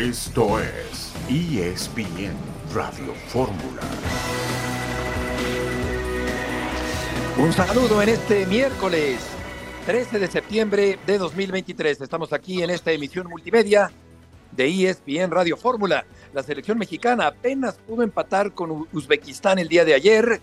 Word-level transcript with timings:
Esto 0.00 0.58
es 0.58 1.12
ESPN 1.28 2.32
Radio 2.74 3.12
Fórmula. 3.28 3.82
Un 7.36 7.52
saludo 7.52 8.00
en 8.00 8.08
este 8.08 8.46
miércoles 8.46 9.18
13 9.84 10.18
de 10.18 10.26
septiembre 10.28 10.98
de 11.06 11.18
2023. 11.18 12.00
Estamos 12.00 12.32
aquí 12.32 12.62
en 12.62 12.70
esta 12.70 12.92
emisión 12.92 13.28
multimedia 13.28 13.92
de 14.52 14.88
ESPN 14.88 15.30
Radio 15.30 15.58
Fórmula. 15.58 16.06
La 16.32 16.42
selección 16.42 16.78
mexicana 16.78 17.26
apenas 17.26 17.76
pudo 17.86 18.02
empatar 18.02 18.54
con 18.54 18.88
Uzbekistán 18.94 19.58
el 19.58 19.68
día 19.68 19.84
de 19.84 19.92
ayer. 19.92 20.40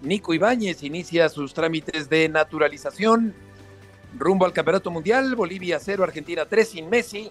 Nico 0.00 0.32
Ibáñez 0.32 0.82
inicia 0.82 1.28
sus 1.28 1.52
trámites 1.52 2.08
de 2.08 2.30
naturalización 2.30 3.34
rumbo 4.18 4.46
al 4.46 4.54
Campeonato 4.54 4.90
Mundial. 4.90 5.36
Bolivia 5.36 5.78
0, 5.78 6.04
Argentina 6.04 6.46
3 6.46 6.66
sin 6.66 6.88
Messi. 6.88 7.30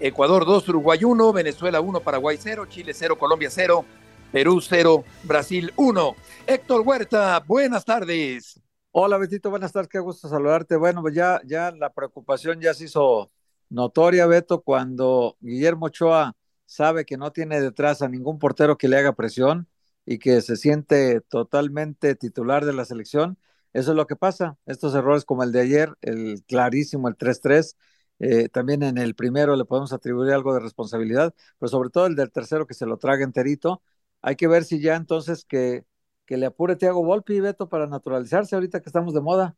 Ecuador 0.00 0.46
2, 0.46 0.68
Uruguay 0.68 1.02
1, 1.02 1.32
Venezuela 1.32 1.80
1, 1.80 2.00
Paraguay 2.00 2.38
0, 2.40 2.66
Chile 2.66 2.94
0, 2.94 3.18
Colombia 3.18 3.50
0, 3.50 3.84
Perú 4.30 4.60
0, 4.60 5.04
Brasil 5.24 5.72
1. 5.74 6.16
Héctor 6.46 6.82
Huerta, 6.82 7.42
buenas 7.44 7.84
tardes. 7.84 8.60
Hola 8.92 9.18
Betito, 9.18 9.50
buenas 9.50 9.72
tardes, 9.72 9.88
qué 9.88 9.98
gusto 9.98 10.28
saludarte. 10.28 10.76
Bueno, 10.76 11.02
pues 11.02 11.14
ya, 11.14 11.40
ya 11.44 11.72
la 11.72 11.92
preocupación 11.92 12.60
ya 12.60 12.74
se 12.74 12.84
hizo 12.84 13.32
notoria, 13.70 14.26
Beto, 14.26 14.62
cuando 14.62 15.36
Guillermo 15.40 15.86
Ochoa 15.86 16.36
sabe 16.64 17.04
que 17.04 17.16
no 17.16 17.32
tiene 17.32 17.60
detrás 17.60 18.00
a 18.00 18.08
ningún 18.08 18.38
portero 18.38 18.78
que 18.78 18.86
le 18.86 18.98
haga 18.98 19.14
presión 19.14 19.66
y 20.06 20.20
que 20.20 20.40
se 20.42 20.56
siente 20.56 21.22
totalmente 21.22 22.14
titular 22.14 22.64
de 22.64 22.72
la 22.72 22.84
selección. 22.84 23.36
Eso 23.72 23.90
es 23.90 23.96
lo 23.96 24.06
que 24.06 24.14
pasa. 24.16 24.56
Estos 24.64 24.94
errores 24.94 25.24
como 25.24 25.42
el 25.42 25.50
de 25.50 25.60
ayer, 25.60 25.92
el 26.02 26.44
clarísimo, 26.46 27.08
el 27.08 27.16
3-3, 27.16 27.74
eh, 28.18 28.48
también 28.48 28.82
en 28.82 28.98
el 28.98 29.14
primero 29.14 29.54
le 29.56 29.64
podemos 29.64 29.92
atribuir 29.92 30.32
algo 30.32 30.54
de 30.54 30.60
responsabilidad, 30.60 31.34
pero 31.58 31.68
sobre 31.68 31.90
todo 31.90 32.06
el 32.06 32.16
del 32.16 32.32
tercero 32.32 32.66
que 32.66 32.74
se 32.74 32.86
lo 32.86 32.96
traga 32.98 33.24
enterito. 33.24 33.82
Hay 34.22 34.36
que 34.36 34.48
ver 34.48 34.64
si 34.64 34.80
ya 34.80 34.96
entonces 34.96 35.44
que, 35.44 35.84
que 36.26 36.36
le 36.36 36.46
apure 36.46 36.76
Tiago 36.76 37.04
Volpi 37.04 37.34
y 37.34 37.40
Beto 37.40 37.68
para 37.68 37.86
naturalizarse 37.86 38.54
ahorita 38.54 38.80
que 38.80 38.88
estamos 38.88 39.14
de 39.14 39.20
moda. 39.20 39.56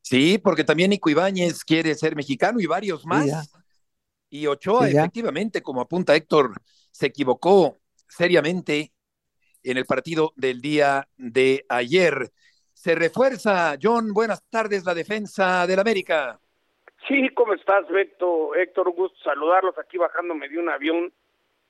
Sí, 0.00 0.38
porque 0.38 0.64
también 0.64 0.90
Nico 0.90 1.08
Ibáñez 1.08 1.64
quiere 1.64 1.94
ser 1.94 2.14
mexicano 2.14 2.60
y 2.60 2.66
varios 2.66 3.06
más. 3.06 3.50
y 4.28 4.46
Ochoa, 4.46 4.88
efectivamente, 4.88 5.62
como 5.62 5.80
apunta 5.80 6.14
Héctor, 6.14 6.60
se 6.90 7.06
equivocó 7.06 7.78
seriamente 8.08 8.92
en 9.62 9.78
el 9.78 9.86
partido 9.86 10.32
del 10.36 10.60
día 10.60 11.08
de 11.16 11.64
ayer. 11.68 12.32
Se 12.74 12.94
refuerza, 12.94 13.76
John, 13.82 14.12
buenas 14.12 14.42
tardes, 14.50 14.84
la 14.84 14.94
defensa 14.94 15.66
del 15.66 15.80
América. 15.80 16.38
Sí, 17.06 17.28
¿cómo 17.30 17.52
estás, 17.52 17.86
Beto? 17.88 18.54
Héctor, 18.54 18.88
un 18.88 18.94
gusto 18.94 19.18
saludarlos 19.22 19.78
aquí 19.78 19.98
bajándome 19.98 20.48
de 20.48 20.58
un 20.58 20.70
avión. 20.70 21.12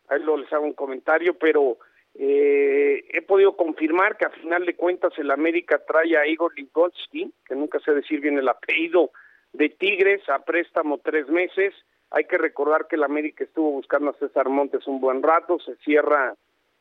Ahí 0.08 0.22
lo 0.22 0.36
les 0.36 0.52
hago 0.52 0.64
un 0.64 0.74
comentario, 0.74 1.34
pero 1.34 1.78
eh, 2.14 3.04
he 3.08 3.22
podido 3.22 3.56
confirmar 3.56 4.16
que 4.16 4.26
a 4.26 4.30
final 4.30 4.64
de 4.64 4.76
cuentas 4.76 5.12
el 5.18 5.32
América 5.32 5.82
trae 5.84 6.16
a 6.16 6.26
Igor 6.26 6.54
Ligotsky, 6.54 7.32
que 7.46 7.56
nunca 7.56 7.80
sé 7.80 7.92
decir 7.92 8.20
bien 8.20 8.38
el 8.38 8.48
apellido, 8.48 9.10
de 9.52 9.70
Tigres 9.70 10.28
a 10.28 10.44
préstamo 10.44 10.98
tres 10.98 11.28
meses. 11.28 11.74
Hay 12.10 12.26
que 12.26 12.38
recordar 12.38 12.86
que 12.86 12.94
el 12.94 13.02
América 13.02 13.42
estuvo 13.42 13.72
buscando 13.72 14.10
a 14.10 14.18
César 14.18 14.48
Montes 14.48 14.86
un 14.86 15.00
buen 15.00 15.20
rato, 15.20 15.58
se 15.58 15.74
cierra 15.76 16.36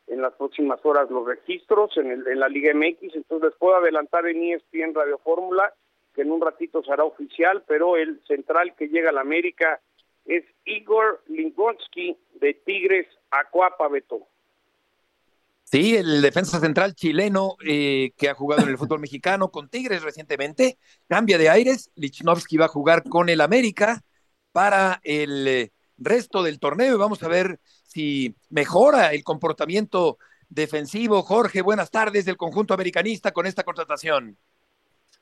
en 0.06 0.22
las 0.22 0.34
próximas 0.34 0.80
horas 0.86 1.10
los 1.10 1.26
registros 1.26 1.98
en, 1.98 2.12
el, 2.12 2.28
en 2.28 2.40
la 2.40 2.50
Liga 2.50 2.72
MX, 2.76 3.16
entonces 3.16 3.50
les 3.50 3.58
puedo 3.58 3.78
adelantar 3.78 4.28
en 4.28 4.44
ESPN 4.44 4.94
Radio 4.94 5.18
Fórmula 5.20 5.74
que 6.14 6.22
en 6.22 6.32
un 6.32 6.42
ratito 6.42 6.84
será 6.84 7.04
oficial, 7.04 7.64
pero 7.68 7.98
el 7.98 8.22
central 8.28 8.76
que 8.76 8.88
llega 8.88 9.10
a 9.10 9.14
la 9.14 9.22
América 9.22 9.82
es 10.26 10.44
Igor 10.66 11.24
Lingotsky 11.28 12.18
de 12.36 12.54
Tigres 12.54 13.08
Acuapa 13.32 13.88
Beto. 13.88 14.28
Sí, 15.64 15.96
el 15.96 16.22
defensa 16.22 16.60
central 16.60 16.94
chileno 16.94 17.56
eh, 17.66 18.12
que 18.16 18.30
ha 18.30 18.36
jugado 18.36 18.62
en 18.62 18.70
el 18.70 18.78
fútbol 18.78 19.00
mexicano 19.00 19.50
con 19.50 19.70
Tigres 19.70 20.04
recientemente, 20.04 20.78
cambia 21.08 21.38
de 21.38 21.50
aires, 21.50 21.90
Lichnowsky 21.96 22.58
va 22.58 22.66
a 22.66 22.70
jugar 22.70 23.04
con 23.04 23.28
el 23.28 23.42
América 23.42 24.04
para 24.52 25.02
el 25.04 25.48
eh, 25.48 25.72
resto 25.98 26.44
del 26.44 26.60
torneo 26.60 26.94
y 26.94 27.00
vamos 27.00 27.24
a 27.24 27.28
ver 27.28 27.60
si 27.86 28.36
mejora 28.50 29.14
el 29.14 29.24
comportamiento 29.24 30.20
defensivo. 30.48 31.24
Jorge, 31.24 31.62
buenas 31.62 31.90
tardes 31.90 32.26
del 32.26 32.38
conjunto 32.38 32.74
americanista 32.74 33.32
con 33.32 33.48
esta 33.48 33.64
contratación. 33.64 34.38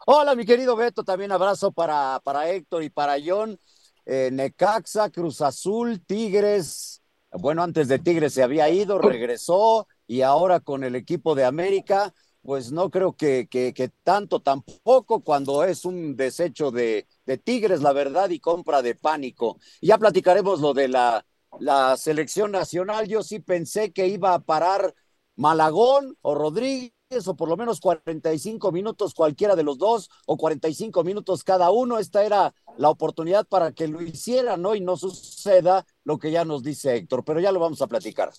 Hola, 0.07 0.33
mi 0.33 0.45
querido 0.45 0.75
Beto, 0.75 1.03
también 1.03 1.31
abrazo 1.31 1.71
para, 1.71 2.19
para 2.23 2.49
Héctor 2.49 2.81
y 2.83 2.89
para 2.89 3.17
John. 3.23 3.59
Eh, 4.05 4.29
Necaxa, 4.31 5.11
Cruz 5.11 5.41
Azul, 5.41 6.03
Tigres. 6.03 7.03
Bueno, 7.31 7.61
antes 7.61 7.87
de 7.87 7.99
Tigres 7.99 8.33
se 8.33 8.41
había 8.41 8.67
ido, 8.69 8.97
regresó 8.97 9.87
y 10.07 10.21
ahora 10.23 10.59
con 10.59 10.83
el 10.83 10.95
equipo 10.95 11.35
de 11.35 11.45
América, 11.45 12.13
pues 12.41 12.71
no 12.71 12.89
creo 12.89 13.13
que, 13.13 13.47
que, 13.47 13.75
que 13.75 13.89
tanto 14.03 14.39
tampoco 14.39 15.21
cuando 15.23 15.63
es 15.63 15.85
un 15.85 16.15
desecho 16.15 16.71
de, 16.71 17.07
de, 17.27 17.37
Tigres, 17.37 17.81
la 17.81 17.93
verdad, 17.93 18.31
y 18.31 18.39
compra 18.39 18.81
de 18.81 18.95
pánico. 18.95 19.59
Ya 19.81 19.99
platicaremos 19.99 20.61
lo 20.61 20.73
de 20.73 20.87
la, 20.87 21.23
la 21.59 21.95
selección 21.95 22.51
nacional. 22.51 23.07
Yo 23.07 23.21
sí 23.21 23.39
pensé 23.39 23.91
que 23.93 24.07
iba 24.07 24.33
a 24.33 24.39
parar 24.39 24.95
Malagón 25.35 26.17
o 26.21 26.33
Rodríguez 26.33 26.91
o 27.11 27.35
por 27.35 27.49
lo 27.49 27.57
menos 27.57 27.79
45 27.81 28.71
minutos 28.71 29.13
cualquiera 29.13 29.55
de 29.55 29.63
los 29.63 29.77
dos 29.77 30.09
o 30.25 30.37
45 30.37 31.03
minutos 31.03 31.43
cada 31.43 31.69
uno. 31.69 31.99
Esta 31.99 32.23
era 32.23 32.53
la 32.77 32.89
oportunidad 32.89 33.45
para 33.47 33.73
que 33.73 33.87
lo 33.87 34.01
hicieran, 34.01 34.61
¿no? 34.61 34.75
Y 34.75 34.81
no 34.81 34.95
suceda 34.95 35.85
lo 36.05 36.17
que 36.17 36.31
ya 36.31 36.45
nos 36.45 36.63
dice 36.63 36.95
Héctor, 36.95 37.23
pero 37.25 37.39
ya 37.39 37.51
lo 37.51 37.59
vamos 37.59 37.81
a 37.81 37.87
platicar. 37.87 38.29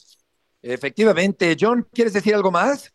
Efectivamente. 0.62 1.54
John, 1.60 1.86
¿quieres 1.92 2.14
decir 2.14 2.34
algo 2.34 2.50
más? 2.50 2.94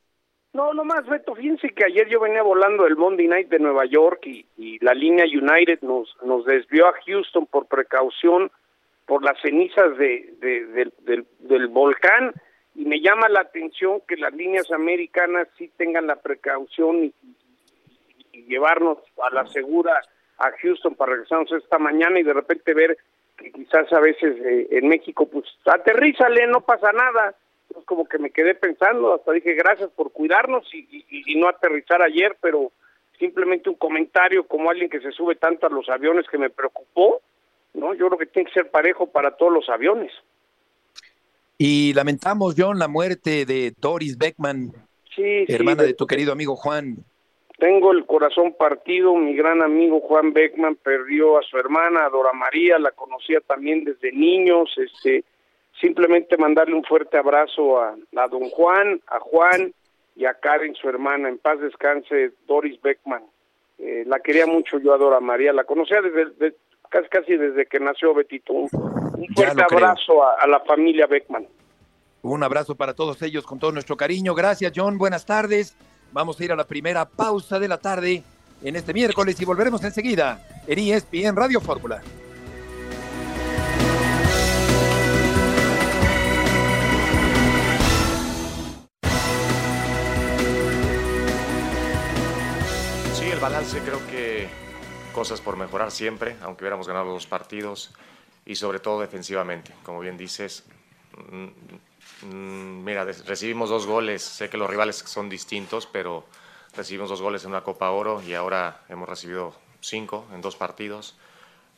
No, 0.53 0.73
no 0.73 0.83
más, 0.83 1.05
Beto. 1.05 1.35
Fíjense 1.35 1.69
que 1.69 1.85
ayer 1.85 2.07
yo 2.09 2.19
venía 2.19 2.41
volando 2.41 2.87
el 2.87 2.95
Monday 2.95 3.27
Night 3.27 3.49
de 3.49 3.59
Nueva 3.59 3.85
York 3.85 4.25
y, 4.25 4.45
y 4.57 4.83
la 4.83 4.93
línea 4.93 5.25
United 5.25 5.81
nos, 5.81 6.15
nos 6.23 6.45
desvió 6.45 6.87
a 6.87 6.93
Houston 7.05 7.45
por 7.45 7.67
precaución 7.67 8.49
por 9.05 9.23
las 9.23 9.39
cenizas 9.41 9.97
de, 9.97 10.33
de, 10.39 10.65
del, 10.65 10.93
del, 11.05 11.27
del 11.39 11.67
volcán 11.67 12.33
y 12.77 12.85
me 12.85 13.01
llama 13.01 13.27
la 13.27 13.41
atención 13.41 14.01
que 14.07 14.15
las 14.17 14.31
líneas 14.33 14.71
americanas 14.71 15.47
sí 15.57 15.69
tengan 15.77 16.05
la 16.05 16.15
precaución 16.15 17.05
y, 17.05 17.13
llevarnos 18.47 18.99
a 19.23 19.33
la 19.33 19.47
segura 19.47 19.99
a 20.37 20.51
Houston 20.61 20.93
para 20.93 21.13
regresarnos 21.13 21.51
esta 21.51 21.79
mañana 21.79 22.19
y 22.19 22.23
de 22.23 22.31
repente 22.31 22.73
ver 22.75 22.97
que 23.35 23.51
quizás 23.51 23.91
a 23.91 23.99
veces 23.99 24.37
eh, 24.39 24.67
en 24.71 24.87
México 24.87 25.27
pues 25.27 25.45
aterrízale, 25.65 26.45
no 26.45 26.61
pasa 26.61 26.93
nada. 26.93 27.33
Entonces 27.63 27.85
como 27.87 28.07
que 28.07 28.19
me 28.19 28.29
quedé 28.29 28.53
pensando, 28.53 29.15
hasta 29.15 29.33
dije 29.33 29.55
gracias 29.55 29.89
por 29.89 30.11
cuidarnos 30.13 30.71
y, 30.73 30.87
y, 31.09 31.33
y 31.33 31.35
no 31.39 31.49
aterrizar 31.49 32.01
ayer, 32.03 32.37
pero 32.39 32.71
simplemente 33.17 33.69
un 33.69 33.75
comentario 33.75 34.47
como 34.47 34.69
alguien 34.69 34.89
que 34.89 35.01
se 35.01 35.11
sube 35.11 35.35
tanto 35.35 35.65
a 35.65 35.71
los 35.71 35.89
aviones 35.89 36.27
que 36.29 36.37
me 36.37 36.51
preocupó, 36.51 37.21
¿no? 37.73 37.95
Yo 37.95 38.07
creo 38.07 38.19
que 38.19 38.27
tiene 38.27 38.47
que 38.47 38.61
ser 38.61 38.69
parejo 38.69 39.07
para 39.07 39.31
todos 39.31 39.51
los 39.51 39.67
aviones. 39.67 40.13
Y 41.57 41.93
lamentamos, 41.93 42.55
John, 42.57 42.77
la 42.77 42.87
muerte 42.87 43.45
de 43.45 43.73
Doris 43.79 44.17
Beckman, 44.17 44.71
sí, 45.15 45.45
hermana 45.47 45.83
sí, 45.83 45.87
de 45.87 45.93
tu 45.95 46.05
querido 46.05 46.31
amigo 46.31 46.55
Juan. 46.55 46.97
Tengo 47.57 47.91
el 47.91 48.05
corazón 48.05 48.53
partido, 48.53 49.15
mi 49.15 49.35
gran 49.35 49.63
amigo 49.63 49.99
Juan 50.01 50.31
Beckman 50.31 50.75
perdió 50.75 51.39
a 51.39 51.41
su 51.41 51.57
hermana, 51.57 52.05
a 52.05 52.09
Dora 52.09 52.33
María, 52.33 52.77
la 52.77 52.91
conocía 52.91 53.39
también 53.41 53.83
desde 53.83 54.11
niños, 54.11 54.69
este, 54.77 55.23
simplemente 55.81 56.37
mandarle 56.37 56.75
un 56.75 56.83
fuerte 56.83 57.17
abrazo 57.17 57.81
a, 57.81 57.95
a 58.15 58.27
don 58.27 58.49
Juan, 58.51 59.01
a 59.07 59.19
Juan 59.19 59.73
y 60.15 60.25
a 60.25 60.35
Karen, 60.35 60.75
su 60.75 60.87
hermana, 60.87 61.29
en 61.29 61.39
paz 61.39 61.59
descanse 61.59 62.31
Doris 62.47 62.79
Beckman. 62.79 63.23
Eh, 63.79 64.03
la 64.05 64.19
quería 64.19 64.45
mucho 64.45 64.79
yo 64.79 64.93
a 64.93 64.97
Dora 64.97 65.19
María, 65.19 65.51
la 65.51 65.63
conocía 65.63 66.01
desde, 66.01 66.25
de, 66.37 66.55
casi 66.89 67.07
casi 67.09 67.37
desde 67.37 67.65
que 67.65 67.79
nació 67.79 68.13
Betito. 68.13 68.53
Un, 68.53 68.69
un 68.71 69.27
fuerte 69.35 69.63
abrazo 69.63 70.23
a, 70.23 70.35
a, 70.41 70.47
la 70.47 70.59
familia 70.61 71.07
Beckman. 71.07 71.47
Un 72.21 72.43
abrazo 72.43 72.75
para 72.75 72.93
todos 72.93 73.21
ellos 73.21 73.45
con 73.45 73.59
todo 73.59 73.71
nuestro 73.71 73.95
cariño. 73.95 74.33
Gracias, 74.35 74.73
John. 74.75 74.97
Buenas 74.97 75.25
tardes. 75.25 75.75
Vamos 76.11 76.39
a 76.39 76.43
ir 76.43 76.51
a 76.51 76.55
la 76.55 76.65
primera 76.65 77.05
pausa 77.05 77.59
de 77.59 77.67
la 77.67 77.77
tarde 77.77 78.23
en 78.63 78.75
este 78.75 78.93
miércoles 78.93 79.39
y 79.39 79.45
volveremos 79.45 79.83
enseguida 79.83 80.39
en 80.65 80.79
ESPN 80.79 81.35
Radio 81.35 81.61
Fórmula. 81.61 82.01
Sí, 93.13 93.29
el 93.29 93.39
balance 93.39 93.79
creo 93.79 93.99
que 94.09 94.66
cosas 95.17 95.41
por 95.41 95.57
mejorar 95.57 95.89
siempre, 95.89 96.35
aunque 96.43 96.63
hubiéramos 96.63 96.87
ganado 96.87 97.11
los 97.11 97.25
partidos 97.25 97.91
y 98.45 98.53
sobre 98.53 98.77
todo 98.77 99.01
defensivamente. 99.01 99.73
Como 99.81 99.99
bien 99.99 100.15
dices, 100.15 100.63
mira, 102.21 103.03
recibimos 103.03 103.71
dos 103.71 103.87
goles, 103.87 104.21
sé 104.21 104.47
que 104.47 104.57
los 104.57 104.69
rivales 104.69 104.97
son 104.97 105.27
distintos, 105.27 105.87
pero 105.87 106.23
recibimos 106.75 107.09
dos 107.09 107.19
goles 107.19 107.43
en 107.45 107.49
una 107.49 107.63
Copa 107.63 107.89
Oro 107.89 108.21
y 108.21 108.35
ahora 108.35 108.83
hemos 108.89 109.09
recibido 109.09 109.55
cinco 109.81 110.27
en 110.35 110.41
dos 110.41 110.55
partidos. 110.55 111.17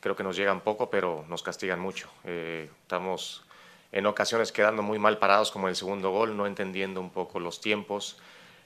Creo 0.00 0.14
que 0.14 0.22
nos 0.22 0.36
llegan 0.36 0.60
poco, 0.60 0.90
pero 0.90 1.24
nos 1.26 1.42
castigan 1.42 1.80
mucho. 1.80 2.10
Eh, 2.24 2.68
estamos 2.82 3.42
en 3.90 4.04
ocasiones 4.04 4.52
quedando 4.52 4.82
muy 4.82 4.98
mal 4.98 5.16
parados 5.16 5.50
como 5.50 5.66
el 5.68 5.76
segundo 5.76 6.10
gol, 6.10 6.36
no 6.36 6.46
entendiendo 6.46 7.00
un 7.00 7.08
poco 7.08 7.40
los 7.40 7.62
tiempos, 7.62 8.18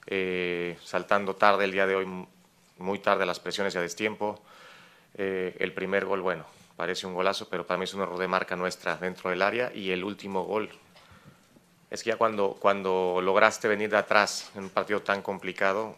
eh, 0.08 0.76
saltando 0.82 1.36
tarde 1.36 1.64
el 1.64 1.70
día 1.70 1.86
de 1.86 1.94
hoy, 1.94 2.26
muy 2.78 2.98
tarde 2.98 3.24
las 3.24 3.38
presiones 3.38 3.76
y 3.76 3.78
a 3.78 3.80
destiempo. 3.80 4.42
Eh, 5.16 5.56
el 5.60 5.72
primer 5.72 6.04
gol, 6.04 6.20
bueno, 6.20 6.44
parece 6.76 7.06
un 7.06 7.14
golazo, 7.14 7.48
pero 7.48 7.66
para 7.66 7.78
mí 7.78 7.84
es 7.84 7.94
un 7.94 8.02
error 8.02 8.18
de 8.18 8.28
marca 8.28 8.56
nuestra 8.56 8.96
dentro 8.96 9.30
del 9.30 9.42
área 9.42 9.72
y 9.74 9.90
el 9.90 10.04
último 10.04 10.44
gol. 10.44 10.70
Es 11.90 12.02
que 12.02 12.10
ya 12.10 12.16
cuando, 12.16 12.56
cuando 12.58 13.20
lograste 13.22 13.68
venir 13.68 13.90
de 13.90 13.98
atrás 13.98 14.50
en 14.56 14.64
un 14.64 14.70
partido 14.70 15.02
tan 15.02 15.22
complicado, 15.22 15.96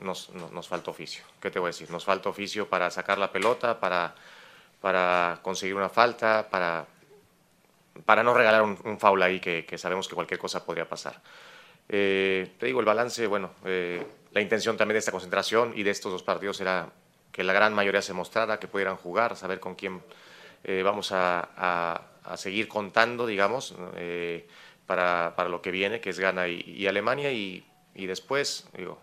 nos, 0.00 0.30
nos, 0.30 0.68
falta 0.68 0.90
oficio. 0.90 1.24
¿Qué 1.40 1.50
te 1.50 1.58
voy 1.58 1.68
a 1.68 1.70
decir? 1.70 1.90
Nos 1.90 2.04
falta 2.04 2.28
oficio 2.28 2.68
para 2.68 2.90
sacar 2.90 3.16
la 3.16 3.32
pelota, 3.32 3.80
para, 3.80 4.14
para 4.82 5.38
conseguir 5.40 5.74
una 5.74 5.88
falta, 5.88 6.48
para, 6.50 6.86
para 8.04 8.22
no 8.22 8.34
regalar 8.34 8.60
un, 8.60 8.78
un 8.84 8.98
foul 8.98 9.22
ahí 9.22 9.40
que, 9.40 9.78
sabemos 9.78 10.06
que 10.06 10.14
cualquier 10.14 10.38
cosa 10.38 10.64
podría 10.66 10.86
pasar. 10.86 11.22
Eh, 11.88 12.52
te 12.58 12.66
digo, 12.66 12.80
el 12.80 12.86
balance, 12.86 13.26
bueno, 13.26 13.52
eh, 13.64 14.04
la 14.32 14.40
intención 14.42 14.76
también 14.76 14.96
de 14.96 14.98
esta 14.98 15.12
concentración 15.12 15.72
y 15.74 15.82
de 15.82 15.92
estos 15.92 16.12
dos 16.12 16.22
partidos 16.22 16.60
era 16.60 16.90
que 17.36 17.44
la 17.44 17.52
gran 17.52 17.74
mayoría 17.74 18.00
se 18.00 18.14
mostrara, 18.14 18.58
que 18.58 18.66
pudieran 18.66 18.96
jugar, 18.96 19.36
saber 19.36 19.60
con 19.60 19.74
quién 19.74 20.00
eh, 20.64 20.82
vamos 20.82 21.12
a, 21.12 21.50
a, 21.54 22.00
a, 22.24 22.36
seguir 22.38 22.66
contando, 22.66 23.26
digamos, 23.26 23.74
eh, 23.96 24.48
para, 24.86 25.34
para, 25.36 25.50
lo 25.50 25.60
que 25.60 25.70
viene, 25.70 26.00
que 26.00 26.08
es 26.08 26.18
Ghana 26.18 26.48
y, 26.48 26.62
y 26.62 26.86
Alemania, 26.86 27.30
y, 27.30 27.62
y, 27.94 28.06
después, 28.06 28.66
digo, 28.74 28.98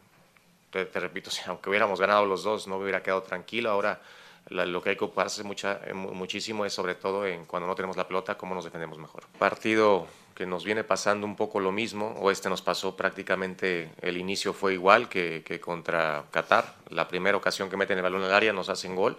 te, 0.72 0.86
te 0.86 1.00
repito, 1.00 1.30
aunque 1.46 1.70
hubiéramos 1.70 2.00
ganado 2.00 2.26
los 2.26 2.42
dos, 2.44 2.68
no 2.68 2.78
me 2.78 2.86
hubiera 2.86 3.04
quedado 3.04 3.22
tranquilo, 3.22 3.70
ahora 3.70 4.02
la, 4.50 4.66
lo 4.66 4.82
que 4.82 4.90
hay 4.90 4.96
que 4.96 5.06
ocuparse 5.06 5.44
mucha, 5.44 5.80
muchísimo 5.94 6.66
es 6.66 6.74
sobre 6.74 6.96
todo 6.96 7.28
en 7.28 7.46
cuando 7.46 7.68
no 7.68 7.76
tenemos 7.76 7.98
la 7.98 8.08
pelota, 8.08 8.36
cómo 8.36 8.56
nos 8.56 8.66
defendemos 8.66 8.98
mejor. 8.98 9.28
Partido 9.38 10.08
que 10.36 10.46
nos 10.46 10.64
viene 10.64 10.84
pasando 10.84 11.26
un 11.26 11.36
poco 11.36 11.60
lo 11.60 11.72
mismo, 11.72 12.16
o 12.20 12.32
este 12.32 12.50
nos 12.50 12.62
pasó 12.62 12.96
prácticamente, 12.96 13.92
el 14.02 14.18
inicio 14.18 14.54
fue 14.54 14.74
igual 14.74 15.10
que, 15.10 15.44
que 15.46 15.60
contra 15.60 16.26
Qatar, 16.32 16.76
la 16.90 17.08
primera 17.08 17.38
ocasión 17.38 17.70
que 17.70 17.78
meten 17.78 17.98
el 17.98 18.04
balón 18.04 18.24
al 18.24 18.34
área 18.34 18.54
nos 18.54 18.70
hacen 18.70 18.96
gol, 18.96 19.18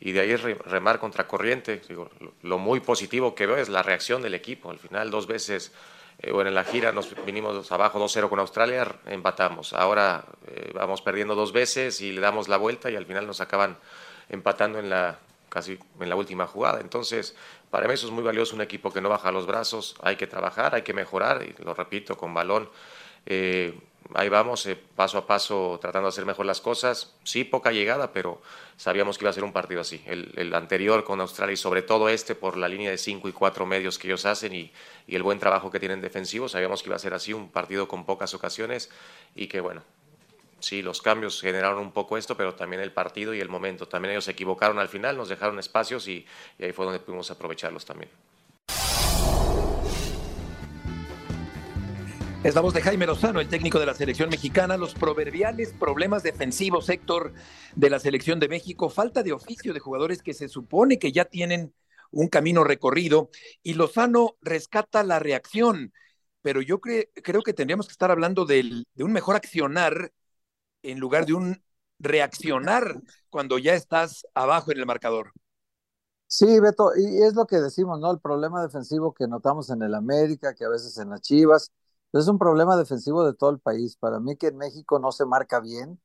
y 0.00 0.12
de 0.12 0.20
ahí 0.20 0.36
remar 0.36 0.98
contra 0.98 1.26
corriente. 1.26 1.80
Digo, 1.88 2.10
lo 2.42 2.58
muy 2.58 2.80
positivo 2.80 3.34
que 3.34 3.46
veo 3.46 3.56
es 3.56 3.68
la 3.68 3.82
reacción 3.82 4.22
del 4.22 4.34
equipo, 4.34 4.70
al 4.70 4.78
final 4.78 5.10
dos 5.10 5.26
veces 5.26 5.72
eh, 6.18 6.30
bueno, 6.30 6.48
en 6.48 6.54
la 6.54 6.64
gira 6.64 6.92
nos 6.92 7.12
vinimos 7.24 7.70
abajo 7.72 7.98
2-0 7.98 8.28
con 8.28 8.38
Australia, 8.38 8.86
empatamos. 9.06 9.72
Ahora 9.72 10.24
eh, 10.46 10.70
vamos 10.74 11.02
perdiendo 11.02 11.34
dos 11.34 11.52
veces 11.52 12.00
y 12.00 12.12
le 12.12 12.20
damos 12.20 12.48
la 12.48 12.56
vuelta 12.56 12.90
y 12.90 12.96
al 12.96 13.06
final 13.06 13.26
nos 13.26 13.40
acaban 13.40 13.76
empatando 14.28 14.78
en 14.78 14.90
la 14.90 15.18
casi 15.48 15.78
en 16.00 16.08
la 16.08 16.16
última 16.16 16.46
jugada. 16.46 16.80
Entonces, 16.80 17.36
para 17.74 17.88
mí 17.88 17.94
eso 17.94 18.06
es 18.06 18.12
muy 18.12 18.22
valioso, 18.22 18.54
un 18.54 18.62
equipo 18.62 18.92
que 18.92 19.00
no 19.00 19.08
baja 19.08 19.32
los 19.32 19.46
brazos, 19.46 19.96
hay 20.00 20.14
que 20.14 20.28
trabajar, 20.28 20.76
hay 20.76 20.82
que 20.82 20.94
mejorar, 20.94 21.42
y 21.42 21.60
lo 21.60 21.74
repito, 21.74 22.16
con 22.16 22.32
balón. 22.32 22.70
Eh, 23.26 23.76
ahí 24.14 24.28
vamos, 24.28 24.64
eh, 24.66 24.76
paso 24.76 25.18
a 25.18 25.26
paso, 25.26 25.76
tratando 25.82 26.06
de 26.06 26.10
hacer 26.10 26.24
mejor 26.24 26.46
las 26.46 26.60
cosas. 26.60 27.16
Sí, 27.24 27.42
poca 27.42 27.72
llegada, 27.72 28.12
pero 28.12 28.40
sabíamos 28.76 29.18
que 29.18 29.24
iba 29.24 29.30
a 29.30 29.32
ser 29.32 29.42
un 29.42 29.52
partido 29.52 29.80
así. 29.80 30.00
El, 30.06 30.54
anterior 30.54 31.02
con 31.02 31.20
Australia 31.20 31.54
y 31.54 31.56
sobre 31.56 31.82
todo 31.82 32.08
este 32.08 32.36
por 32.36 32.56
la 32.56 32.68
línea 32.68 32.92
de 32.92 32.96
5 32.96 33.28
y 33.28 33.32
4 33.32 33.66
medios 33.66 33.98
que 33.98 34.06
ellos 34.06 34.24
hacen 34.24 34.54
y, 34.54 34.72
y 35.08 35.16
el 35.16 35.24
buen 35.24 35.40
trabajo 35.40 35.72
que 35.72 35.80
tienen 35.80 36.00
defensivo, 36.00 36.48
sabíamos 36.48 36.80
que 36.80 36.90
iba 36.90 36.96
a 36.96 37.00
ser 37.00 37.12
así, 37.12 37.32
un 37.32 37.50
partido 37.50 37.88
con 37.88 38.06
pocas 38.06 38.34
ocasiones 38.34 38.88
y 39.34 39.48
que 39.48 39.60
bueno, 39.60 39.82
sí, 40.64 40.82
los 40.82 41.02
cambios 41.02 41.40
generaron 41.40 41.78
un 41.78 41.92
poco 41.92 42.16
esto, 42.16 42.36
pero 42.36 42.54
también 42.54 42.82
el 42.82 42.92
partido 42.92 43.34
y 43.34 43.40
el 43.40 43.48
momento. 43.48 43.86
También 43.86 44.12
ellos 44.12 44.24
se 44.24 44.32
equivocaron 44.32 44.78
al 44.78 44.88
final, 44.88 45.16
nos 45.16 45.28
dejaron 45.28 45.58
espacios 45.58 46.08
y, 46.08 46.26
ahí 46.58 46.72
fue 46.72 46.84
donde 46.84 47.00
pudimos 47.00 47.30
aprovecharlos 47.30 47.84
también. 47.84 48.10
Es 52.42 52.54
la 52.54 52.60
voz 52.60 52.74
de 52.74 52.82
Jaime 52.82 53.06
Lozano, 53.06 53.40
el 53.40 53.48
técnico 53.48 53.78
de 53.78 53.86
la 53.86 53.94
selección 53.94 54.28
mexicana. 54.28 54.76
Los 54.76 54.92
proverbiales 54.92 55.72
problemas 55.72 56.22
defensivos, 56.22 56.90
Héctor, 56.90 57.32
de 57.74 57.88
la 57.88 57.98
selección 57.98 58.38
de 58.38 58.48
México. 58.48 58.90
Falta 58.90 59.22
de 59.22 59.32
oficio 59.32 59.72
de 59.72 59.80
jugadores 59.80 60.22
que 60.22 60.34
se 60.34 60.48
supone 60.48 60.98
que 60.98 61.10
ya 61.10 61.24
tienen 61.24 61.72
un 62.10 62.28
camino 62.28 62.62
recorrido. 62.62 63.30
Y 63.62 63.74
Lozano 63.74 64.36
rescata 64.42 65.02
la 65.04 65.20
reacción. 65.20 65.94
Pero 66.42 66.60
yo 66.60 66.82
cre 66.82 67.08
creo 67.14 67.40
que 67.40 67.54
tendríamos 67.54 67.86
que 67.86 67.92
estar 67.92 68.10
hablando 68.10 68.44
de 68.44 68.84
un 68.98 69.12
mejor 69.12 69.36
accionar 69.36 70.12
en 70.84 71.00
lugar 71.00 71.26
de 71.26 71.34
un 71.34 71.62
reaccionar 71.98 73.02
cuando 73.30 73.58
ya 73.58 73.74
estás 73.74 74.26
abajo 74.34 74.72
en 74.72 74.78
el 74.78 74.86
marcador. 74.86 75.32
Sí, 76.26 76.58
Beto, 76.58 76.90
y 76.96 77.22
es 77.22 77.34
lo 77.34 77.46
que 77.46 77.56
decimos, 77.60 78.00
¿no? 78.00 78.10
El 78.10 78.18
problema 78.20 78.60
defensivo 78.62 79.14
que 79.14 79.28
notamos 79.28 79.70
en 79.70 79.82
el 79.82 79.94
América, 79.94 80.54
que 80.54 80.64
a 80.64 80.68
veces 80.68 80.98
en 80.98 81.10
las 81.10 81.20
Chivas, 81.20 81.70
es 82.12 82.26
un 82.28 82.38
problema 82.38 82.76
defensivo 82.76 83.24
de 83.24 83.34
todo 83.34 83.50
el 83.50 83.60
país. 83.60 83.96
Para 83.96 84.18
mí 84.20 84.36
que 84.36 84.48
en 84.48 84.56
México 84.56 84.98
no 84.98 85.12
se 85.12 85.26
marca 85.26 85.60
bien. 85.60 86.00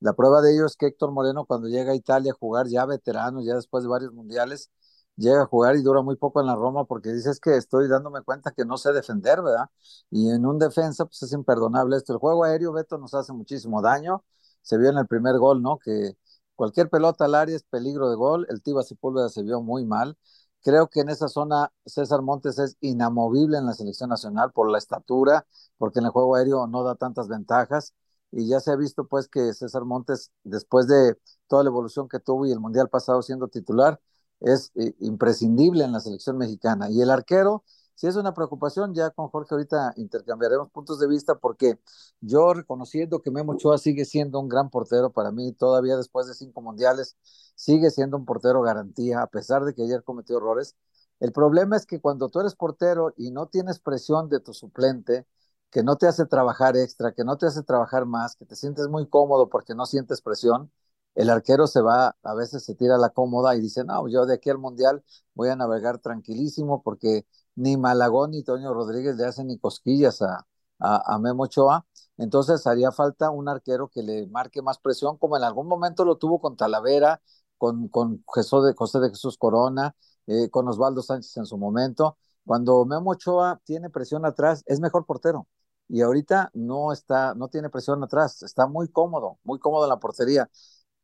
La 0.00 0.14
prueba 0.14 0.42
de 0.42 0.54
ello 0.54 0.66
es 0.66 0.76
que 0.76 0.86
Héctor 0.86 1.12
Moreno 1.12 1.46
cuando 1.46 1.68
llega 1.68 1.92
a 1.92 1.94
Italia 1.96 2.32
a 2.32 2.36
jugar 2.36 2.66
ya 2.68 2.86
veterano, 2.86 3.42
ya 3.42 3.54
después 3.54 3.84
de 3.84 3.90
varios 3.90 4.12
mundiales, 4.12 4.70
llega 5.16 5.42
a 5.42 5.46
jugar 5.46 5.76
y 5.76 5.82
dura 5.82 6.02
muy 6.02 6.16
poco 6.16 6.40
en 6.40 6.46
la 6.46 6.54
Roma 6.56 6.84
porque 6.84 7.10
dices 7.12 7.40
que 7.40 7.56
estoy 7.56 7.88
dándome 7.88 8.22
cuenta 8.22 8.52
que 8.52 8.64
no 8.64 8.78
sé 8.78 8.92
defender, 8.92 9.42
¿verdad? 9.42 9.70
Y 10.10 10.30
en 10.30 10.46
un 10.46 10.58
defensa, 10.58 11.04
pues 11.06 11.22
es 11.22 11.32
imperdonable 11.32 11.96
esto. 11.96 12.12
El 12.12 12.18
juego 12.18 12.44
aéreo, 12.44 12.72
Beto, 12.72 12.98
nos 12.98 13.14
hace 13.14 13.32
muchísimo 13.32 13.82
daño. 13.82 14.24
Se 14.62 14.78
vio 14.78 14.90
en 14.90 14.98
el 14.98 15.06
primer 15.06 15.38
gol, 15.38 15.62
¿no? 15.62 15.78
Que 15.78 16.16
cualquier 16.54 16.88
pelota 16.90 17.24
al 17.26 17.34
área 17.34 17.56
es 17.56 17.62
peligro 17.64 18.08
de 18.10 18.16
gol. 18.16 18.46
El 18.50 18.62
Tiva 18.62 18.82
Sepúlveda 18.82 19.28
se 19.28 19.42
vio 19.42 19.60
muy 19.62 19.84
mal. 19.84 20.16
Creo 20.62 20.88
que 20.88 21.00
en 21.00 21.08
esa 21.08 21.28
zona 21.28 21.72
César 21.86 22.20
Montes 22.22 22.58
es 22.58 22.76
inamovible 22.80 23.56
en 23.58 23.66
la 23.66 23.72
selección 23.72 24.10
nacional 24.10 24.52
por 24.52 24.70
la 24.70 24.76
estatura, 24.78 25.46
porque 25.78 26.00
en 26.00 26.04
el 26.06 26.10
juego 26.10 26.34
aéreo 26.36 26.66
no 26.66 26.82
da 26.84 26.94
tantas 26.96 27.28
ventajas. 27.28 27.94
Y 28.30 28.46
ya 28.48 28.60
se 28.60 28.70
ha 28.70 28.76
visto 28.76 29.06
pues 29.06 29.26
que 29.28 29.52
César 29.54 29.84
Montes, 29.84 30.30
después 30.44 30.86
de 30.86 31.16
toda 31.48 31.64
la 31.64 31.70
evolución 31.70 32.08
que 32.08 32.20
tuvo 32.20 32.46
y 32.46 32.52
el 32.52 32.60
Mundial 32.60 32.88
pasado 32.88 33.22
siendo 33.22 33.48
titular, 33.48 34.00
es 34.40 34.72
eh, 34.74 34.94
imprescindible 35.00 35.84
en 35.84 35.92
la 35.92 36.00
selección 36.00 36.38
mexicana. 36.38 36.90
Y 36.90 37.00
el 37.02 37.10
arquero, 37.10 37.64
si 37.94 38.06
es 38.06 38.16
una 38.16 38.34
preocupación, 38.34 38.94
ya 38.94 39.10
con 39.10 39.28
Jorge 39.28 39.54
ahorita 39.54 39.92
intercambiaremos 39.96 40.70
puntos 40.70 40.98
de 41.00 41.08
vista 41.08 41.34
porque 41.36 41.78
yo 42.20 42.54
reconociendo 42.54 43.20
que 43.20 43.30
Memo 43.30 43.52
Ochoa 43.52 43.78
sigue 43.78 44.04
siendo 44.04 44.40
un 44.40 44.48
gran 44.48 44.70
portero 44.70 45.10
para 45.12 45.30
mí, 45.32 45.52
todavía 45.52 45.96
después 45.96 46.26
de 46.26 46.34
cinco 46.34 46.62
mundiales, 46.62 47.16
sigue 47.54 47.90
siendo 47.90 48.16
un 48.16 48.24
portero 48.24 48.62
garantía, 48.62 49.22
a 49.22 49.26
pesar 49.26 49.64
de 49.64 49.74
que 49.74 49.82
ayer 49.82 50.02
cometió 50.04 50.38
errores. 50.38 50.76
El 51.20 51.32
problema 51.32 51.76
es 51.76 51.86
que 51.86 52.00
cuando 52.00 52.30
tú 52.30 52.40
eres 52.40 52.54
portero 52.54 53.12
y 53.16 53.30
no 53.30 53.46
tienes 53.48 53.78
presión 53.78 54.28
de 54.30 54.40
tu 54.40 54.54
suplente, 54.54 55.26
que 55.70 55.82
no 55.82 55.96
te 55.96 56.06
hace 56.08 56.26
trabajar 56.26 56.76
extra, 56.76 57.12
que 57.12 57.24
no 57.24 57.38
te 57.38 57.46
hace 57.46 57.62
trabajar 57.62 58.06
más, 58.06 58.36
que 58.36 58.44
te 58.46 58.56
sientes 58.56 58.88
muy 58.88 59.06
cómodo 59.08 59.48
porque 59.48 59.74
no 59.74 59.86
sientes 59.86 60.20
presión, 60.22 60.72
el 61.14 61.30
arquero 61.30 61.66
se 61.66 61.80
va, 61.82 62.16
a 62.22 62.34
veces 62.34 62.64
se 62.64 62.74
tira 62.74 62.96
la 62.98 63.10
cómoda 63.10 63.54
y 63.56 63.60
dice, 63.60 63.84
no, 63.84 64.08
yo 64.08 64.26
de 64.26 64.34
aquí 64.34 64.50
al 64.50 64.58
Mundial 64.58 65.02
voy 65.34 65.48
a 65.48 65.56
navegar 65.56 65.98
tranquilísimo 65.98 66.82
porque 66.82 67.26
ni 67.56 67.76
Malagón 67.76 68.30
ni 68.32 68.42
Toño 68.42 68.72
Rodríguez 68.74 69.16
le 69.16 69.26
hacen 69.26 69.48
ni 69.48 69.58
cosquillas 69.58 70.22
a, 70.22 70.46
a, 70.78 71.14
a 71.14 71.18
Memo 71.18 71.44
Ochoa. 71.44 71.86
Entonces 72.16 72.66
haría 72.66 72.92
falta 72.92 73.30
un 73.30 73.48
arquero 73.48 73.88
que 73.88 74.02
le 74.02 74.26
marque 74.28 74.62
más 74.62 74.78
presión, 74.78 75.16
como 75.18 75.36
en 75.36 75.42
algún 75.44 75.66
momento 75.68 76.04
lo 76.04 76.16
tuvo 76.16 76.40
con 76.40 76.56
Talavera, 76.56 77.20
con, 77.58 77.88
con 77.88 78.24
Jesús 78.34 78.64
de, 78.64 78.74
José 78.74 79.00
de 79.00 79.08
Jesús 79.10 79.36
Corona, 79.38 79.94
eh, 80.26 80.48
con 80.50 80.68
Osvaldo 80.68 81.02
Sánchez 81.02 81.36
en 81.38 81.46
su 81.46 81.56
momento. 81.58 82.16
Cuando 82.44 82.84
Memo 82.84 83.10
Ochoa 83.12 83.60
tiene 83.64 83.90
presión 83.90 84.24
atrás, 84.26 84.62
es 84.66 84.80
mejor 84.80 85.06
portero. 85.06 85.46
Y 85.88 86.02
ahorita 86.02 86.50
no 86.54 86.92
está, 86.92 87.34
no 87.34 87.48
tiene 87.48 87.68
presión 87.68 88.02
atrás, 88.04 88.42
está 88.42 88.66
muy 88.66 88.88
cómodo, 88.88 89.38
muy 89.42 89.58
cómodo 89.58 89.84
en 89.84 89.88
la 89.90 89.98
portería. 89.98 90.48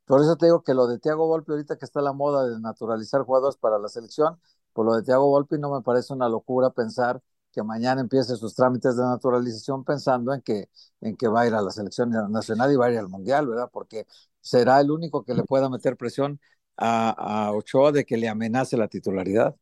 Por 0.07 0.21
eso 0.23 0.37
te 0.37 0.47
digo 0.47 0.63
que 0.63 0.75
lo 0.75 0.87
de 0.87 0.99
Thiago 0.99 1.27
Volpi, 1.27 1.53
ahorita 1.53 1.77
que 1.79 1.85
está 1.85 2.01
la 2.01 2.13
moda 2.13 2.47
de 2.49 2.61
naturalizar 2.61 3.23
jugadores 3.25 3.57
para 3.57 3.79
la 3.79 3.89
selección, 3.89 4.39
por 4.73 4.87
lo 4.87 4.95
de 4.95 5.03
Thiago 5.03 5.27
Volpi 5.29 5.59
no 5.59 5.75
me 5.75 5.83
parece 5.83 6.13
una 6.15 6.29
locura 6.29 6.71
pensar 6.71 7.23
que 7.53 7.63
mañana 7.63 8.01
empiece 8.03 8.37
sus 8.37 8.55
trámites 8.55 8.97
de 8.97 9.03
naturalización 9.05 9.85
pensando 9.85 10.33
en 10.35 10.43
que, 10.43 10.69
en 11.01 11.17
que 11.17 11.27
va 11.29 11.43
a 11.43 11.47
ir 11.49 11.55
a 11.55 11.63
la 11.63 11.71
selección 11.71 12.11
nacional 12.31 12.73
y 12.73 12.77
va 12.77 12.87
a 12.87 12.93
ir 12.93 12.99
al 12.99 13.09
mundial, 13.09 13.47
¿verdad? 13.49 13.71
Porque 13.73 14.07
será 14.41 14.81
el 14.81 14.91
único 14.91 15.25
que 15.25 15.35
le 15.35 15.43
pueda 15.45 15.69
meter 15.71 15.97
presión 15.97 16.41
a, 16.77 17.47
a 17.49 17.53
Ochoa 17.53 17.93
de 17.93 18.05
que 18.05 18.17
le 18.17 18.29
amenace 18.29 18.77
la 18.77 18.89
titularidad. 18.89 19.57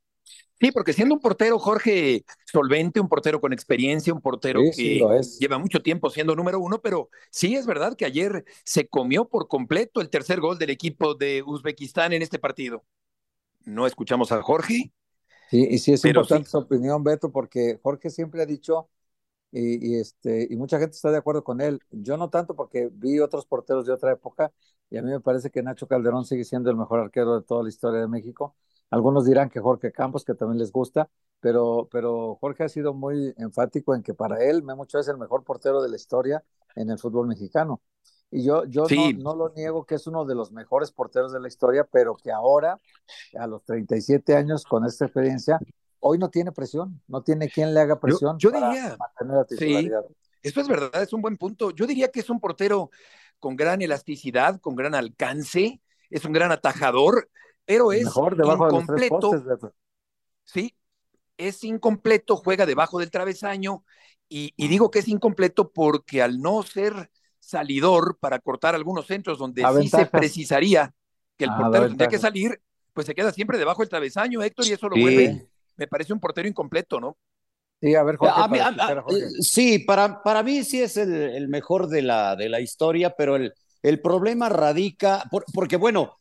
Sí, 0.61 0.71
porque 0.73 0.93
siendo 0.93 1.15
un 1.15 1.21
portero, 1.21 1.59
Jorge, 1.59 2.25
solvente, 2.47 3.01
un 3.01 3.09
portero 3.09 3.41
con 3.41 3.53
experiencia, 3.53 4.15
un 4.15 4.21
portero 4.21 4.61
sí, 4.61 5.01
que 5.01 5.23
sí 5.23 5.39
lleva 5.41 5.59
mucho 5.59 5.83
tiempo 5.83 6.09
siendo 6.11 6.35
número 6.35 6.61
uno, 6.61 6.81
pero 6.81 7.11
sí 7.31 7.55
es 7.55 7.67
verdad 7.67 7.97
que 7.97 8.05
ayer 8.05 8.45
se 8.65 8.87
comió 8.89 9.29
por 9.29 9.49
completo 9.49 10.01
el 10.01 10.11
tercer 10.11 10.41
gol 10.41 10.59
del 10.59 10.71
equipo 10.71 11.15
de 11.15 11.43
Uzbekistán 11.43 12.13
en 12.13 12.23
este 12.23 12.39
partido. 12.39 12.85
No 13.65 13.87
escuchamos 13.87 14.33
a 14.33 14.43
Jorge. 14.43 14.93
Sí, 15.51 15.69
y 15.71 15.79
sí 15.79 15.93
es 15.93 16.05
importante 16.05 16.47
sí. 16.47 16.53
su 16.53 16.59
opinión, 16.59 17.03
Beto, 17.05 17.31
porque 17.31 17.79
Jorge 17.83 18.09
siempre 18.09 18.41
ha 18.43 18.47
dicho, 18.47 18.89
y, 19.53 19.93
y, 19.93 20.01
este, 20.01 20.47
y 20.49 20.57
mucha 20.57 20.79
gente 20.79 20.97
está 20.97 21.11
de 21.11 21.19
acuerdo 21.19 21.45
con 21.45 21.61
él, 21.61 21.81
yo 21.91 22.17
no 22.17 22.31
tanto 22.31 22.57
porque 22.57 22.89
vi 22.93 23.21
otros 23.21 23.45
porteros 23.45 23.87
de 23.87 23.93
otra 23.93 24.13
época, 24.13 24.53
y 24.89 24.97
a 24.97 25.03
mí 25.03 25.11
me 25.11 25.21
parece 25.21 25.51
que 25.51 25.63
Nacho 25.63 25.87
Calderón 25.87 26.25
sigue 26.25 26.45
siendo 26.45 26.71
el 26.71 26.77
mejor 26.77 27.01
arquero 27.01 27.39
de 27.39 27.45
toda 27.45 27.63
la 27.63 27.69
historia 27.69 28.01
de 28.01 28.09
México, 28.09 28.57
Algunos 28.91 29.25
dirán 29.25 29.51
que 29.51 29.61
Jorge 29.61 29.93
Campos, 29.93 30.25
que 30.25 30.35
también 30.35 30.59
les 30.59 30.71
gusta, 30.71 31.09
pero, 31.41 31.89
pero 31.91 32.37
Jorge 32.41 32.65
ha 32.65 32.69
sido 32.69 32.95
muy 32.95 33.35
enfático 33.37 33.95
en 33.95 34.03
que 34.03 34.15
para 34.15 34.43
él 34.45 34.63
Memo 34.63 34.83
Ochoa 34.83 35.01
es 35.01 35.09
el 35.09 35.19
mejor 35.19 35.45
portero 35.45 35.83
de 35.83 35.89
la 35.89 35.97
historia 35.97 36.45
en 36.77 36.91
el 36.91 36.99
fútbol 36.99 37.27
mexicano. 37.27 37.81
Y 38.31 38.43
yo, 38.43 38.65
yo 38.65 38.87
no, 39.19 39.37
lo 39.37 39.51
niego 39.51 39.85
que 39.85 39.95
es 39.95 40.07
uno 40.07 40.25
de 40.25 40.35
los 40.35 40.51
mejores 40.51 40.91
porteros 40.91 41.33
de 41.33 41.41
la 41.41 41.49
historia, 41.49 41.87
pero 41.91 42.17
que 42.17 42.33
ahora, 42.33 42.81
a 43.39 43.47
los 43.47 43.63
37 43.65 44.35
años, 44.35 44.65
con 44.65 44.85
esta 44.85 45.05
experiencia, 45.05 45.61
hoy 46.01 46.19
no 46.19 46.31
tiene 46.31 46.51
presión, 46.51 47.01
no 47.07 47.23
tiene 47.23 47.49
quien 47.49 47.73
le 47.73 47.81
haga 47.81 48.01
presión. 48.01 48.39
Yo, 48.39 48.51
diría, 48.51 48.97
Sí, 49.51 49.89
esto 50.43 50.61
es 50.61 50.69
verdad, 50.69 51.03
es 51.03 51.13
un 51.13 51.23
buen 51.23 51.37
punto. 51.37 51.71
Yo 51.71 51.87
diría 51.87 52.09
que 52.09 52.21
es 52.21 52.29
un 52.29 52.41
portero 52.41 52.91
con 53.39 53.57
gran 53.57 53.83
elasticidad, 53.83 54.61
con 54.61 54.75
gran 54.75 54.95
alcance, 54.95 55.81
es 56.11 56.25
un 56.25 56.33
gran 56.33 56.51
atajador, 56.51 57.29
pero 57.65 57.93
es 57.93 58.05
Mejor 58.05 58.37
debajo 58.37 58.67
incompleto. 58.67 59.31
De 59.31 59.57
los 59.61 59.73
sí, 60.45 60.75
es 61.37 61.65
incompleto, 61.65 62.37
juega 62.37 62.67
debajo 62.67 62.99
del 63.01 63.11
travesaño, 63.11 63.85
y, 64.29 64.53
digo 64.57 64.91
que 64.91 64.99
es 64.99 65.09
incompleto 65.09 65.71
porque 65.71 66.23
al 66.23 66.41
no 66.41 66.63
ser 66.63 67.11
salidor 67.39 68.19
para 68.19 68.39
cortar 68.39 68.75
algunos 68.75 69.07
centros 69.07 69.39
donde 69.39 69.63
sí 69.81 69.89
se 69.89 70.07
precisaría 70.07 70.93
que 71.37 71.45
el 71.45 71.51
ah, 71.51 71.59
portero 71.59 71.89
tendría 71.89 72.09
que 72.09 72.19
salir, 72.19 72.61
pues 72.93 73.07
se 73.07 73.15
queda 73.15 73.33
siempre 73.33 73.59
debajo 73.59 73.83
del 73.83 73.91
travesaño, 73.91 74.43
Héctor, 74.43 74.67
y 74.67 74.73
eso 74.73 74.89
lo 74.89 74.97
vuelve, 74.97 75.47
me 75.77 75.87
parece 75.87 76.13
un 76.13 76.21
portero 76.21 76.49
incompleto, 76.49 77.01
¿no? 77.01 77.17
Sí, 77.81 77.95
a 77.95 78.03
ver, 78.03 78.17
Jorge, 78.17 78.35
Sí, 79.41 79.81
para, 79.81 80.23
para 80.23 80.43
mí 80.43 80.65
sí 80.65 80.81
es 80.81 80.97
el, 80.97 81.49
mejor 81.49 81.89
de 81.89 82.03
la, 82.03 82.35
de 82.35 82.49
la 82.49 82.61
historia, 82.61 83.15
pero 83.17 83.37
el, 83.37 83.53
el 83.83 84.01
problema 84.01 84.49
radica, 84.49 85.25
porque 85.53 85.77
bueno, 85.77 86.17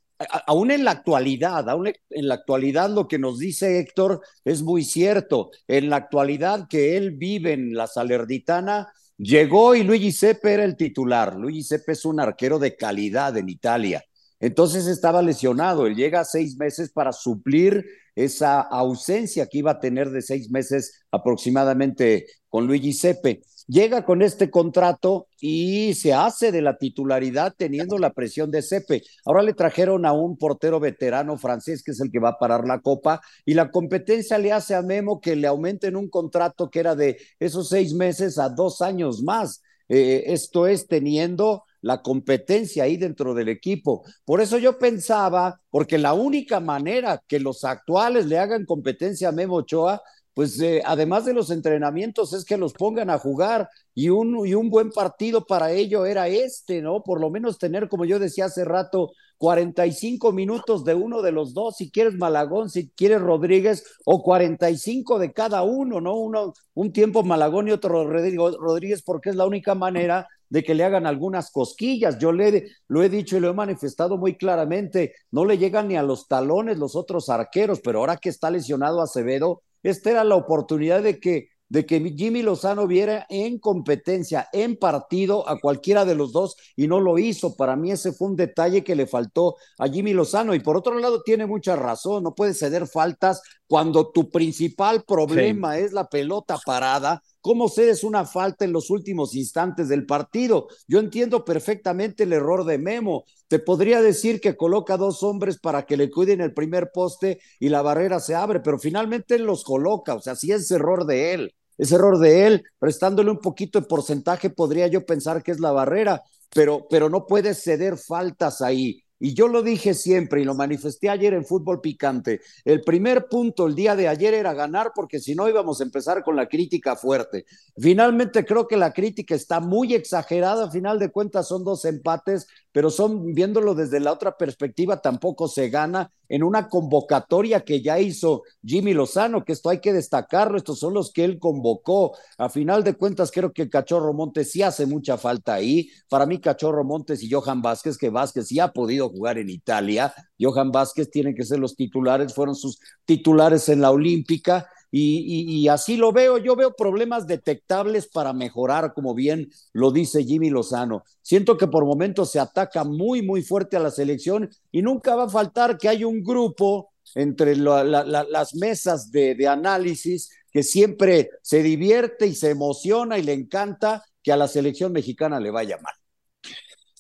aún 0.48 0.72
en 0.72 0.84
la 0.84 0.91
actualidad, 0.91 1.70
aún 1.70 1.88
en 1.88 2.27
la 2.27 2.36
actualidad 2.36 2.89
lo 2.89 3.08
que 3.08 3.20
nos 3.20 3.39
dice 3.39 3.79
Héctor 3.79 4.22
es 4.46 4.62
muy 4.62 4.84
cierto. 4.84 5.51
En 5.67 5.89
la 5.89 5.98
actualidad 5.98 6.67
que 6.70 6.98
él 6.98 7.12
vive 7.12 7.53
en 7.53 7.74
la 7.74 7.88
Salernitana, 7.88 8.91
llegó 9.17 9.75
y 9.75 9.84
Luigi 9.84 10.12
Seppe 10.12 10.53
era 10.53 10.63
el 10.63 10.75
titular. 10.77 11.36
Luigi 11.36 11.63
Seppe 11.63 11.93
es 11.93 12.05
un 12.05 12.20
arquero 12.20 12.60
de 12.60 12.75
calidad 12.75 13.38
en 13.38 13.50
Italia. 13.50 14.03
Entonces 14.39 14.88
estaba 14.88 15.22
lesionado. 15.22 15.88
Él 15.88 15.96
llega 15.96 16.22
a 16.22 16.25
seis 16.25 16.58
meses 16.58 16.91
para 16.91 17.13
suplir 17.13 17.86
esa 18.15 18.62
ausencia 18.62 19.48
que 19.48 19.60
iba 19.60 19.72
a 19.72 19.79
tener 19.79 20.12
de 20.12 20.22
seis 20.22 20.51
meses 20.51 21.05
aproximadamente 21.12 22.27
con 22.50 22.67
Luigi 22.67 22.93
Seppe 22.93 23.41
llega 23.67 24.05
con 24.05 24.22
este 24.22 24.50
contrato 24.50 25.27
y 25.39 25.93
se 25.96 26.13
hace 26.13 26.51
de 26.51 26.62
la 26.62 26.77
titularidad 26.77 27.53
teniendo 27.58 27.98
la 27.98 28.13
presión 28.13 28.51
de 28.51 28.62
Cepe. 28.62 29.03
Ahora 29.25 29.43
le 29.43 29.53
trajeron 29.53 30.05
a 30.05 30.13
un 30.13 30.38
portero 30.38 30.79
veterano 30.79 31.38
francés 31.38 31.84
que 31.84 31.91
es 31.91 32.00
el 32.00 32.12
que 32.12 32.20
va 32.20 32.29
a 32.29 32.39
parar 32.39 32.65
la 32.67 32.79
copa 32.82 33.22
y 33.46 33.53
la 33.53 33.72
competencia 33.72 34.38
le 34.38 34.51
hace 34.51 34.75
a 34.75 34.82
Memo 34.82 35.22
que 35.22 35.36
le 35.36 35.48
aumenten 35.48 35.96
un 35.96 36.10
contrato 36.10 36.70
que 36.70 36.79
era 36.79 36.96
de 36.96 37.17
esos 37.39 37.70
seis 37.70 37.93
meses 37.93 38.38
a 38.38 38.50
dos 38.50 38.82
años 38.82 39.22
más. 39.24 39.62
Eh, 39.89 40.24
esto 40.27 40.65
es 40.65 40.88
teniendo 40.88 41.63
la 41.82 42.01
competencia 42.01 42.86
ahí 42.86 42.98
dentro 42.98 43.34
del 43.34 43.50
equipo. 43.50 44.03
Por 44.25 44.41
eso 44.41 44.58
yo 44.58 44.79
pensaba, 44.79 45.60
porque 45.70 45.98
la 45.98 46.13
única 46.13 46.60
manera 46.62 47.22
que 47.27 47.39
los 47.39 47.65
actuales 47.65 48.25
le 48.25 48.39
hagan 48.39 48.65
competencia 48.65 49.29
a 49.29 49.34
Memo 49.34 49.58
Ochoa 49.58 50.01
pues 50.34 50.60
eh, 50.62 50.82
además 50.86 51.25
de 51.25 51.34
los 51.34 51.52
entrenamientos 51.52 52.34
es 52.34 52.46
que 52.46 52.58
los 52.58 52.74
pongan 52.74 53.10
a 53.10 53.20
jugar 53.20 53.70
y 53.94 54.10
un, 54.10 54.48
y 54.48 54.56
un 54.56 54.70
buen 54.70 54.90
partido 54.92 55.46
para 55.46 55.72
ello 55.72 56.06
era 56.06 56.28
este, 56.28 56.82
¿no? 56.82 57.04
Por 57.04 57.22
lo 57.22 57.30
menos 57.30 57.60
tener, 57.60 57.88
como 57.88 58.06
yo 58.06 58.18
decía 58.18 58.46
hace 58.46 58.66
rato, 58.66 59.12
45 59.38 60.32
minutos 60.32 60.86
de 60.86 60.96
uno 60.96 61.22
de 61.22 61.34
los 61.34 61.54
dos, 61.54 61.75
si 61.75 61.92
quieres 61.92 62.16
Malagón, 62.16 62.70
si 62.70 62.90
quieres 62.92 63.22
Rodríguez, 63.22 63.84
o 64.06 64.24
45 64.24 65.20
de 65.20 65.34
cada 65.34 65.63
uno, 65.63 66.00
¿no? 66.02 66.16
Uno, 66.16 66.54
un 66.74 66.94
tiempo 66.94 67.24
Malagón 67.24 67.68
y 67.68 67.72
otro 67.72 68.08
Rodríguez, 68.08 69.04
porque 69.04 69.30
es 69.30 69.36
la 69.36 69.46
única 69.46 69.75
manera 69.75 70.28
de 70.50 70.63
que 70.63 70.74
le 70.74 70.84
hagan 70.84 71.06
algunas 71.06 71.52
cosquillas. 71.52 72.18
Yo 72.20 72.32
le, 72.32 72.68
lo 72.88 73.04
he 73.04 73.10
dicho 73.10 73.36
y 73.36 73.40
lo 73.40 73.50
he 73.50 73.54
manifestado 73.54 74.18
muy 74.18 74.38
claramente, 74.38 75.13
no 75.32 75.46
le 75.46 75.58
llegan 75.58 75.90
ni 75.90 75.98
a 75.98 76.04
los 76.04 76.28
talones 76.28 76.78
los 76.78 76.96
otros 76.96 77.30
arqueros, 77.30 77.82
pero 77.84 78.00
ahora 78.00 78.18
que 78.18 78.30
está 78.30 78.50
lesionado 78.50 79.02
Acevedo, 79.02 79.62
esta 79.84 80.12
era 80.12 80.24
la 80.24 80.36
oportunidad 80.36 81.04
de 81.04 81.20
que, 81.20 81.50
de 81.70 81.86
que 81.86 82.00
Jimmy 82.00 82.42
Lozano 82.42 82.88
viera 82.88 83.25
en 83.30 83.60
competencia, 83.60 84.48
en 84.54 84.78
partido 84.78 85.48
a 85.48 85.60
cualquiera 85.60 86.06
de 86.06 86.16
los 86.16 86.32
dos 86.32 86.56
y 86.75 86.88
no 86.88 87.00
lo 87.00 87.20
hizo. 87.20 87.56
Para 87.56 87.75
mí 87.75 87.92
ese 87.92 88.13
fue 88.13 88.30
un 88.30 88.36
detalle 88.36 88.84
que 88.84 88.96
le 88.96 89.08
faltó 89.08 89.56
a 89.78 89.88
Jimmy 89.88 90.13
Lozano. 90.13 90.56
Y 90.56 90.60
por 90.60 90.78
otro 90.78 90.98
lado, 91.00 91.22
tiene 91.24 91.46
mucha 91.46 91.75
razón, 91.75 92.24
no 92.24 92.34
puede 92.34 92.54
ceder 92.54 92.88
faltas 92.88 93.42
cuando 93.74 94.12
tu 94.12 94.30
principal 94.30 95.03
problema 95.03 95.80
es 95.80 95.94
la 95.94 96.08
pelota 96.08 96.60
parada 96.63 97.24
¿Cómo 97.42 97.70
cedes 97.70 98.03
una 98.03 98.24
falta 98.24 98.65
en 98.65 98.72
los 98.72 98.92
últimos 98.92 99.34
instantes 99.34 99.89
del 99.89 100.06
partido? 100.06 100.68
Yo 100.88 101.00
entiendo 101.00 101.44
perfectamente 101.44 102.24
el 102.24 102.34
error 102.34 102.65
de 102.65 102.77
Memo. 102.77 103.25
Te 103.48 103.58
podría 103.58 104.00
decir 104.01 104.39
que 104.39 104.56
coloca 104.56 104.96
dos 104.96 105.24
hombres 105.24 105.60
para 105.60 105.86
que 105.86 105.98
le 105.98 106.10
cuiden 106.10 106.39
el 106.39 106.53
primer 106.53 106.92
poste 106.94 107.39
y 107.60 107.68
la 107.68 107.82
barrera 107.82 108.22
se 108.22 108.36
abre, 108.36 108.62
pero 108.62 108.80
finalmente 108.80 109.36
él 109.36 109.44
los 109.44 109.65
coloca. 109.65 110.13
O 110.13 110.22
sea, 110.22 110.36
sí 110.36 110.53
es 110.53 110.72
error 110.72 111.06
de 111.06 111.34
él. 111.34 111.56
Es 111.77 111.92
error 111.92 112.18
de 112.20 112.46
él. 112.46 112.63
Prestándole 112.80 113.32
un 113.32 113.39
poquito 113.39 113.82
de 113.82 113.88
porcentaje, 113.88 114.50
podría 114.50 114.88
yo 114.88 115.06
pensar 115.06 115.44
que 115.44 115.51
es 115.51 115.60
la 115.60 115.74
barrera, 115.74 116.22
pero, 116.53 116.88
pero 116.89 117.10
no 117.10 117.25
puedes 117.25 117.62
ceder 117.62 117.98
faltas 117.98 118.62
ahí. 118.62 119.02
Y 119.25 119.36
yo 119.36 119.48
lo 119.48 119.63
dije 119.63 119.94
siempre 119.94 120.42
y 120.42 120.44
lo 120.44 120.53
manifesté 120.53 121.10
ayer 121.10 121.34
en 121.34 121.46
Fútbol 121.46 121.80
Picante. 121.80 122.42
El 122.65 122.82
primer 122.82 123.30
punto 123.30 123.68
el 123.68 123.74
día 123.74 123.96
de 123.96 124.10
ayer 124.10 124.34
era 124.34 124.53
ganar 124.53 124.92
porque 124.94 125.22
si 125.22 125.34
no 125.34 125.48
íbamos 125.48 125.80
a 125.80 125.86
empezar 125.86 126.25
con 126.25 126.36
la 126.36 126.50
crítica 126.50 126.98
fuerte. 126.98 127.46
Finalmente 127.77 128.44
creo 128.44 128.68
que 128.68 128.75
la 128.75 128.92
crítica 128.92 129.34
está 129.34 129.62
muy 129.62 129.94
exagerada. 129.94 130.65
A 130.65 130.72
final 130.72 131.00
de 131.00 131.10
cuentas 131.10 131.48
son 131.48 131.63
dos 131.63 131.86
empates, 131.86 132.48
pero 132.74 132.89
son 132.89 133.34
viéndolo 133.34 133.75
desde 133.75 134.01
la 134.01 134.12
otra 134.12 134.36
perspectiva 134.36 135.01
tampoco 135.01 135.48
se 135.48 135.70
gana 135.70 136.12
en 136.27 136.44
una 136.44 136.68
convocatoria 136.68 137.62
que 137.62 137.82
ya 137.84 138.00
hizo 138.00 138.42
Jimmy 138.65 138.94
Lozano, 138.94 139.46
que 139.46 139.53
esto 139.53 139.70
hay 139.70 139.80
que 139.80 139.94
destacarlo, 139.94 140.58
estos 140.58 140.80
son 140.80 140.96
los 140.96 141.13
que 141.13 141.24
él 141.24 141.38
convocó. 141.38 142.18
A 142.39 142.50
final 142.50 142.84
de 142.84 142.96
cuentas, 142.96 143.30
creo 143.30 143.53
que 143.53 143.70
Cachorro 143.70 144.13
Montes 144.13 144.51
sí 144.51 144.63
hace 144.63 144.88
mucha 144.88 145.18
falta 145.18 145.53
ahí. 145.53 145.89
Para 146.10 146.25
mí, 146.25 146.42
Cachorro 146.42 146.84
Montes 146.84 147.22
y 147.22 147.30
Johan 147.30 147.62
Vázquez, 147.62 148.00
que 148.00 148.10
Vázquez 148.10 148.48
sí 148.48 148.60
ha 148.60 148.70
podido 148.70 149.10
jugar 149.10 149.38
en 149.38 149.51
Italia. 149.51 150.12
Johan 150.39 150.72
Vázquez 150.72 151.12
tienen 151.12 151.36
que 151.36 151.46
ser 151.46 151.60
los 151.60 151.75
titulares, 151.75 152.34
fueron 152.34 152.56
sus 152.56 152.80
titulares 153.06 153.70
en 153.70 153.82
la 153.82 153.92
Olímpica 153.92 154.68
y, 154.95 155.67
así 155.69 155.97
lo 155.97 156.12
veo. 156.12 156.38
Yo 156.38 156.55
veo 156.55 156.75
problemas 156.75 157.25
detectables 157.25 158.07
para 158.07 158.31
mejorar, 158.31 158.93
como 158.93 159.15
bien 159.15 159.51
lo 159.71 159.91
dice 159.91 160.23
Jimmy 160.23 160.51
Lozano. 160.51 161.03
Siento 161.23 161.57
que 161.57 161.67
por 161.67 161.83
momentos 161.83 162.31
se 162.31 162.39
ataca 162.39 162.83
muy, 162.83 163.23
muy 163.23 163.41
fuerte 163.41 163.75
a 163.75 163.79
la 163.79 163.89
selección 163.89 164.51
y 164.71 164.83
nunca 164.83 165.15
va 165.15 165.23
a 165.23 165.29
faltar 165.29 165.79
que 165.79 165.89
haya 165.89 166.05
un 166.05 166.23
grupo 166.23 166.91
entre 167.15 167.55
las 167.55 168.53
mesas 168.53 169.12
de, 169.12 169.47
análisis 169.47 170.29
que 170.51 170.62
siempre 170.62 171.31
se 171.41 171.63
divierte 171.63 172.27
y 172.27 172.35
se 172.35 172.51
emociona 172.51 173.17
y 173.17 173.23
le 173.23 173.33
encanta 173.33 174.03
que 174.21 174.31
a 174.31 174.38
la 174.38 174.47
selección 174.47 174.91
mexicana 174.91 175.39
le 175.39 175.50
vaya 175.50 175.79
mal. 175.79 175.95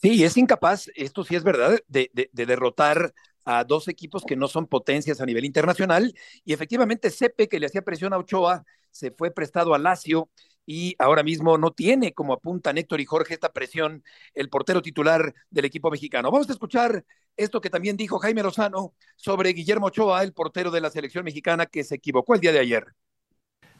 Sí, 0.01 0.23
es 0.23 0.35
incapaz, 0.35 0.87
esto 0.95 1.23
sí 1.23 1.35
es 1.35 1.43
verdad, 1.43 1.79
de 1.87 2.09
derrotar 2.33 3.13
a 3.45 3.63
dos 3.63 3.87
equipos 3.87 4.23
que 4.25 4.35
no 4.35 4.47
son 4.47 4.67
potencias 4.67 5.21
a 5.21 5.25
nivel 5.25 5.45
internacional. 5.45 6.13
Y 6.45 6.53
efectivamente, 6.53 7.09
Sepe, 7.09 7.47
que 7.47 7.59
le 7.59 7.67
hacía 7.67 7.81
presión 7.81 8.13
a 8.13 8.17
Ochoa, 8.17 8.63
se 8.91 9.11
fue 9.11 9.31
prestado 9.31 9.73
a 9.73 9.79
Lazio 9.79 10.29
y 10.65 10.95
ahora 10.99 11.23
mismo 11.23 11.57
no 11.57 11.71
tiene, 11.71 12.13
como 12.13 12.33
apuntan 12.33 12.77
Héctor 12.77 13.01
y 13.01 13.05
Jorge, 13.05 13.33
esta 13.33 13.51
presión 13.51 14.03
el 14.33 14.49
portero 14.49 14.81
titular 14.81 15.33
del 15.49 15.65
equipo 15.65 15.91
mexicano. 15.91 16.31
Vamos 16.31 16.49
a 16.49 16.53
escuchar 16.53 17.03
esto 17.35 17.59
que 17.59 17.69
también 17.69 17.97
dijo 17.97 18.19
Jaime 18.19 18.43
Lozano 18.43 18.93
sobre 19.15 19.49
Guillermo 19.49 19.87
Ochoa, 19.87 20.23
el 20.23 20.33
portero 20.33 20.71
de 20.71 20.81
la 20.81 20.89
selección 20.89 21.25
mexicana 21.25 21.65
que 21.65 21.83
se 21.83 21.95
equivocó 21.95 22.35
el 22.35 22.39
día 22.39 22.51
de 22.51 22.59
ayer. 22.59 22.85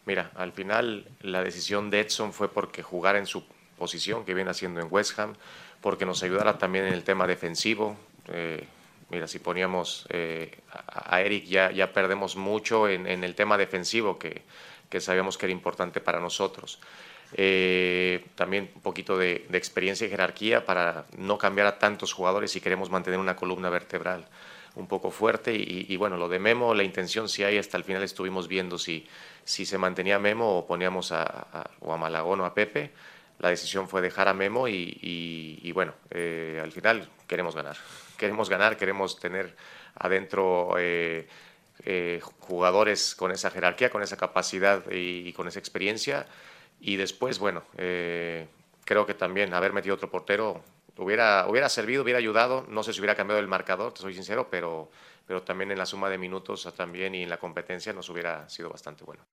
Mira, 0.05 0.31
al 0.35 0.51
final 0.51 1.07
la 1.21 1.43
decisión 1.43 1.89
de 1.89 2.01
Edson 2.01 2.33
fue 2.33 2.51
porque 2.51 2.83
jugar 2.83 3.15
en 3.15 3.25
su 3.25 3.43
posición 3.77 4.25
que 4.25 4.33
viene 4.33 4.51
haciendo 4.51 4.81
en 4.81 4.87
West 4.89 5.17
Ham, 5.17 5.35
porque 5.81 6.05
nos 6.05 6.21
ayudara 6.23 6.57
también 6.57 6.85
en 6.85 6.93
el 6.93 7.03
tema 7.03 7.27
defensivo. 7.27 7.95
Eh, 8.27 8.67
Mira, 9.09 9.27
si 9.27 9.39
poníamos 9.39 10.05
eh, 10.09 10.59
a 10.71 11.21
Eric 11.21 11.45
ya, 11.45 11.71
ya 11.71 11.93
perdemos 11.93 12.35
mucho 12.35 12.87
en, 12.87 13.05
el 13.05 13.35
tema 13.35 13.57
defensivo 13.57 14.17
que, 14.17 14.43
sabíamos 14.99 15.37
que 15.37 15.45
era 15.45 15.53
importante 15.53 16.01
para 16.01 16.19
nosotros. 16.19 16.79
Eh, 17.35 18.25
también 18.35 18.69
un 18.75 18.81
poquito 18.81 19.17
de, 19.17 19.47
experiencia 19.53 20.05
y 20.05 20.09
jerarquía 20.09 20.65
para 20.65 21.05
no 21.17 21.37
cambiar 21.37 21.67
a 21.67 21.79
tantos 21.79 22.13
jugadores 22.13 22.51
si 22.51 22.61
queremos 22.61 22.91
mantener 22.91 23.19
una 23.19 23.35
columna 23.35 23.69
vertebral 23.69 24.25
un 24.75 24.87
poco 24.87 25.11
fuerte. 25.11 25.53
Y, 25.55 25.95
bueno, 25.97 26.17
lo 26.17 26.29
de 26.29 26.39
Memo, 26.39 26.73
la 26.73 26.83
intención 26.83 27.29
si 27.29 27.43
hay, 27.43 27.57
hasta 27.57 27.77
el 27.77 27.83
final 27.83 28.03
estuvimos 28.03 28.47
viendo 28.47 28.77
si, 28.77 29.07
se 29.45 29.77
mantenía 29.77 30.17
Memo 30.19 30.57
o 30.57 30.67
poníamos 30.67 31.11
a, 31.11 31.69
o 31.81 31.93
a 31.93 31.97
Malagón 31.97 32.41
o 32.41 32.45
a 32.45 32.53
Pepe. 32.53 32.91
La 33.39 33.49
decisión 33.49 33.87
fue 33.89 34.01
dejar 34.01 34.27
a 34.27 34.33
Memo 34.33 34.67
y, 34.67 35.71
bueno, 35.73 35.93
eh, 36.11 36.59
al 36.63 36.71
final 36.71 37.07
queremos 37.27 37.55
ganar 37.55 37.77
queremos 38.23 38.49
ganar, 38.49 38.77
queremos 38.77 39.19
tener 39.19 39.53
adentro 39.95 40.75
eh, 40.77 41.27
eh, 41.83 42.21
jugadores 42.39 43.15
con 43.15 43.33
esa 43.33 43.51
jerarquía, 43.51 43.89
con 43.89 44.01
esa 44.01 44.15
capacidad 44.15 44.81
y, 44.89 45.33
con 45.33 45.49
esa 45.49 45.59
experiencia. 45.59 46.25
Y 46.79 46.95
después, 46.95 47.37
bueno, 47.37 47.63
eh, 47.77 48.47
creo 48.85 49.05
que 49.05 49.13
también 49.13 49.53
haber 49.53 49.73
metido 49.73 49.95
otro 49.95 50.09
portero 50.09 50.63
hubiera, 50.95 51.47
hubiera 51.49 51.67
servido, 51.67 52.03
hubiera 52.03 52.19
ayudado. 52.19 52.65
No 52.69 52.81
sé 52.81 52.93
si 52.93 53.01
hubiera 53.01 53.15
cambiado 53.15 53.41
el 53.41 53.49
marcador, 53.49 53.93
te 53.93 53.99
soy 53.99 54.13
sincero, 54.13 54.47
pero, 54.49 54.89
pero 55.27 55.41
también 55.41 55.71
en 55.71 55.77
la 55.77 55.85
suma 55.85 56.09
de 56.09 56.17
minutos 56.17 56.73
también 56.77 57.15
y 57.15 57.23
en 57.23 57.29
la 57.29 57.37
competencia 57.37 57.91
nos 57.91 58.07
hubiera 58.07 58.47
sido 58.47 58.69
bastante 58.69 59.03
bueno. 59.03 59.25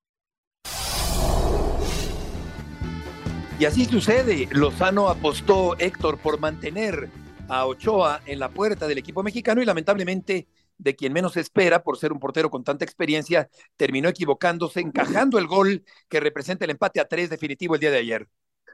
Y 3.60 3.66
así 3.66 3.84
sucede. 3.84 4.48
Lozano 4.50 5.08
apostó, 5.10 5.76
Héctor, 5.78 6.18
por 6.18 6.40
mantener 6.40 7.08
a 7.50 7.66
Ochoa 7.66 8.22
en 8.26 8.38
la 8.38 8.48
puerta 8.48 8.86
del 8.86 8.98
equipo 8.98 9.22
mexicano 9.22 9.60
y 9.60 9.64
lamentablemente 9.64 10.46
de 10.78 10.96
quien 10.96 11.12
menos 11.12 11.36
espera 11.36 11.82
por 11.82 11.98
ser 11.98 12.12
un 12.12 12.20
portero 12.20 12.48
con 12.48 12.64
tanta 12.64 12.84
experiencia, 12.84 13.50
terminó 13.76 14.08
equivocándose, 14.08 14.80
encajando 14.80 15.38
el 15.38 15.46
gol 15.46 15.84
que 16.08 16.20
representa 16.20 16.64
el 16.64 16.70
empate 16.70 17.00
a 17.00 17.08
tres 17.08 17.28
definitivo 17.28 17.74
el 17.74 17.80
día 17.80 17.90
de 17.90 17.98
ayer. 17.98 18.28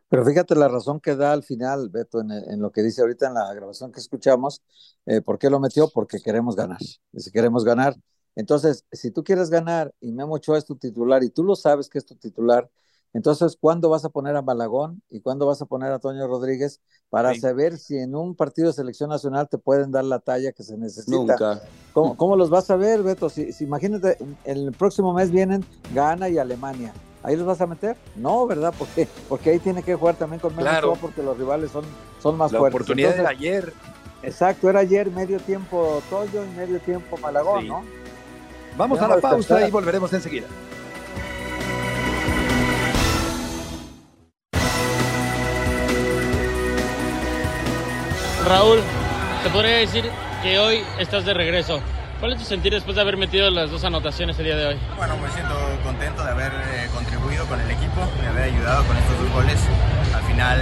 Pero 0.09 0.25
fíjate 0.25 0.55
la 0.55 0.69
razón 0.69 1.01
que 1.01 1.17
da 1.17 1.33
al 1.33 1.43
final, 1.43 1.89
Beto, 1.89 2.21
en, 2.21 2.61
lo 2.61 2.71
que 2.71 2.83
dice 2.83 3.01
ahorita 3.01 3.27
en 3.27 3.35
la 3.35 3.53
grabación 3.55 3.91
que 3.91 3.99
escuchamos. 3.99 4.63
Eh, 5.07 5.21
¿Por 5.21 5.39
qué 5.39 5.51
lo 5.51 5.59
metió? 5.59 5.89
Porque 5.89 6.21
queremos 6.21 6.55
ganar. 6.55 6.79
Si 6.81 7.33
queremos 7.33 7.65
ganar. 7.65 7.97
Entonces, 8.37 8.85
si 8.93 9.11
tú 9.11 9.25
quieres 9.25 9.51
ganar 9.51 9.93
y 9.99 10.13
Memo 10.13 10.35
Ochoa 10.35 10.59
es 10.59 10.65
tu 10.65 10.77
titular 10.77 11.25
y 11.25 11.31
tú 11.31 11.43
lo 11.43 11.57
sabes 11.57 11.89
que 11.89 11.99
es 11.99 12.05
tu 12.05 12.15
titular, 12.15 12.71
entonces, 13.17 13.57
¿cuándo 13.59 13.89
vas 13.89 14.05
a 14.05 14.11
poner 14.11 14.37
a 14.37 14.43
Malagón 14.43 15.01
y 15.09 15.23
cuándo 15.23 15.47
vas 15.47 15.63
a 15.63 15.65
poner 15.65 15.91
a 15.91 15.99
Toño 15.99 16.27
Rodríguez 16.27 16.83
para 17.09 17.35
saber 17.35 17.79
si 17.79 17.97
en 17.97 18.15
un 18.15 18.35
partido 18.37 18.69
de 18.69 18.75
selección 18.75 19.09
nacional 19.09 19.49
te 19.49 19.57
pueden 19.57 19.91
dar 19.91 20.05
la 20.05 20.19
talla 20.19 20.53
que 20.53 20.63
se 20.63 20.77
necesita? 20.77 21.17
Nunca. 21.17 21.63
¿Cómo, 21.95 22.37
los 22.37 22.51
vas 22.51 22.69
a 22.71 22.77
ver, 22.77 23.03
Beto? 23.03 23.31
Si, 23.31 23.49
imagínate, 23.61 24.19
el 24.45 24.71
próximo 24.73 25.15
mes 25.15 25.31
vienen 25.31 25.65
Ghana 25.95 26.29
y 26.29 26.37
Alemania. 26.37 26.93
¿Ahí 27.23 27.37
los 27.37 27.47
vas 27.47 27.59
a 27.63 27.67
meter? 27.67 27.97
No, 28.17 28.47
¿verdad? 28.47 28.75
Porque, 28.79 29.09
porque 29.31 29.49
ahí 29.49 29.61
tiene 29.61 29.83
que 29.83 29.95
jugar 29.95 30.17
también 30.17 30.39
con 30.39 30.55
menos 30.55 30.71
claro. 30.71 30.93
porque 31.01 31.23
los 31.23 31.39
rivales 31.39 31.71
son, 31.71 31.87
son 32.23 32.37
más 32.37 32.53
la 32.53 32.59
fuertes. 32.59 32.75
La 32.75 32.85
oportunidad 32.85 33.19
era 33.19 33.31
ayer. 33.31 33.73
Exacto, 34.23 34.69
era 34.69 34.81
ayer 34.81 35.11
medio 35.11 35.41
tiempo 35.41 36.03
Toyo 36.11 36.45
y 36.45 36.49
medio 36.55 36.81
tiempo 36.81 37.17
Malagón, 37.17 37.67
¿no? 37.67 37.83
Vamos 38.77 39.01
a 39.01 39.09
la 39.09 39.23
pausa 39.23 39.67
y 39.67 39.71
volveremos 39.71 40.13
enseguida. 40.13 40.49
Raúl, 48.47 48.79
te 49.43 49.51
podría 49.51 49.79
decir 49.79 50.09
que 50.41 50.61
hoy 50.61 50.85
estás 51.01 51.25
de 51.25 51.35
regreso. 51.35 51.81
¿Cuál 52.21 52.35
es 52.35 52.39
tu 52.39 52.45
sentir 52.45 52.73
después 52.73 52.95
de 52.95 53.03
haber 53.03 53.17
metido 53.17 53.51
las 53.51 53.73
dos 53.73 53.83
anotaciones 53.83 54.39
el 54.39 54.45
día 54.45 54.57
de 54.57 54.67
hoy? 54.67 54.77
Bueno, 54.97 55.17
me 55.17 55.29
siento 55.31 55.55
contento 55.83 56.25
de 56.25 56.31
haber 56.31 56.53
eh, 56.53 56.89
contribuido 56.95 57.45
con 57.47 57.61
el 57.61 57.69
equipo, 57.69 58.07
de 58.23 58.29
haber 58.29 58.45
ayudado 58.55 58.85
con 58.85 58.97
estos 58.97 59.19
dos 59.19 59.33
goles. 59.33 59.59
Al 60.15 60.23
final 60.23 60.59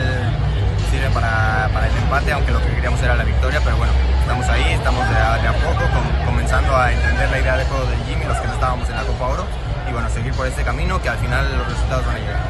sirve 0.90 1.10
para, 1.10 1.68
para 1.74 1.86
el 1.86 1.96
empate, 1.98 2.32
aunque 2.32 2.52
lo 2.52 2.60
que 2.60 2.74
queríamos 2.74 3.02
era 3.02 3.16
la 3.16 3.24
victoria, 3.24 3.60
pero 3.62 3.76
bueno, 3.76 3.92
estamos 4.20 4.46
ahí, 4.48 4.64
estamos 4.72 5.06
de 5.10 5.16
a, 5.16 5.52
poco 5.52 5.84
comenzando 6.24 6.74
a 6.74 6.90
entender 6.90 7.30
la 7.30 7.38
idea 7.38 7.56
de 7.58 7.64
juego 7.66 7.84
del 7.84 8.02
Jimmy, 8.08 8.24
los 8.24 8.38
que 8.38 8.46
no 8.46 8.54
estábamos 8.54 8.88
en 8.88 8.96
la 8.96 9.02
Copa 9.02 9.28
Oro, 9.28 9.44
y 9.90 9.92
bueno, 9.92 10.08
seguir 10.08 10.32
por 10.32 10.46
este 10.46 10.64
camino 10.64 11.02
que 11.02 11.10
al 11.10 11.18
final 11.18 11.46
los 11.58 11.68
resultados 11.68 12.06
van 12.06 12.16
a 12.16 12.18
llegar. 12.18 12.40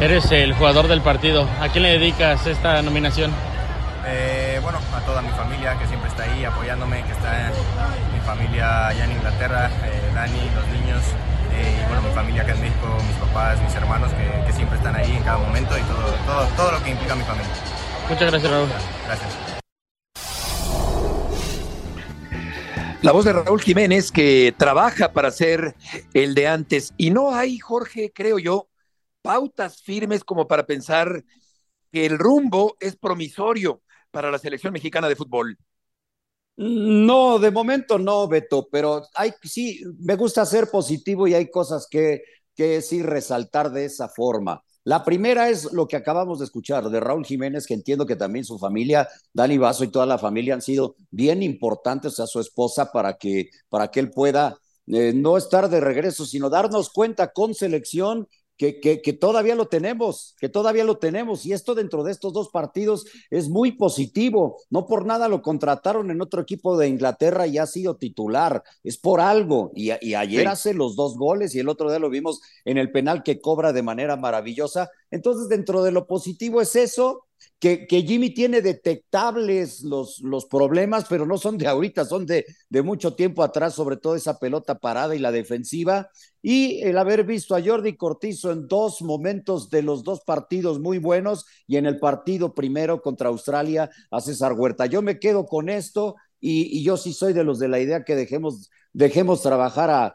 Eres 0.00 0.30
el 0.30 0.54
jugador 0.54 0.86
del 0.86 1.00
partido. 1.00 1.48
¿A 1.60 1.68
quién 1.68 1.82
le 1.82 1.98
dedicas 1.98 2.46
esta 2.46 2.80
nominación? 2.82 3.32
Eh, 4.06 4.60
bueno, 4.62 4.78
a 4.92 5.00
toda 5.00 5.22
mi 5.22 5.30
familia 5.30 5.78
que 5.78 5.86
siempre 5.86 6.10
está 6.10 6.24
ahí 6.24 6.44
apoyándome, 6.44 7.02
que 7.04 7.12
está 7.12 7.50
mi 8.12 8.20
familia 8.20 8.88
allá 8.88 9.04
en 9.04 9.12
Inglaterra, 9.12 9.70
eh, 9.84 10.10
Dani, 10.14 10.50
los 10.54 10.68
niños, 10.68 11.02
eh, 11.52 11.80
y 11.80 11.86
bueno, 11.86 12.02
mi 12.02 12.14
familia 12.14 12.42
acá 12.42 12.52
en 12.52 12.60
México, 12.60 12.86
mis 13.06 13.16
papás, 13.16 13.62
mis 13.62 13.74
hermanos 13.74 14.12
que, 14.12 14.52
siempre 14.52 14.76
están 14.76 14.94
ahí 14.94 15.10
en 15.16 15.22
cada 15.24 15.38
momento 15.38 15.76
y 15.76 15.82
todo, 15.82 16.06
todo, 16.26 16.46
todo 16.56 16.72
lo 16.72 16.84
que 16.84 16.90
implica 16.90 17.16
mi 17.16 17.24
familia. 17.24 17.50
Muchas 18.08 18.30
gracias, 18.30 18.52
Raúl. 18.52 18.68
Gracias. 19.06 19.54
La 23.02 23.12
voz 23.12 23.24
de 23.24 23.32
Raúl 23.32 23.60
Jiménez 23.60 24.12
que 24.12 24.54
trabaja 24.56 25.12
para 25.12 25.30
ser 25.30 25.74
el 26.14 26.34
de 26.34 26.46
antes. 26.46 26.94
Y 26.96 27.10
no 27.10 27.34
hay, 27.34 27.58
Jorge, 27.58 28.12
creo 28.14 28.38
yo, 28.38 28.68
pautas 29.22 29.82
firmes 29.82 30.22
como 30.22 30.46
para 30.46 30.64
pensar 30.66 31.24
que 31.90 32.06
el 32.06 32.18
rumbo 32.18 32.76
es 32.80 32.96
promisorio 32.96 33.82
para 34.14 34.30
la 34.30 34.38
selección 34.38 34.72
mexicana 34.72 35.08
de 35.08 35.16
fútbol? 35.16 35.58
No, 36.56 37.38
de 37.40 37.50
momento 37.50 37.98
no, 37.98 38.28
Beto, 38.28 38.68
pero 38.70 39.02
hay, 39.14 39.32
sí, 39.42 39.82
me 39.98 40.14
gusta 40.14 40.46
ser 40.46 40.70
positivo 40.70 41.26
y 41.26 41.34
hay 41.34 41.50
cosas 41.50 41.88
que, 41.90 42.22
que 42.54 42.80
sí 42.80 43.02
resaltar 43.02 43.72
de 43.72 43.84
esa 43.86 44.08
forma. 44.08 44.62
La 44.84 45.02
primera 45.02 45.48
es 45.48 45.72
lo 45.72 45.88
que 45.88 45.96
acabamos 45.96 46.38
de 46.38 46.44
escuchar 46.44 46.88
de 46.90 47.00
Raúl 47.00 47.24
Jiménez, 47.24 47.66
que 47.66 47.74
entiendo 47.74 48.06
que 48.06 48.16
también 48.16 48.44
su 48.44 48.58
familia, 48.58 49.08
Dani 49.32 49.58
Vaso 49.58 49.82
y 49.82 49.88
toda 49.88 50.06
la 50.06 50.18
familia 50.18 50.54
han 50.54 50.62
sido 50.62 50.94
bien 51.10 51.42
importantes 51.42 52.20
a 52.20 52.26
su 52.26 52.38
esposa 52.38 52.92
para 52.92 53.14
que, 53.14 53.50
para 53.68 53.88
que 53.88 54.00
él 54.00 54.10
pueda 54.10 54.56
eh, 54.86 55.12
no 55.14 55.36
estar 55.36 55.68
de 55.68 55.80
regreso, 55.80 56.24
sino 56.26 56.50
darnos 56.50 56.90
cuenta 56.90 57.32
con 57.32 57.54
selección 57.54 58.28
que, 58.56 58.80
que, 58.80 59.12
todavía 59.12 59.54
lo 59.54 59.66
tenemos, 59.66 60.36
que 60.38 60.48
todavía 60.48 60.84
lo 60.84 60.98
tenemos. 60.98 61.44
Y 61.44 61.52
esto 61.52 61.74
dentro 61.74 62.04
de 62.04 62.12
estos 62.12 62.32
dos 62.32 62.50
partidos 62.50 63.04
es 63.30 63.48
muy 63.48 63.72
positivo. 63.72 64.58
No 64.70 64.86
por 64.86 65.06
nada 65.06 65.28
lo 65.28 65.42
contrataron 65.42 66.10
en 66.10 66.20
otro 66.20 66.40
equipo 66.40 66.78
de 66.78 66.88
Inglaterra 66.88 67.46
y 67.46 67.58
ha 67.58 67.66
sido 67.66 67.96
titular. 67.96 68.62
Es 68.84 68.96
por 68.96 69.20
algo. 69.20 69.72
Y, 69.74 69.90
ayer 69.90 70.46
hace 70.46 70.72
los 70.72 70.94
dos 70.94 71.16
goles 71.16 71.54
y 71.54 71.58
el 71.58 71.68
otro 71.68 71.90
día 71.90 71.98
lo 71.98 72.10
vimos 72.10 72.40
en 72.64 72.78
el 72.78 72.92
penal 72.92 73.22
que 73.22 73.40
cobra 73.40 73.72
de 73.72 73.82
manera 73.82 74.16
maravillosa. 74.16 74.90
Entonces, 75.10 75.48
dentro 75.48 75.82
de 75.82 75.92
lo 75.92 76.06
positivo 76.06 76.60
es 76.60 76.76
eso 76.76 77.26
que, 77.58 77.86
Jimmy 78.06 78.30
tiene 78.30 78.60
detectables 78.60 79.82
los, 79.82 80.20
los 80.20 80.44
problemas, 80.46 81.06
pero 81.08 81.24
no 81.24 81.38
son 81.38 81.56
de 81.56 81.66
ahorita, 81.66 82.04
son 82.04 82.26
de, 82.26 82.44
de 82.68 82.82
mucho 82.82 83.14
tiempo 83.14 83.42
atrás, 83.42 83.74
sobre 83.74 83.96
todo 83.96 84.16
esa 84.16 84.38
pelota 84.38 84.78
parada 84.78 85.14
y 85.14 85.18
la 85.18 85.32
defensiva. 85.32 86.10
Y 86.42 86.82
el 86.82 86.98
haber 86.98 87.24
visto 87.24 87.54
a 87.54 87.62
Jordi 87.62 87.96
Cortizo 87.96 88.52
en 88.52 88.68
dos 88.68 89.00
momentos 89.00 89.70
de 89.70 89.82
los 89.82 90.04
dos 90.04 90.20
partidos 90.26 90.78
muy 90.78 90.98
buenos 90.98 91.46
y 91.66 91.76
en 91.76 91.86
el 91.86 91.98
partido 91.98 92.54
primero 92.54 93.00
contra 93.00 93.30
Australia 93.30 93.88
a 94.10 94.20
César 94.20 94.52
Huerta. 94.52 94.84
Yo 94.84 95.00
me 95.00 95.18
quedo 95.18 95.46
con 95.46 95.70
esto 95.70 96.16
y, 96.46 96.82
yo 96.84 96.98
sí 96.98 97.14
soy 97.14 97.32
de 97.32 97.44
los 97.44 97.58
de 97.58 97.68
la 97.68 97.80
idea 97.80 98.04
que 98.04 98.14
dejemos, 98.14 98.70
dejemos 98.94 99.42
trabajar 99.42 99.90
a, 99.90 100.14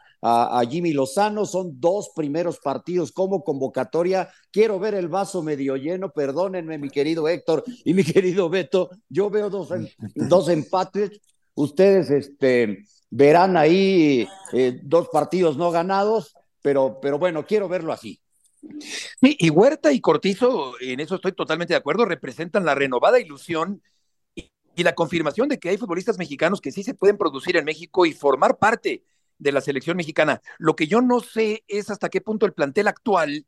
Jimmy 0.68 0.92
Lozano. 0.92 1.46
Son 1.46 1.80
dos 1.80 2.10
primeros 2.14 2.58
partidos 2.58 3.12
como 3.12 3.44
convocatoria. 3.44 4.28
Quiero 4.50 4.80
ver 4.80 4.94
el 4.94 5.08
vaso 5.08 5.42
medio 5.42 5.76
lleno. 5.76 6.10
Perdónenme, 6.10 6.76
mi 6.78 6.90
querido 6.90 7.28
Héctor 7.28 7.62
y 7.84 7.94
mi 7.94 8.02
querido 8.04 8.50
Beto. 8.50 8.90
Yo 9.08 9.30
veo 9.30 9.48
dos, 9.48 9.68
dos 10.14 10.48
empates. 10.48 11.20
Ustedes 11.54 12.10
este, 12.10 12.84
verán 13.10 13.56
ahí 13.56 14.26
eh, 14.52 14.80
dos 14.82 15.08
partidos 15.08 15.56
no 15.56 15.70
ganados, 15.70 16.34
pero, 16.62 16.98
pero 17.00 17.18
bueno, 17.18 17.46
quiero 17.46 17.68
verlo 17.68 17.92
así. 17.92 18.20
y 19.20 19.50
Huerta 19.50 19.92
y 19.92 20.00
Cortizo, 20.00 20.74
en 20.80 21.00
eso 21.00 21.14
estoy 21.16 21.32
totalmente 21.32 21.72
de 21.74 21.78
acuerdo, 21.78 22.04
representan 22.04 22.64
la 22.64 22.74
renovada 22.74 23.18
ilusión 23.18 23.82
y 24.74 24.82
la 24.82 24.94
confirmación 24.94 25.48
de 25.48 25.58
que 25.58 25.68
hay 25.68 25.76
futbolistas 25.76 26.18
mexicanos 26.18 26.60
que 26.60 26.72
sí 26.72 26.82
se 26.82 26.94
pueden 26.94 27.18
producir 27.18 27.56
en 27.56 27.64
México 27.64 28.06
y 28.06 28.12
formar 28.12 28.58
parte 28.58 29.04
de 29.38 29.52
la 29.52 29.60
selección 29.60 29.96
mexicana. 29.96 30.42
Lo 30.58 30.76
que 30.76 30.86
yo 30.86 31.00
no 31.00 31.20
sé 31.20 31.64
es 31.66 31.90
hasta 31.90 32.08
qué 32.08 32.20
punto 32.20 32.46
el 32.46 32.52
plantel 32.52 32.88
actual 32.88 33.46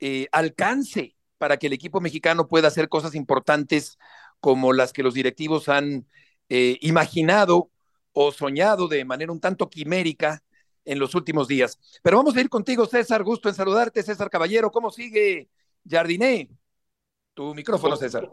eh, 0.00 0.28
alcance 0.32 1.16
para 1.38 1.56
que 1.56 1.66
el 1.66 1.72
equipo 1.72 2.00
mexicano 2.00 2.48
pueda 2.48 2.68
hacer 2.68 2.88
cosas 2.88 3.14
importantes 3.14 3.98
como 4.40 4.72
las 4.72 4.92
que 4.92 5.02
los 5.02 5.14
directivos 5.14 5.68
han 5.68 6.06
eh, 6.48 6.78
imaginado 6.80 7.70
o 8.12 8.32
soñado 8.32 8.88
de 8.88 9.04
manera 9.04 9.32
un 9.32 9.40
tanto 9.40 9.68
quimérica 9.68 10.42
en 10.84 10.98
los 10.98 11.14
últimos 11.14 11.48
días. 11.48 11.78
Pero 12.02 12.18
vamos 12.18 12.36
a 12.36 12.40
ir 12.40 12.48
contigo, 12.48 12.86
César. 12.86 13.22
Gusto 13.24 13.48
en 13.48 13.54
saludarte, 13.54 14.02
César 14.02 14.30
Caballero. 14.30 14.70
¿Cómo 14.70 14.90
sigue 14.90 15.48
Jardiné? 15.88 16.50
Tu 17.34 17.54
micrófono, 17.54 17.96
César. 17.96 18.28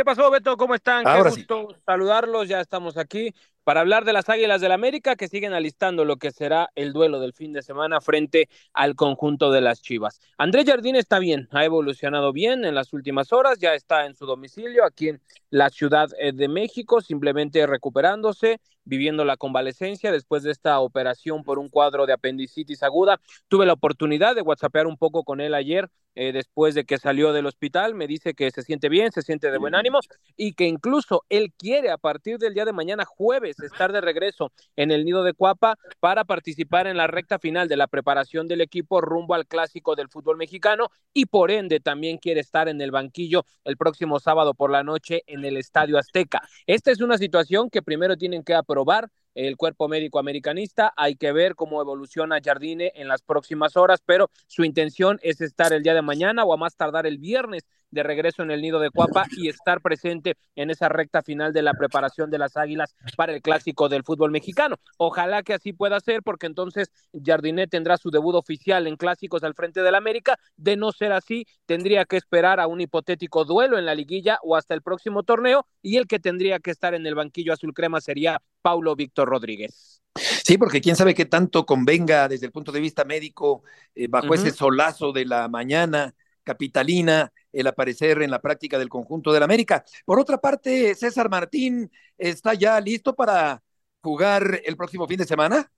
¿Qué 0.00 0.04
pasó, 0.06 0.30
Beto? 0.30 0.56
¿Cómo 0.56 0.74
están? 0.74 1.04
Qué 1.04 1.28
gusto 1.28 1.76
saludarlos. 1.84 2.48
Ya 2.48 2.62
estamos 2.62 2.96
aquí 2.96 3.34
para 3.70 3.82
hablar 3.82 4.04
de 4.04 4.12
las 4.12 4.28
Águilas 4.28 4.60
del 4.60 4.72
América 4.72 5.14
que 5.14 5.28
siguen 5.28 5.52
alistando 5.52 6.04
lo 6.04 6.16
que 6.16 6.32
será 6.32 6.70
el 6.74 6.92
duelo 6.92 7.20
del 7.20 7.32
fin 7.32 7.52
de 7.52 7.62
semana 7.62 8.00
frente 8.00 8.48
al 8.72 8.96
conjunto 8.96 9.52
de 9.52 9.60
las 9.60 9.80
Chivas. 9.80 10.20
Andrés 10.38 10.64
Jardín 10.66 10.96
está 10.96 11.20
bien, 11.20 11.46
ha 11.52 11.64
evolucionado 11.64 12.32
bien 12.32 12.64
en 12.64 12.74
las 12.74 12.92
últimas 12.92 13.32
horas, 13.32 13.60
ya 13.60 13.74
está 13.74 14.06
en 14.06 14.16
su 14.16 14.26
domicilio 14.26 14.84
aquí 14.84 15.10
en 15.10 15.20
la 15.50 15.70
Ciudad 15.70 16.08
eh, 16.18 16.32
de 16.32 16.48
México, 16.48 17.00
simplemente 17.00 17.64
recuperándose, 17.64 18.58
viviendo 18.82 19.24
la 19.24 19.36
convalecencia 19.36 20.10
después 20.10 20.42
de 20.42 20.50
esta 20.50 20.80
operación 20.80 21.44
por 21.44 21.60
un 21.60 21.68
cuadro 21.68 22.06
de 22.06 22.12
apendicitis 22.12 22.82
aguda. 22.82 23.20
Tuve 23.46 23.66
la 23.66 23.74
oportunidad 23.74 24.34
de 24.34 24.42
whatsappear 24.42 24.88
un 24.88 24.96
poco 24.96 25.22
con 25.22 25.40
él 25.40 25.54
ayer 25.54 25.88
eh, 26.16 26.32
después 26.32 26.74
de 26.74 26.84
que 26.84 26.98
salió 26.98 27.32
del 27.32 27.46
hospital, 27.46 27.94
me 27.94 28.08
dice 28.08 28.34
que 28.34 28.50
se 28.50 28.62
siente 28.62 28.88
bien, 28.88 29.12
se 29.12 29.22
siente 29.22 29.50
de 29.50 29.58
buen 29.58 29.76
ánimo 29.76 30.00
y 30.36 30.54
que 30.54 30.66
incluso 30.66 31.24
él 31.28 31.52
quiere 31.56 31.90
a 31.90 31.98
partir 31.98 32.38
del 32.38 32.52
día 32.52 32.64
de 32.64 32.72
mañana 32.72 33.04
jueves 33.04 33.56
estar 33.66 33.92
de 33.92 34.00
regreso 34.00 34.52
en 34.76 34.90
el 34.90 35.04
nido 35.04 35.22
de 35.22 35.34
Cuapa 35.34 35.76
para 36.00 36.24
participar 36.24 36.86
en 36.86 36.96
la 36.96 37.06
recta 37.06 37.38
final 37.38 37.68
de 37.68 37.76
la 37.76 37.86
preparación 37.86 38.48
del 38.48 38.60
equipo 38.60 39.00
rumbo 39.00 39.34
al 39.34 39.46
clásico 39.46 39.94
del 39.96 40.08
fútbol 40.08 40.36
mexicano 40.36 40.88
y 41.12 41.26
por 41.26 41.50
ende 41.50 41.80
también 41.80 42.18
quiere 42.18 42.40
estar 42.40 42.68
en 42.68 42.80
el 42.80 42.90
banquillo 42.90 43.44
el 43.64 43.76
próximo 43.76 44.20
sábado 44.20 44.54
por 44.54 44.70
la 44.70 44.82
noche 44.82 45.22
en 45.26 45.44
el 45.44 45.56
Estadio 45.56 45.98
Azteca. 45.98 46.42
Esta 46.66 46.90
es 46.90 47.00
una 47.00 47.18
situación 47.18 47.70
que 47.70 47.82
primero 47.82 48.16
tienen 48.16 48.42
que 48.42 48.54
aprobar 48.54 49.10
el 49.34 49.56
cuerpo 49.56 49.88
médico 49.88 50.18
americanista. 50.18 50.92
Hay 50.96 51.16
que 51.16 51.32
ver 51.32 51.54
cómo 51.54 51.80
evoluciona 51.80 52.40
Jardine 52.42 52.92
en 52.94 53.08
las 53.08 53.22
próximas 53.22 53.76
horas, 53.76 54.02
pero 54.04 54.30
su 54.46 54.64
intención 54.64 55.18
es 55.22 55.40
estar 55.40 55.72
el 55.72 55.82
día 55.82 55.94
de 55.94 56.02
mañana 56.02 56.44
o 56.44 56.52
a 56.52 56.56
más 56.56 56.76
tardar 56.76 57.06
el 57.06 57.18
viernes 57.18 57.66
de 57.90 58.02
regreso 58.02 58.42
en 58.42 58.50
el 58.50 58.62
nido 58.62 58.78
de 58.80 58.90
Cuapa 58.90 59.26
y 59.36 59.48
estar 59.48 59.80
presente 59.80 60.36
en 60.54 60.70
esa 60.70 60.88
recta 60.88 61.22
final 61.22 61.52
de 61.52 61.62
la 61.62 61.74
preparación 61.74 62.30
de 62.30 62.38
las 62.38 62.56
Águilas 62.56 62.94
para 63.16 63.34
el 63.34 63.42
clásico 63.42 63.88
del 63.88 64.04
fútbol 64.04 64.30
mexicano. 64.30 64.76
Ojalá 64.96 65.42
que 65.42 65.54
así 65.54 65.72
pueda 65.72 65.98
ser, 66.00 66.22
porque 66.22 66.46
entonces 66.46 66.92
Jardiné 67.12 67.66
tendrá 67.66 67.96
su 67.96 68.10
debut 68.10 68.36
oficial 68.36 68.86
en 68.86 68.96
clásicos 68.96 69.42
al 69.42 69.54
frente 69.54 69.82
del 69.82 69.94
América. 69.94 70.38
De 70.56 70.76
no 70.76 70.92
ser 70.92 71.12
así, 71.12 71.46
tendría 71.66 72.04
que 72.04 72.16
esperar 72.16 72.60
a 72.60 72.66
un 72.66 72.80
hipotético 72.80 73.44
duelo 73.44 73.78
en 73.78 73.86
la 73.86 73.94
liguilla 73.94 74.38
o 74.42 74.56
hasta 74.56 74.74
el 74.74 74.82
próximo 74.82 75.22
torneo, 75.22 75.66
y 75.82 75.96
el 75.96 76.06
que 76.06 76.18
tendría 76.18 76.60
que 76.60 76.70
estar 76.70 76.94
en 76.94 77.06
el 77.06 77.14
banquillo 77.14 77.52
azul 77.52 77.74
crema 77.74 78.00
sería 78.00 78.40
Paulo 78.62 78.96
Víctor 78.96 79.28
Rodríguez. 79.28 80.02
Sí, 80.14 80.58
porque 80.58 80.80
quién 80.80 80.96
sabe 80.96 81.14
qué 81.14 81.24
tanto 81.24 81.64
convenga 81.64 82.28
desde 82.28 82.46
el 82.46 82.52
punto 82.52 82.72
de 82.72 82.80
vista 82.80 83.04
médico, 83.04 83.62
eh, 83.94 84.08
bajo 84.08 84.34
ese 84.34 84.50
solazo 84.50 85.12
de 85.12 85.24
la 85.24 85.48
mañana 85.48 86.14
capitalina, 86.42 87.32
el 87.52 87.66
aparecer 87.66 88.22
en 88.22 88.30
la 88.30 88.40
práctica 88.40 88.78
del 88.78 88.88
conjunto 88.88 89.32
del 89.32 89.42
América. 89.42 89.84
Por 90.04 90.18
otra 90.18 90.38
parte, 90.38 90.94
César 90.94 91.30
Martín 91.30 91.90
está 92.18 92.54
ya 92.54 92.80
listo 92.80 93.14
para 93.14 93.62
jugar 94.02 94.60
el 94.64 94.76
próximo 94.76 95.06
fin 95.06 95.18
de 95.18 95.26
semana. 95.26 95.70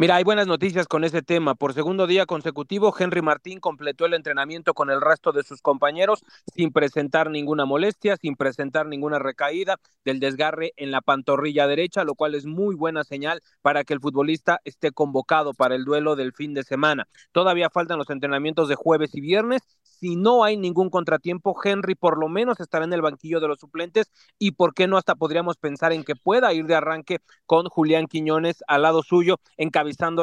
Mira, 0.00 0.16
hay 0.16 0.24
buenas 0.24 0.46
noticias 0.46 0.88
con 0.88 1.04
ese 1.04 1.20
tema. 1.20 1.54
Por 1.54 1.74
segundo 1.74 2.06
día 2.06 2.24
consecutivo, 2.24 2.94
Henry 2.98 3.20
Martín 3.20 3.60
completó 3.60 4.06
el 4.06 4.14
entrenamiento 4.14 4.72
con 4.72 4.88
el 4.88 4.98
resto 4.98 5.30
de 5.30 5.42
sus 5.42 5.60
compañeros 5.60 6.24
sin 6.54 6.72
presentar 6.72 7.28
ninguna 7.28 7.66
molestia, 7.66 8.16
sin 8.16 8.34
presentar 8.34 8.86
ninguna 8.86 9.18
recaída 9.18 9.76
del 10.06 10.18
desgarre 10.18 10.72
en 10.78 10.90
la 10.90 11.02
pantorrilla 11.02 11.66
derecha, 11.66 12.04
lo 12.04 12.14
cual 12.14 12.34
es 12.34 12.46
muy 12.46 12.76
buena 12.76 13.04
señal 13.04 13.42
para 13.60 13.84
que 13.84 13.92
el 13.92 14.00
futbolista 14.00 14.62
esté 14.64 14.90
convocado 14.90 15.52
para 15.52 15.74
el 15.74 15.84
duelo 15.84 16.16
del 16.16 16.32
fin 16.32 16.54
de 16.54 16.62
semana. 16.62 17.06
Todavía 17.30 17.68
faltan 17.68 17.98
los 17.98 18.08
entrenamientos 18.08 18.70
de 18.70 18.76
jueves 18.76 19.14
y 19.14 19.20
viernes. 19.20 19.60
Si 19.82 20.16
no 20.16 20.44
hay 20.44 20.56
ningún 20.56 20.88
contratiempo, 20.88 21.54
Henry 21.62 21.94
por 21.94 22.18
lo 22.18 22.30
menos 22.30 22.58
estará 22.58 22.86
en 22.86 22.94
el 22.94 23.02
banquillo 23.02 23.38
de 23.38 23.48
los 23.48 23.58
suplentes 23.58 24.10
y 24.38 24.52
por 24.52 24.72
qué 24.72 24.86
no 24.86 24.96
hasta 24.96 25.14
podríamos 25.14 25.58
pensar 25.58 25.92
en 25.92 26.04
que 26.04 26.16
pueda 26.16 26.54
ir 26.54 26.64
de 26.64 26.74
arranque 26.74 27.18
con 27.44 27.66
Julián 27.66 28.06
Quiñones 28.06 28.64
al 28.66 28.80
lado 28.80 29.02
suyo, 29.02 29.40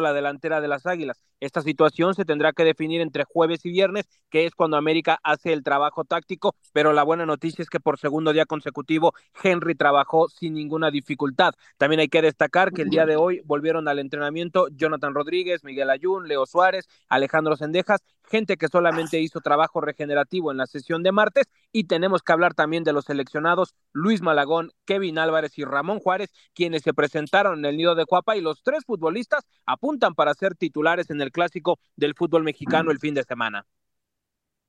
la 0.01 0.13
delantera 0.13 0.61
de 0.61 0.67
las 0.67 0.85
Águilas. 0.85 1.21
Esta 1.39 1.61
situación 1.61 2.15
se 2.15 2.25
tendrá 2.25 2.51
que 2.51 2.63
definir 2.63 3.01
entre 3.01 3.23
jueves 3.23 3.63
y 3.65 3.69
viernes, 3.69 4.05
que 4.29 4.45
es 4.45 4.55
cuando 4.55 4.77
América 4.77 5.19
hace 5.23 5.53
el 5.53 5.63
trabajo 5.63 6.03
táctico, 6.03 6.55
pero 6.73 6.93
la 6.93 7.03
buena 7.03 7.25
noticia 7.25 7.61
es 7.61 7.69
que 7.69 7.79
por 7.79 7.99
segundo 7.99 8.33
día 8.33 8.45
consecutivo 8.45 9.13
Henry 9.43 9.75
trabajó 9.75 10.29
sin 10.29 10.53
ninguna 10.53 10.89
dificultad. 10.89 11.53
También 11.77 11.99
hay 11.99 12.07
que 12.07 12.21
destacar 12.21 12.71
que 12.71 12.81
el 12.81 12.89
día 12.89 13.05
de 13.05 13.15
hoy 13.15 13.41
volvieron 13.45 13.87
al 13.87 13.99
entrenamiento 13.99 14.67
Jonathan 14.71 15.13
Rodríguez, 15.13 15.63
Miguel 15.63 15.89
Ayun, 15.89 16.27
Leo 16.27 16.45
Suárez, 16.45 16.87
Alejandro 17.07 17.55
Sendejas, 17.55 18.01
gente 18.27 18.57
que 18.57 18.67
solamente 18.67 19.19
hizo 19.19 19.39
trabajo 19.39 19.81
regenerativo 19.81 20.51
en 20.51 20.57
la 20.57 20.67
sesión 20.67 21.03
de 21.03 21.11
martes 21.11 21.45
y 21.71 21.85
tenemos 21.85 22.21
que 22.21 22.33
hablar 22.33 22.53
también 22.53 22.83
de 22.83 22.93
los 22.93 23.05
seleccionados 23.05 23.73
Luis 23.93 24.21
Malagón, 24.21 24.71
Kevin 24.85 25.17
Álvarez 25.17 25.57
y 25.57 25.63
Ramón 25.63 25.99
Juárez, 25.99 26.31
quienes 26.53 26.83
se 26.83 26.93
presentaron 26.93 27.59
en 27.59 27.65
el 27.65 27.77
nido 27.77 27.95
de 27.95 28.05
Cuapa 28.05 28.35
y 28.35 28.41
los 28.41 28.63
tres 28.63 28.83
futbolistas 28.85 29.45
apuntan 29.65 30.13
para 30.13 30.33
ser 30.33 30.55
titulares 30.55 31.09
en 31.09 31.21
el 31.21 31.26
clásico 31.31 31.79
del 31.95 32.15
fútbol 32.15 32.43
mexicano 32.43 32.91
el 32.91 32.99
fin 32.99 33.13
de 33.13 33.23
semana. 33.23 33.65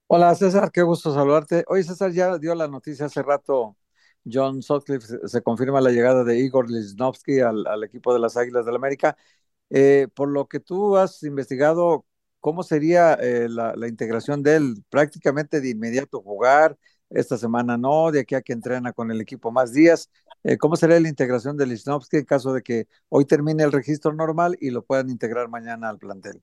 Hola 0.07 0.35
César, 0.35 0.71
qué 0.73 0.83
gusto 0.83 1.13
saludarte. 1.13 1.65
Hoy 1.69 1.85
César 1.85 2.13
ya 2.13 2.39
dio 2.39 2.55
la 2.55 2.67
noticia 2.67 3.07
hace 3.07 3.23
rato. 3.23 3.77
John 4.31 4.63
Sutcliffe 4.63 5.29
se, 5.29 5.43
confirma 5.43 5.81
la 5.81 5.91
llegada 5.91 6.25
de 6.25 6.39
Igor 6.39 6.71
Lichnowsky 6.71 7.41
al, 7.41 7.85
equipo 7.85 8.13
de 8.13 8.21
las 8.21 8.37
Águilas 8.37 8.65
del 8.65 8.75
la 8.75 8.79
América. 8.79 9.17
Eh, 9.71 10.09
por 10.15 10.29
lo 10.31 10.49
que 10.49 10.61
tú 10.61 10.97
has 10.97 11.23
investigado, 11.23 12.07
¿cómo 12.41 12.63
sería 12.63 13.15
eh, 13.15 13.49
la, 13.49 13.89
integración 13.89 14.43
de 14.43 14.57
él? 14.57 14.85
Prácticamente 14.89 15.61
de 15.61 15.71
inmediato 15.71 16.23
jugar, 16.23 16.79
esta 17.11 17.39
semana 17.39 17.77
no, 17.79 18.11
de 18.11 18.21
aquí 18.21 18.35
a 18.35 18.43
que 18.43 18.53
entrena 18.53 18.93
con 18.93 19.11
el 19.11 19.21
equipo 19.21 19.51
más 19.51 19.73
días. 19.73 20.11
Eh, 20.45 20.59
¿Cómo 20.59 20.77
sería 20.77 21.01
la 21.01 21.09
integración 21.09 21.57
de 21.57 21.67
Lichnowsky 21.67 22.19
en 22.19 22.25
caso 22.25 22.53
de 22.53 22.63
que 22.63 22.89
hoy 23.09 23.25
termine 23.25 23.63
el 23.65 23.73
registro 23.73 24.13
normal 24.13 24.57
y 24.61 24.71
lo 24.71 24.85
puedan 24.85 25.11
integrar 25.11 25.49
mañana 25.49 25.89
al 25.89 25.99
plantel? 25.99 26.43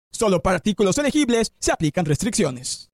Solo 0.11 0.41
para 0.41 0.57
artículos 0.57 0.97
elegibles 0.97 1.53
se 1.59 1.71
aplican 1.71 2.05
restricciones. 2.05 2.91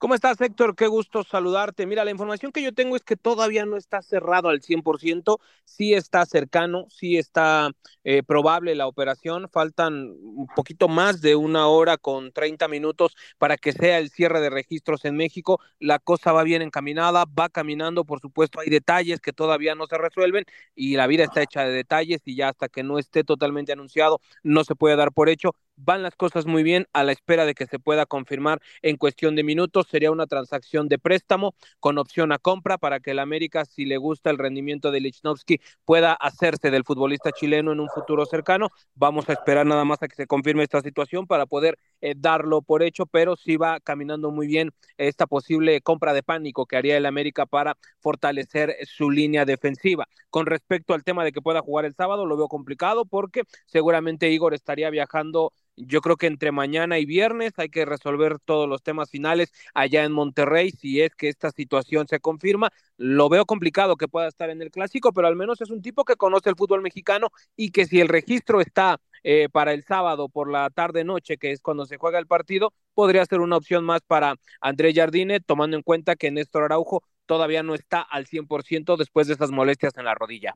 ¿Cómo 0.00 0.14
estás, 0.14 0.40
Héctor? 0.40 0.76
Qué 0.76 0.86
gusto 0.86 1.24
saludarte. 1.24 1.84
Mira, 1.84 2.06
la 2.06 2.10
información 2.10 2.52
que 2.52 2.62
yo 2.62 2.72
tengo 2.72 2.96
es 2.96 3.02
que 3.02 3.16
todavía 3.16 3.66
no 3.66 3.76
está 3.76 4.00
cerrado 4.00 4.48
al 4.48 4.62
100%, 4.62 5.40
sí 5.66 5.92
está 5.92 6.24
cercano, 6.24 6.86
sí 6.88 7.18
está 7.18 7.70
eh, 8.02 8.22
probable 8.22 8.74
la 8.74 8.86
operación. 8.86 9.50
Faltan 9.52 10.10
un 10.22 10.46
poquito 10.56 10.88
más 10.88 11.20
de 11.20 11.36
una 11.36 11.66
hora 11.68 11.98
con 11.98 12.32
30 12.32 12.66
minutos 12.66 13.14
para 13.36 13.58
que 13.58 13.72
sea 13.72 13.98
el 13.98 14.08
cierre 14.08 14.40
de 14.40 14.48
registros 14.48 15.04
en 15.04 15.16
México. 15.16 15.60
La 15.78 15.98
cosa 15.98 16.32
va 16.32 16.44
bien 16.44 16.62
encaminada, 16.62 17.26
va 17.26 17.50
caminando, 17.50 18.06
por 18.06 18.20
supuesto, 18.20 18.58
hay 18.60 18.70
detalles 18.70 19.20
que 19.20 19.34
todavía 19.34 19.74
no 19.74 19.86
se 19.86 19.98
resuelven 19.98 20.46
y 20.74 20.96
la 20.96 21.08
vida 21.08 21.24
está 21.24 21.42
hecha 21.42 21.62
de 21.64 21.72
detalles 21.72 22.22
y 22.24 22.36
ya 22.36 22.48
hasta 22.48 22.70
que 22.70 22.82
no 22.82 22.98
esté 22.98 23.22
totalmente 23.22 23.72
anunciado 23.72 24.22
no 24.42 24.64
se 24.64 24.74
puede 24.76 24.96
dar 24.96 25.12
por 25.12 25.28
hecho 25.28 25.54
van 25.84 26.02
las 26.02 26.16
cosas 26.16 26.46
muy 26.46 26.62
bien 26.62 26.86
a 26.92 27.04
la 27.04 27.12
espera 27.12 27.44
de 27.46 27.54
que 27.54 27.66
se 27.66 27.78
pueda 27.78 28.06
confirmar 28.06 28.60
en 28.82 28.96
cuestión 28.96 29.36
de 29.36 29.44
minutos. 29.44 29.86
Sería 29.88 30.10
una 30.10 30.26
transacción 30.26 30.88
de 30.88 30.98
préstamo 30.98 31.54
con 31.78 31.98
opción 31.98 32.32
a 32.32 32.38
compra 32.38 32.78
para 32.78 33.00
que 33.00 33.12
el 33.12 33.18
América, 33.18 33.64
si 33.64 33.84
le 33.84 33.96
gusta 33.96 34.30
el 34.30 34.38
rendimiento 34.38 34.90
de 34.90 35.00
Lichnowsky, 35.00 35.60
pueda 35.84 36.12
hacerse 36.12 36.70
del 36.70 36.84
futbolista 36.84 37.32
chileno 37.32 37.72
en 37.72 37.80
un 37.80 37.88
futuro 37.88 38.26
cercano. 38.26 38.70
Vamos 38.94 39.28
a 39.28 39.32
esperar 39.32 39.66
nada 39.66 39.84
más 39.84 40.02
a 40.02 40.08
que 40.08 40.16
se 40.16 40.26
confirme 40.26 40.62
esta 40.62 40.80
situación 40.82 41.26
para 41.26 41.46
poder 41.46 41.78
eh, 42.00 42.14
darlo 42.16 42.62
por 42.62 42.82
hecho, 42.82 43.06
pero 43.06 43.36
sí 43.36 43.56
va 43.56 43.80
caminando 43.80 44.30
muy 44.30 44.46
bien 44.46 44.72
esta 44.98 45.26
posible 45.26 45.80
compra 45.80 46.12
de 46.12 46.22
pánico 46.22 46.66
que 46.66 46.76
haría 46.76 46.96
el 46.96 47.06
América 47.06 47.46
para 47.46 47.76
fortalecer 48.00 48.76
su 48.84 49.10
línea 49.10 49.44
defensiva. 49.44 50.08
Con 50.30 50.46
respecto 50.46 50.94
al 50.94 51.04
tema 51.04 51.24
de 51.24 51.32
que 51.32 51.42
pueda 51.42 51.60
jugar 51.60 51.84
el 51.84 51.94
sábado, 51.94 52.26
lo 52.26 52.36
veo 52.36 52.48
complicado 52.48 53.04
porque 53.04 53.42
seguramente 53.66 54.30
Igor 54.30 54.54
estaría 54.54 54.90
viajando 54.90 55.52
yo 55.76 56.00
creo 56.00 56.16
que 56.16 56.26
entre 56.26 56.52
mañana 56.52 56.98
y 56.98 57.06
viernes 57.06 57.52
hay 57.56 57.68
que 57.68 57.84
resolver 57.84 58.38
todos 58.38 58.68
los 58.68 58.82
temas 58.82 59.10
finales 59.10 59.52
allá 59.74 60.04
en 60.04 60.12
Monterrey. 60.12 60.70
Si 60.70 61.00
es 61.00 61.14
que 61.14 61.28
esta 61.28 61.50
situación 61.50 62.06
se 62.08 62.20
confirma, 62.20 62.70
lo 62.96 63.28
veo 63.28 63.46
complicado 63.46 63.96
que 63.96 64.08
pueda 64.08 64.28
estar 64.28 64.50
en 64.50 64.62
el 64.62 64.70
clásico, 64.70 65.12
pero 65.12 65.26
al 65.26 65.36
menos 65.36 65.60
es 65.60 65.70
un 65.70 65.82
tipo 65.82 66.04
que 66.04 66.16
conoce 66.16 66.50
el 66.50 66.56
fútbol 66.56 66.82
mexicano 66.82 67.30
y 67.56 67.70
que 67.70 67.86
si 67.86 68.00
el 68.00 68.08
registro 68.08 68.60
está 68.60 69.00
eh, 69.22 69.48
para 69.50 69.72
el 69.72 69.84
sábado 69.84 70.28
por 70.28 70.50
la 70.50 70.70
tarde-noche, 70.70 71.38
que 71.38 71.52
es 71.52 71.60
cuando 71.60 71.86
se 71.86 71.96
juega 71.96 72.18
el 72.18 72.26
partido, 72.26 72.72
podría 72.94 73.24
ser 73.26 73.40
una 73.40 73.56
opción 73.56 73.84
más 73.84 74.00
para 74.06 74.34
André 74.60 74.92
Jardine, 74.94 75.40
tomando 75.40 75.76
en 75.76 75.82
cuenta 75.82 76.16
que 76.16 76.30
Néstor 76.30 76.64
Araujo 76.64 77.02
todavía 77.26 77.62
no 77.62 77.74
está 77.74 78.00
al 78.00 78.26
100% 78.26 78.96
después 78.96 79.26
de 79.26 79.34
esas 79.34 79.50
molestias 79.50 79.96
en 79.96 80.04
la 80.04 80.14
rodilla. 80.14 80.54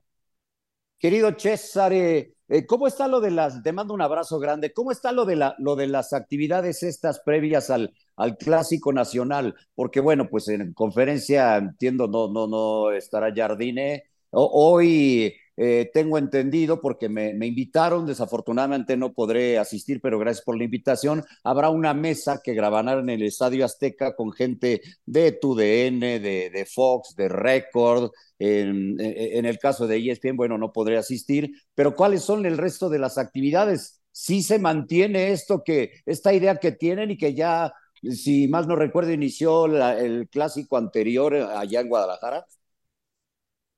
querido 0.99 1.33
César, 1.39 1.93
eh, 1.93 2.35
eh, 2.49 2.67
¿cómo 2.67 2.87
está 2.87 3.09
lo 3.09 3.21
de 3.21 3.31
las, 3.31 3.63
te 3.63 3.73
mando 3.73 3.95
un 3.95 4.03
abrazo 4.03 4.39
grande, 4.39 4.73
¿cómo 4.73 4.91
está 4.91 5.13
lo 5.13 5.25
de, 5.25 5.37
la, 5.37 5.55
lo 5.59 5.77
de 5.77 5.87
las 5.87 6.13
actividades 6.13 6.83
estas 6.83 7.21
previas 7.21 7.71
al, 7.71 7.93
al 8.17 8.37
Clásico 8.37 8.93
Nacional? 8.93 9.55
Porque 9.75 10.01
bueno, 10.01 10.29
pues 10.29 10.49
en 10.49 10.73
conferencia 10.73 11.57
entiendo 11.57 12.09
no, 12.09 12.29
no, 12.29 12.47
no 12.47 12.91
estará 12.93 13.33
Jardine. 13.35 14.05
hoy 14.31 15.35
eh, 15.57 15.91
tengo 15.93 16.19
entendido, 16.19 16.81
porque 16.81 17.09
me, 17.09 17.31
invitaron, 17.47 18.07
desafortunadamente 18.07 18.97
no 18.97 19.13
podré 19.13 19.59
asistir, 19.59 20.01
pero 20.01 20.19
gracias 20.19 20.45
por 20.45 20.57
la 20.57 20.65
invitación. 20.65 21.25
Habrá 21.45 21.71
una 21.71 21.95
mesa 21.95 22.41
que 22.43 22.55
grabarán 22.55 22.99
en 23.01 23.11
el 23.11 23.23
Estadio 23.23 23.65
Azteca 23.65 24.17
con 24.17 24.33
gente 24.33 24.83
de 25.07 25.33
TUDN, 25.33 26.01
de, 26.01 26.51
de 26.53 26.67
Fox, 26.67 27.15
de 27.17 27.29
Record. 27.29 28.11
En, 28.39 28.97
en, 28.99 29.47
el 29.47 29.59
caso 29.59 29.87
de 29.87 29.99
ESPN, 30.11 30.37
bueno, 30.37 30.59
no 30.59 30.73
podré 30.73 30.99
asistir, 30.99 31.53
pero 31.75 31.95
¿cuáles 31.95 32.23
son 32.23 32.45
el 32.47 32.59
resto 32.59 32.89
de 32.89 32.99
las 32.99 33.17
actividades? 33.17 34.03
Sí 34.11 34.43
se 34.43 34.59
mantiene 34.59 35.31
esto 35.33 35.63
que, 35.65 35.93
esta 36.05 36.35
idea 36.35 36.57
que 36.57 36.73
tienen 36.73 37.13
y 37.13 37.17
que 37.17 37.33
ya, 37.35 37.73
si 38.03 38.49
más 38.49 38.67
no 38.67 38.75
recuerdo, 38.75 39.13
inició 39.13 39.67
el 39.67 40.29
clásico 40.29 40.77
anterior 40.77 41.35
allá 41.35 41.81
en 41.81 41.89
Guadalajara. 41.89 42.45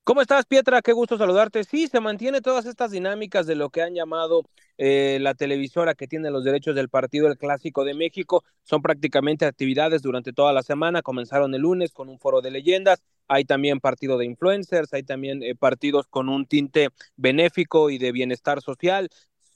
¿Cómo 0.06 0.20
estás, 0.20 0.46
Pietra? 0.46 0.82
Qué 0.82 0.92
gusto 0.92 1.18
saludarte. 1.18 1.64
Sí, 1.64 1.88
se 1.88 1.98
mantiene 1.98 2.40
todas 2.40 2.64
estas 2.66 2.92
dinámicas 2.92 3.44
de 3.44 3.56
lo 3.56 3.70
que 3.70 3.82
han 3.82 3.92
llamado 3.92 4.44
eh, 4.78 5.18
la 5.20 5.34
televisora 5.34 5.96
que 5.96 6.06
tiene 6.06 6.30
los 6.30 6.44
derechos 6.44 6.76
del 6.76 6.88
partido 6.88 7.26
El 7.26 7.36
Clásico 7.36 7.84
de 7.84 7.92
México. 7.92 8.44
Son 8.62 8.82
prácticamente 8.82 9.46
actividades 9.46 10.02
durante 10.02 10.32
toda 10.32 10.52
la 10.52 10.62
semana. 10.62 11.02
Comenzaron 11.02 11.52
el 11.56 11.62
lunes 11.62 11.90
con 11.90 12.08
un 12.08 12.20
foro 12.20 12.40
de 12.40 12.52
leyendas. 12.52 13.02
Hay 13.26 13.46
también 13.46 13.80
partido 13.80 14.16
de 14.16 14.26
influencers, 14.26 14.94
hay 14.94 15.02
también 15.02 15.42
eh, 15.42 15.56
partidos 15.56 16.06
con 16.06 16.28
un 16.28 16.46
tinte 16.46 16.90
benéfico 17.16 17.90
y 17.90 17.98
de 17.98 18.12
bienestar 18.12 18.62
social. 18.62 19.08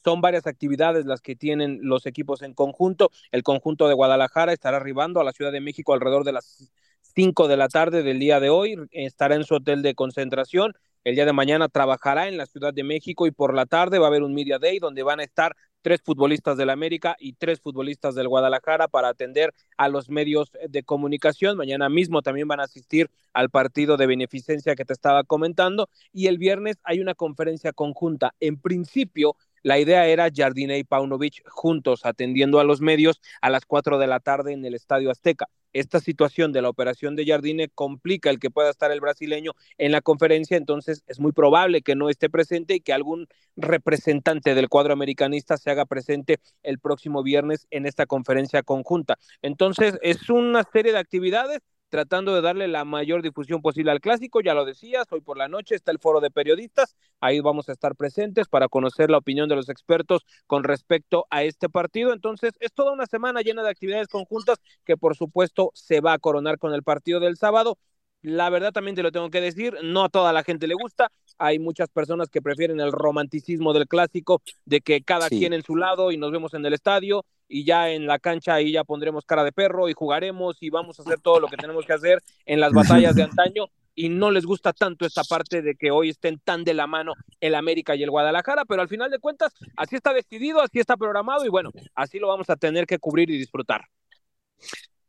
Son 0.02 0.20
varias 0.20 0.48
actividades 0.48 1.06
las 1.06 1.20
que 1.20 1.36
tienen 1.36 1.78
los 1.82 2.06
equipos 2.06 2.42
en 2.42 2.54
conjunto. 2.54 3.12
El 3.30 3.44
conjunto 3.44 3.86
de 3.86 3.94
Guadalajara 3.94 4.52
estará 4.52 4.78
arribando 4.78 5.20
a 5.20 5.24
la 5.24 5.30
Ciudad 5.30 5.52
de 5.52 5.60
México 5.60 5.94
alrededor 5.94 6.24
de 6.24 6.32
las 6.32 6.72
5 7.14 7.48
de 7.48 7.56
la 7.56 7.68
tarde 7.68 8.02
del 8.02 8.18
día 8.18 8.40
de 8.40 8.50
hoy, 8.50 8.76
estará 8.92 9.34
en 9.34 9.44
su 9.44 9.56
hotel 9.56 9.82
de 9.82 9.94
concentración. 9.94 10.74
El 11.02 11.14
día 11.14 11.24
de 11.24 11.32
mañana 11.32 11.68
trabajará 11.68 12.28
en 12.28 12.36
la 12.36 12.46
Ciudad 12.46 12.74
de 12.74 12.84
México 12.84 13.26
y 13.26 13.30
por 13.30 13.54
la 13.54 13.66
tarde 13.66 13.98
va 13.98 14.06
a 14.06 14.08
haber 14.08 14.22
un 14.22 14.34
Media 14.34 14.58
Day 14.58 14.78
donde 14.78 15.02
van 15.02 15.20
a 15.20 15.24
estar 15.24 15.56
tres 15.82 16.02
futbolistas 16.04 16.56
del 16.56 16.70
América 16.70 17.16
y 17.18 17.32
tres 17.34 17.60
futbolistas 17.60 18.14
del 18.14 18.28
Guadalajara 18.28 18.88
para 18.88 19.08
atender 19.08 19.54
a 19.76 19.88
los 19.88 20.10
medios 20.10 20.50
de 20.68 20.82
comunicación. 20.82 21.56
Mañana 21.56 21.88
mismo 21.88 22.22
también 22.22 22.48
van 22.48 22.60
a 22.60 22.64
asistir 22.64 23.10
al 23.32 23.50
partido 23.50 23.96
de 23.96 24.06
beneficencia 24.06 24.74
que 24.74 24.84
te 24.84 24.92
estaba 24.92 25.24
comentando 25.24 25.88
y 26.12 26.26
el 26.26 26.38
viernes 26.38 26.76
hay 26.84 27.00
una 27.00 27.14
conferencia 27.14 27.72
conjunta. 27.72 28.34
En 28.40 28.60
principio, 28.60 29.36
la 29.62 29.78
idea 29.78 30.06
era 30.06 30.30
Jardine 30.34 30.78
y 30.78 30.84
Paunovic 30.84 31.42
juntos 31.48 32.04
atendiendo 32.04 32.60
a 32.60 32.64
los 32.64 32.80
medios 32.80 33.20
a 33.40 33.50
las 33.50 33.64
4 33.66 33.98
de 33.98 34.06
la 34.06 34.20
tarde 34.20 34.52
en 34.52 34.64
el 34.64 34.74
Estadio 34.74 35.10
Azteca 35.10 35.48
esta 35.72 36.00
situación 36.00 36.52
de 36.52 36.62
la 36.62 36.68
operación 36.68 37.16
de 37.16 37.24
Jardine 37.24 37.68
complica 37.68 38.30
el 38.30 38.38
que 38.38 38.50
pueda 38.50 38.70
estar 38.70 38.90
el 38.90 39.00
brasileño 39.00 39.52
en 39.78 39.92
la 39.92 40.00
conferencia, 40.00 40.56
entonces 40.56 41.02
es 41.06 41.20
muy 41.20 41.32
probable 41.32 41.82
que 41.82 41.94
no 41.94 42.08
esté 42.08 42.28
presente 42.28 42.74
y 42.74 42.80
que 42.80 42.92
algún 42.92 43.28
representante 43.56 44.54
del 44.54 44.68
cuadro 44.68 44.92
americanista 44.92 45.56
se 45.56 45.70
haga 45.70 45.86
presente 45.86 46.40
el 46.62 46.78
próximo 46.78 47.22
viernes 47.22 47.66
en 47.70 47.86
esta 47.86 48.06
conferencia 48.06 48.62
conjunta. 48.62 49.18
Entonces 49.42 49.98
es 50.02 50.28
una 50.30 50.64
serie 50.72 50.92
de 50.92 50.98
actividades 50.98 51.60
tratando 51.90 52.34
de 52.34 52.40
darle 52.40 52.68
la 52.68 52.84
mayor 52.84 53.20
difusión 53.22 53.60
posible 53.60 53.90
al 53.90 54.00
clásico. 54.00 54.40
Ya 54.40 54.54
lo 54.54 54.64
decías, 54.64 55.06
hoy 55.10 55.20
por 55.20 55.36
la 55.36 55.48
noche 55.48 55.74
está 55.74 55.90
el 55.92 55.98
foro 55.98 56.20
de 56.20 56.30
periodistas. 56.30 56.96
Ahí 57.20 57.40
vamos 57.40 57.68
a 57.68 57.72
estar 57.72 57.94
presentes 57.96 58.48
para 58.48 58.68
conocer 58.68 59.10
la 59.10 59.18
opinión 59.18 59.48
de 59.48 59.56
los 59.56 59.68
expertos 59.68 60.24
con 60.46 60.64
respecto 60.64 61.26
a 61.30 61.42
este 61.42 61.68
partido. 61.68 62.12
Entonces, 62.12 62.54
es 62.60 62.72
toda 62.72 62.92
una 62.92 63.06
semana 63.06 63.42
llena 63.42 63.62
de 63.62 63.70
actividades 63.70 64.08
conjuntas 64.08 64.58
que, 64.84 64.96
por 64.96 65.16
supuesto, 65.16 65.72
se 65.74 66.00
va 66.00 66.14
a 66.14 66.18
coronar 66.18 66.58
con 66.58 66.72
el 66.72 66.82
partido 66.82 67.20
del 67.20 67.36
sábado. 67.36 67.78
La 68.22 68.50
verdad 68.50 68.72
también 68.72 68.94
te 68.94 69.02
lo 69.02 69.12
tengo 69.12 69.30
que 69.30 69.40
decir, 69.40 69.76
no 69.82 70.04
a 70.04 70.08
toda 70.08 70.32
la 70.32 70.44
gente 70.44 70.66
le 70.66 70.74
gusta. 70.74 71.10
Hay 71.38 71.58
muchas 71.58 71.88
personas 71.88 72.28
que 72.28 72.42
prefieren 72.42 72.80
el 72.80 72.92
romanticismo 72.92 73.72
del 73.72 73.88
clásico, 73.88 74.42
de 74.64 74.80
que 74.80 75.02
cada 75.02 75.28
quien 75.28 75.52
en 75.52 75.62
su 75.62 75.76
lado 75.76 76.12
y 76.12 76.16
nos 76.16 76.32
vemos 76.32 76.54
en 76.54 76.64
el 76.64 76.74
estadio 76.74 77.24
y 77.48 77.64
ya 77.64 77.90
en 77.90 78.06
la 78.06 78.18
cancha 78.18 78.54
ahí 78.54 78.72
ya 78.72 78.84
pondremos 78.84 79.24
cara 79.24 79.44
de 79.44 79.52
perro 79.52 79.88
y 79.88 79.92
jugaremos 79.92 80.56
y 80.60 80.70
vamos 80.70 80.98
a 80.98 81.02
hacer 81.02 81.20
todo 81.20 81.40
lo 81.40 81.48
que 81.48 81.56
tenemos 81.56 81.84
que 81.84 81.92
hacer 81.92 82.22
en 82.46 82.60
las 82.60 82.72
batallas 82.72 83.14
de 83.16 83.24
antaño 83.24 83.66
y 83.94 84.08
no 84.08 84.30
les 84.30 84.46
gusta 84.46 84.72
tanto 84.72 85.04
esta 85.04 85.24
parte 85.24 85.60
de 85.60 85.74
que 85.74 85.90
hoy 85.90 86.10
estén 86.10 86.38
tan 86.38 86.64
de 86.64 86.74
la 86.74 86.86
mano 86.86 87.14
el 87.40 87.54
América 87.54 87.96
y 87.96 88.02
el 88.02 88.10
Guadalajara, 88.10 88.64
pero 88.64 88.82
al 88.82 88.88
final 88.88 89.10
de 89.10 89.18
cuentas 89.18 89.52
así 89.76 89.96
está 89.96 90.14
decidido, 90.14 90.62
así 90.62 90.78
está 90.78 90.96
programado 90.96 91.44
y 91.44 91.48
bueno, 91.48 91.70
así 91.94 92.18
lo 92.18 92.28
vamos 92.28 92.48
a 92.50 92.56
tener 92.56 92.86
que 92.86 92.98
cubrir 92.98 93.30
y 93.30 93.38
disfrutar. 93.38 93.86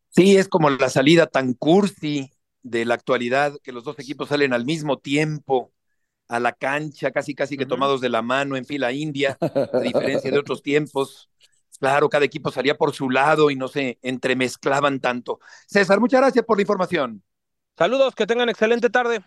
Sí, 0.10 0.36
es 0.36 0.48
como 0.48 0.70
la 0.70 0.90
salida 0.90 1.28
tan 1.28 1.54
cursi 1.54 2.32
de 2.64 2.86
la 2.86 2.96
actualidad, 2.96 3.54
que 3.64 3.72
los 3.72 3.84
dos 3.84 3.98
equipos 4.00 4.30
salen 4.30 4.54
al 4.54 4.66
mismo 4.66 4.98
tiempo 4.98 5.72
a 6.32 6.40
la 6.40 6.54
cancha, 6.54 7.12
casi 7.12 7.36
casi 7.36 7.58
que 7.58 7.66
tomados 7.66 8.00
de 8.00 8.08
la 8.08 8.22
mano 8.22 8.56
en 8.56 8.64
fila 8.64 8.94
india, 8.94 9.38
a 9.42 9.80
diferencia 9.80 10.32
de 10.32 10.40
otros 10.40 10.64
tiempos. 10.64 11.30
Claro, 11.78 12.08
cada 12.08 12.24
equipo 12.24 12.52
salía 12.52 12.78
por 12.78 12.94
su 12.94 13.10
lado 13.10 13.52
y 13.52 13.58
no 13.58 13.68
se 13.68 14.00
entremezclaban 14.02 15.02
tanto. 15.02 15.42
César, 15.68 16.00
muchas 16.00 16.22
gracias 16.22 16.46
por 16.46 16.58
la 16.58 16.62
información. 16.62 17.22
Saludos, 17.78 18.16
que 18.16 18.26
tengan 18.26 18.48
excelente 18.48 18.90
tarde. 18.90 19.22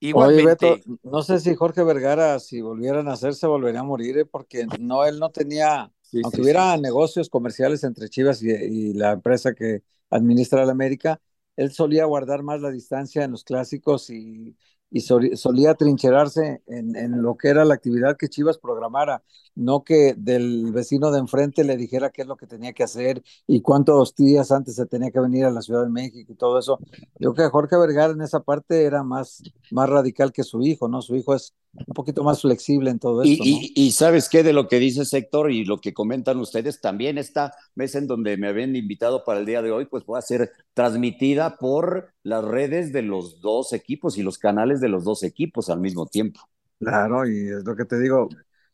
Igualmente. 0.00 0.66
Oye, 0.66 0.82
Beto, 0.86 0.98
no 1.02 1.22
sé 1.22 1.38
si 1.38 1.54
Jorge 1.54 1.84
Vergara, 1.84 2.40
si 2.40 2.62
volvieran 2.62 3.08
a 3.08 3.12
hacer, 3.12 3.34
se 3.34 3.46
volvería 3.46 3.80
a 3.80 3.84
morir, 3.84 4.16
¿eh? 4.16 4.24
porque 4.24 4.66
no, 4.78 5.04
él 5.04 5.18
no 5.18 5.30
tenía, 5.32 5.92
aunque 6.22 6.40
hubiera 6.40 6.74
negocios 6.78 7.28
comerciales 7.28 7.84
entre 7.84 8.08
Chivas 8.08 8.42
y, 8.42 8.50
y, 8.50 8.92
la 8.94 9.12
empresa 9.12 9.52
que 9.52 9.82
administra 10.08 10.64
la 10.64 10.72
América, 10.72 11.20
él 11.56 11.72
solía 11.72 12.06
guardar 12.06 12.42
más 12.42 12.62
la 12.62 12.70
distancia 12.70 13.22
en 13.22 13.32
los 13.32 13.44
clásicos 13.44 14.08
y 14.08 14.56
y 14.94 15.00
solía 15.00 15.74
trincherarse 15.74 16.62
en, 16.68 16.94
en, 16.94 17.20
lo 17.20 17.36
que 17.36 17.48
era 17.48 17.64
la 17.64 17.74
actividad 17.74 18.16
que 18.16 18.28
Chivas 18.28 18.58
programara, 18.58 19.24
no 19.56 19.82
que 19.82 20.14
del 20.16 20.70
vecino 20.70 21.10
de 21.10 21.18
enfrente 21.18 21.64
le 21.64 21.76
dijera 21.76 22.10
qué 22.10 22.22
es 22.22 22.28
lo 22.28 22.36
que 22.36 22.46
tenía 22.46 22.72
que 22.72 22.84
hacer 22.84 23.20
y 23.48 23.60
cuántos 23.60 24.14
días 24.14 24.52
antes 24.52 24.76
se 24.76 24.86
tenía 24.86 25.10
que 25.10 25.18
venir 25.18 25.46
a 25.46 25.50
la 25.50 25.62
Ciudad 25.62 25.82
de 25.82 25.90
México 25.90 26.32
y 26.32 26.36
todo 26.36 26.60
eso. 26.60 26.78
Yo 27.18 27.34
creo 27.34 27.48
que 27.48 27.50
Jorge 27.50 27.76
Vergara 27.76 28.12
en 28.12 28.22
esa 28.22 28.38
parte 28.38 28.84
era 28.84 29.02
más, 29.02 29.42
más 29.72 29.90
radical 29.90 30.32
que 30.32 30.44
su 30.44 30.62
hijo, 30.62 30.86
¿no? 30.86 31.02
Su 31.02 31.16
hijo 31.16 31.34
es 31.34 31.54
un 31.86 31.94
poquito 31.94 32.22
más 32.22 32.40
flexible 32.40 32.90
en 32.90 32.98
todo 32.98 33.22
esto. 33.22 33.42
Y, 33.44 33.72
y, 33.74 33.92
sabes 33.92 34.28
qué 34.28 34.42
de 34.42 34.52
lo 34.52 34.68
que 34.68 34.78
dice 34.78 35.02
Héctor 35.16 35.50
y 35.50 35.64
lo 35.64 35.80
que 35.80 35.92
comentan 35.92 36.38
ustedes, 36.38 36.80
también 36.80 37.18
esta 37.18 37.54
mesa 37.74 37.98
en 37.98 38.06
donde 38.06 38.36
me 38.36 38.48
habían 38.48 38.76
invitado 38.76 39.24
para 39.24 39.40
el 39.40 39.46
día 39.46 39.62
de 39.62 39.72
hoy, 39.72 39.86
pues 39.86 40.04
va 40.04 40.18
a 40.18 40.22
ser 40.22 40.52
transmitida 40.72 41.56
por 41.56 42.12
las 42.22 42.44
redes 42.44 42.92
de 42.92 43.02
los 43.02 43.40
dos 43.40 43.72
equipos 43.72 44.18
y 44.18 44.22
los 44.22 44.38
canales 44.38 44.80
de 44.80 44.88
los 44.88 45.04
dos 45.04 45.22
equipos 45.22 45.68
al 45.68 45.80
mismo 45.80 46.06
tiempo. 46.06 46.40
Claro, 46.78 47.28
y 47.28 47.48
es 47.48 47.64
lo 47.64 47.74
que 47.76 47.84
te 47.84 47.98
digo, 47.98 48.28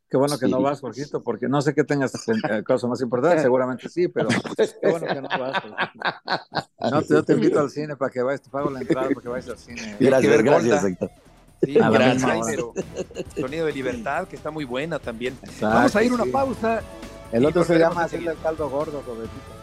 qué 0.09 0.17
bueno 0.17 0.39
que 0.39 0.49
no 0.49 0.61
vas, 0.61 0.81
Jorgito, 0.81 1.23
porque 1.23 1.49
no 1.49 1.63
sé 1.63 1.75
qué 1.75 1.85
tengas 1.85 2.13
eh, 2.15 2.63
cosa 2.65 2.87
más 2.87 3.01
importante, 3.01 3.43
seguramente 3.43 3.89
sí, 3.89 4.09
pero 4.09 4.29
qué 4.29 4.89
bueno 4.91 5.07
que 5.07 5.23
no 5.23 5.29
vas. 5.29 5.63
No, 6.91 7.03
yo 7.03 7.23
te 7.23 7.35
invito 7.35 7.61
al 7.61 7.71
cine 7.71 7.97
para 7.97 8.11
que 8.11 8.23
vayas, 8.23 8.43
te 8.43 8.51
pago 8.51 8.71
la 8.71 8.81
entrada 8.81 9.09
para 9.09 9.21
que 9.21 9.29
vayas 9.29 9.49
al 9.49 9.59
cine. 9.59 9.97
Gracias, 9.99 10.43
gracias, 10.43 10.85
Héctor. 10.85 11.11
Sí, 11.63 11.75
gracias. 11.75 12.47
Pero 12.47 12.73
Sonido 13.37 13.67
de 13.67 13.73
Libertad, 13.73 14.27
que 14.29 14.37
está 14.37 14.51
muy 14.51 14.65
buena 14.65 14.99
también. 14.99 15.39
Vamos 15.61 15.95
a 15.95 16.03
ir 16.03 16.13
una 16.13 16.25
pausa. 16.27 16.83
El 17.33 17.45
otro 17.47 17.65
se 17.65 17.79
llama 17.79 18.05
Haciendo 18.05 18.31
el 18.33 18.39
caldo 18.41 18.69
gordo, 18.69 19.03
Robertito. 19.07 19.61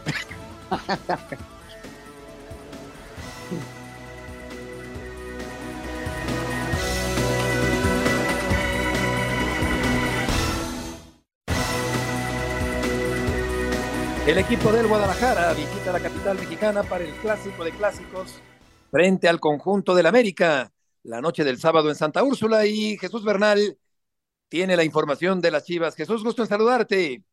El 14.27 14.37
equipo 14.39 14.73
del 14.73 14.87
Guadalajara 14.87 15.53
visita 15.53 15.93
la 15.93 16.01
capital 16.01 16.37
mexicana 16.37 16.83
para 16.83 17.05
el 17.05 17.11
clásico 17.13 17.63
de 17.63 17.71
clásicos 17.71 18.35
frente 18.91 19.29
al 19.29 19.39
conjunto 19.39 19.95
del 19.95 20.05
América 20.05 20.69
la 21.03 21.21
noche 21.21 21.43
del 21.43 21.59
sábado 21.59 21.89
en 21.89 21.95
Santa 21.95 22.23
Úrsula 22.23 22.65
y 22.65 22.97
Jesús 22.97 23.23
Bernal 23.23 23.77
tiene 24.49 24.75
la 24.77 24.83
información 24.83 25.41
de 25.41 25.51
las 25.51 25.65
Chivas. 25.65 25.95
Jesús, 25.95 26.23
gusto 26.23 26.41
en 26.41 26.47
saludarte. 26.47 27.23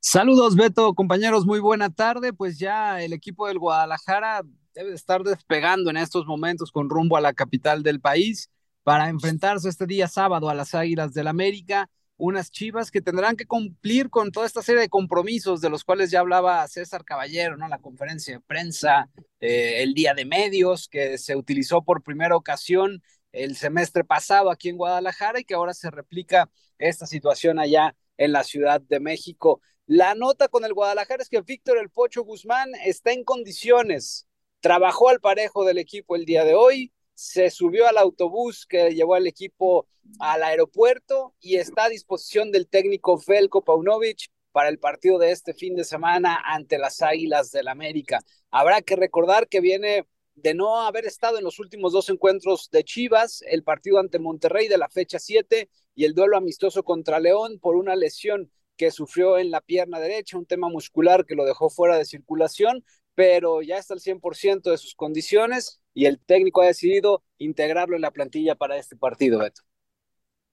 Saludos, 0.00 0.56
Beto, 0.56 0.94
compañeros, 0.94 1.46
muy 1.46 1.60
buena 1.60 1.90
tarde. 1.90 2.32
Pues 2.32 2.58
ya 2.58 3.02
el 3.02 3.12
equipo 3.12 3.48
del 3.48 3.58
Guadalajara 3.58 4.42
debe 4.74 4.94
estar 4.94 5.22
despegando 5.22 5.90
en 5.90 5.96
estos 5.96 6.26
momentos 6.26 6.70
con 6.70 6.88
rumbo 6.90 7.16
a 7.16 7.20
la 7.20 7.32
capital 7.32 7.82
del 7.82 8.00
país 8.00 8.50
para 8.82 9.08
enfrentarse 9.08 9.68
este 9.68 9.86
día 9.86 10.06
sábado 10.06 10.48
a 10.48 10.54
las 10.54 10.74
Águilas 10.74 11.12
del 11.12 11.26
América 11.26 11.90
unas 12.16 12.50
Chivas 12.50 12.90
que 12.90 13.02
tendrán 13.02 13.36
que 13.36 13.46
cumplir 13.46 14.10
con 14.10 14.32
toda 14.32 14.46
esta 14.46 14.62
serie 14.62 14.80
de 14.80 14.88
compromisos 14.88 15.60
de 15.60 15.70
los 15.70 15.84
cuales 15.84 16.10
ya 16.10 16.20
hablaba 16.20 16.66
César 16.68 17.04
Caballero, 17.04 17.56
¿no? 17.56 17.68
La 17.68 17.78
conferencia 17.78 18.34
de 18.34 18.40
prensa, 18.40 19.10
eh, 19.40 19.82
el 19.82 19.94
día 19.94 20.14
de 20.14 20.24
medios 20.24 20.88
que 20.88 21.18
se 21.18 21.36
utilizó 21.36 21.82
por 21.82 22.02
primera 22.02 22.36
ocasión 22.36 23.02
el 23.32 23.56
semestre 23.56 24.02
pasado 24.02 24.50
aquí 24.50 24.70
en 24.70 24.78
Guadalajara 24.78 25.40
y 25.40 25.44
que 25.44 25.54
ahora 25.54 25.74
se 25.74 25.90
replica 25.90 26.50
esta 26.78 27.06
situación 27.06 27.58
allá 27.58 27.94
en 28.16 28.32
la 28.32 28.44
Ciudad 28.44 28.80
de 28.80 29.00
México. 29.00 29.60
La 29.86 30.14
nota 30.14 30.48
con 30.48 30.64
el 30.64 30.72
Guadalajara 30.72 31.22
es 31.22 31.28
que 31.28 31.42
Víctor 31.42 31.78
El 31.78 31.90
Pocho 31.90 32.22
Guzmán 32.22 32.72
está 32.84 33.12
en 33.12 33.24
condiciones, 33.24 34.26
trabajó 34.60 35.10
al 35.10 35.20
parejo 35.20 35.64
del 35.64 35.78
equipo 35.78 36.16
el 36.16 36.24
día 36.24 36.44
de 36.44 36.54
hoy, 36.54 36.92
se 37.16 37.50
subió 37.50 37.88
al 37.88 37.96
autobús 37.96 38.66
que 38.66 38.94
llevó 38.94 39.14
al 39.14 39.26
equipo 39.26 39.88
al 40.20 40.42
aeropuerto 40.42 41.34
y 41.40 41.56
está 41.56 41.84
a 41.84 41.88
disposición 41.88 42.52
del 42.52 42.68
técnico 42.68 43.20
Velko 43.26 43.64
Paunovic 43.64 44.28
para 44.52 44.68
el 44.68 44.78
partido 44.78 45.18
de 45.18 45.32
este 45.32 45.54
fin 45.54 45.74
de 45.74 45.84
semana 45.84 46.38
ante 46.44 46.78
las 46.78 47.00
Águilas 47.02 47.50
del 47.50 47.68
América. 47.68 48.20
Habrá 48.50 48.82
que 48.82 48.96
recordar 48.96 49.48
que 49.48 49.60
viene 49.60 50.06
de 50.34 50.52
no 50.52 50.82
haber 50.82 51.06
estado 51.06 51.38
en 51.38 51.44
los 51.44 51.58
últimos 51.58 51.94
dos 51.94 52.10
encuentros 52.10 52.68
de 52.70 52.84
Chivas, 52.84 53.42
el 53.46 53.64
partido 53.64 53.98
ante 53.98 54.18
Monterrey 54.18 54.68
de 54.68 54.76
la 54.76 54.90
fecha 54.90 55.18
7 55.18 55.70
y 55.94 56.04
el 56.04 56.12
duelo 56.12 56.36
amistoso 56.36 56.84
contra 56.84 57.18
León 57.18 57.58
por 57.58 57.76
una 57.76 57.96
lesión 57.96 58.52
que 58.76 58.90
sufrió 58.90 59.38
en 59.38 59.50
la 59.50 59.62
pierna 59.62 59.98
derecha, 59.98 60.36
un 60.36 60.44
tema 60.44 60.68
muscular 60.68 61.24
que 61.24 61.34
lo 61.34 61.46
dejó 61.46 61.70
fuera 61.70 61.96
de 61.96 62.04
circulación, 62.04 62.84
pero 63.16 63.62
ya 63.62 63.78
está 63.78 63.94
al 63.94 64.00
100% 64.00 64.70
de 64.70 64.78
sus 64.78 64.94
condiciones 64.94 65.80
y 65.94 66.04
el 66.04 66.20
técnico 66.20 66.60
ha 66.60 66.66
decidido 66.66 67.24
integrarlo 67.38 67.96
en 67.96 68.02
la 68.02 68.12
plantilla 68.12 68.54
para 68.54 68.76
este 68.76 68.94
partido, 68.94 69.40
Beto. 69.40 69.62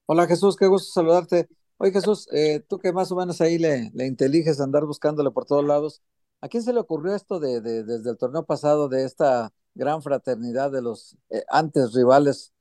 Hola 0.06 0.26
Jesús, 0.26 0.56
qué 0.56 0.66
gusto 0.68 0.92
saludarte. 0.92 1.48
Oye 1.78 1.92
Jesús, 1.92 2.28
eh, 2.32 2.62
tú 2.68 2.80
que 2.80 2.94
más 2.94 3.12
o 3.12 3.16
menos 3.16 3.42
ahí 3.42 3.60
le, 3.60 3.92
inteliges 3.96 4.62
andar 4.62 4.86
buscándole 4.86 5.30
por 5.30 5.46
todos 5.46 5.66
lados, 5.66 6.02
¿a 6.40 6.48
quién 6.48 6.64
se 6.64 6.74
le 6.74 6.80
ocurrió 6.80 7.14
esto 7.14 7.40
de, 7.40 7.60
de 7.60 7.84
desde 7.84 8.10
el 8.10 8.18
torneo 8.18 8.46
pasado 8.46 8.88
de 8.88 9.04
esta 9.04 9.52
gran 9.76 10.02
fraternidad 10.02 10.72
de 10.72 10.82
los 10.82 11.18
eh, 11.30 11.44
antes 11.50 11.94
rivales 11.94 12.54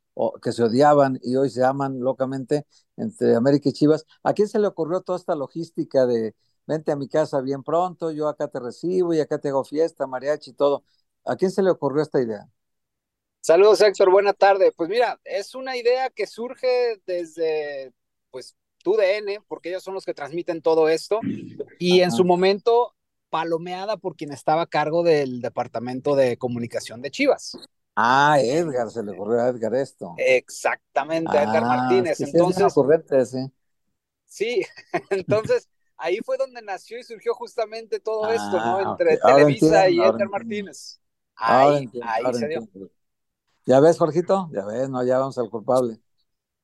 que 0.42 0.52
se 0.52 0.62
odiaban 0.62 1.18
y 1.22 1.36
hoy 1.36 1.48
se 1.48 1.64
aman 1.64 2.00
locamente 2.00 2.66
entre 2.96 3.34
América 3.34 3.68
y 3.68 3.72
Chivas. 3.72 4.04
¿A 4.22 4.34
quién 4.34 4.48
se 4.48 4.58
le 4.58 4.66
ocurrió 4.66 5.00
toda 5.00 5.18
esta 5.18 5.34
logística 5.34 6.06
de 6.06 6.34
vente 6.66 6.92
a 6.92 6.96
mi 6.96 7.08
casa 7.08 7.40
bien 7.40 7.62
pronto, 7.62 8.10
yo 8.10 8.28
acá 8.28 8.48
te 8.48 8.60
recibo 8.60 9.12
y 9.14 9.20
acá 9.20 9.38
te 9.38 9.48
hago 9.48 9.64
fiesta, 9.64 10.06
mariachi 10.06 10.50
y 10.50 10.54
todo? 10.54 10.84
¿A 11.24 11.36
quién 11.36 11.50
se 11.50 11.62
le 11.62 11.70
ocurrió 11.70 12.02
esta 12.02 12.20
idea? 12.20 12.48
Saludos 13.40 13.80
Héctor, 13.80 14.10
buena 14.10 14.32
tarde. 14.32 14.72
Pues 14.76 14.88
mira, 14.88 15.20
es 15.24 15.54
una 15.54 15.76
idea 15.76 16.10
que 16.10 16.26
surge 16.26 17.00
desde 17.06 17.92
pues 18.30 18.56
tu 18.82 18.96
DN, 18.96 19.40
porque 19.48 19.70
ellos 19.70 19.82
son 19.82 19.94
los 19.94 20.04
que 20.04 20.14
transmiten 20.14 20.62
todo 20.62 20.88
esto, 20.88 21.20
y 21.78 22.00
en 22.00 22.12
su 22.12 22.24
momento 22.24 22.94
palomeada 23.30 23.96
por 23.96 24.14
quien 24.14 24.30
estaba 24.32 24.62
a 24.62 24.66
cargo 24.66 25.02
del 25.02 25.40
departamento 25.40 26.14
de 26.14 26.36
comunicación 26.36 27.00
de 27.00 27.10
Chivas. 27.10 27.56
Ah, 27.96 28.38
Edgar, 28.40 28.90
se 28.90 29.02
le 29.02 29.12
ocurrió 29.12 29.40
a 29.40 29.48
Edgar 29.48 29.74
esto. 29.74 30.14
Exactamente, 30.18 31.36
a 31.36 31.42
Edgar 31.42 31.64
ah, 31.64 31.66
Martínez. 31.66 32.20
entonces, 32.20 32.74
sí, 34.24 34.62
entonces 35.10 35.68
ahí 35.96 36.18
fue 36.24 36.36
donde 36.36 36.62
nació 36.62 36.98
y 36.98 37.04
surgió 37.04 37.34
justamente 37.34 38.00
todo 38.00 38.30
esto, 38.30 38.52
¿no? 38.52 38.78
Ah, 38.78 38.90
Entre 38.90 39.18
Televisa 39.18 39.88
y 39.88 40.00
Edgar 40.00 40.28
Martínez. 40.28 41.00
Ahí, 41.36 41.88
ahí 42.02 42.34
se 42.34 42.48
dio. 42.48 42.68
Ya 43.64 43.80
ves, 43.80 43.98
Jorgito, 43.98 44.50
ya 44.52 44.64
ves, 44.64 44.90
no, 44.90 45.04
ya 45.04 45.18
vamos 45.18 45.38
al 45.38 45.50
culpable. 45.50 45.98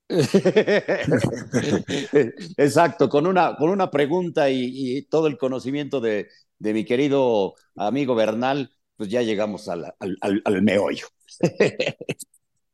Exacto, 2.56 3.08
con 3.08 3.26
una, 3.26 3.56
con 3.56 3.70
una 3.70 3.90
pregunta 3.90 4.50
y 4.50 5.02
todo 5.02 5.26
el 5.26 5.38
conocimiento 5.38 6.00
de, 6.00 6.28
de 6.58 6.74
mi 6.74 6.84
querido 6.84 7.54
amigo 7.76 8.14
Bernal, 8.14 8.70
pues 8.96 9.08
ya 9.08 9.22
llegamos 9.22 9.68
al, 9.68 9.94
al, 9.98 10.62
meollo. 10.62 11.06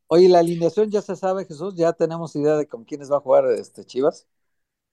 Oye, 0.07 0.29
la 0.29 0.39
alineación 0.39 0.89
ya 0.89 1.01
se 1.01 1.15
sabe, 1.15 1.45
Jesús, 1.45 1.75
ya 1.75 1.93
tenemos 1.93 2.35
idea 2.35 2.57
de 2.57 2.67
con 2.67 2.83
quiénes 2.83 3.11
va 3.11 3.17
a 3.17 3.21
jugar 3.21 3.45
este 3.51 3.85
Chivas. 3.85 4.27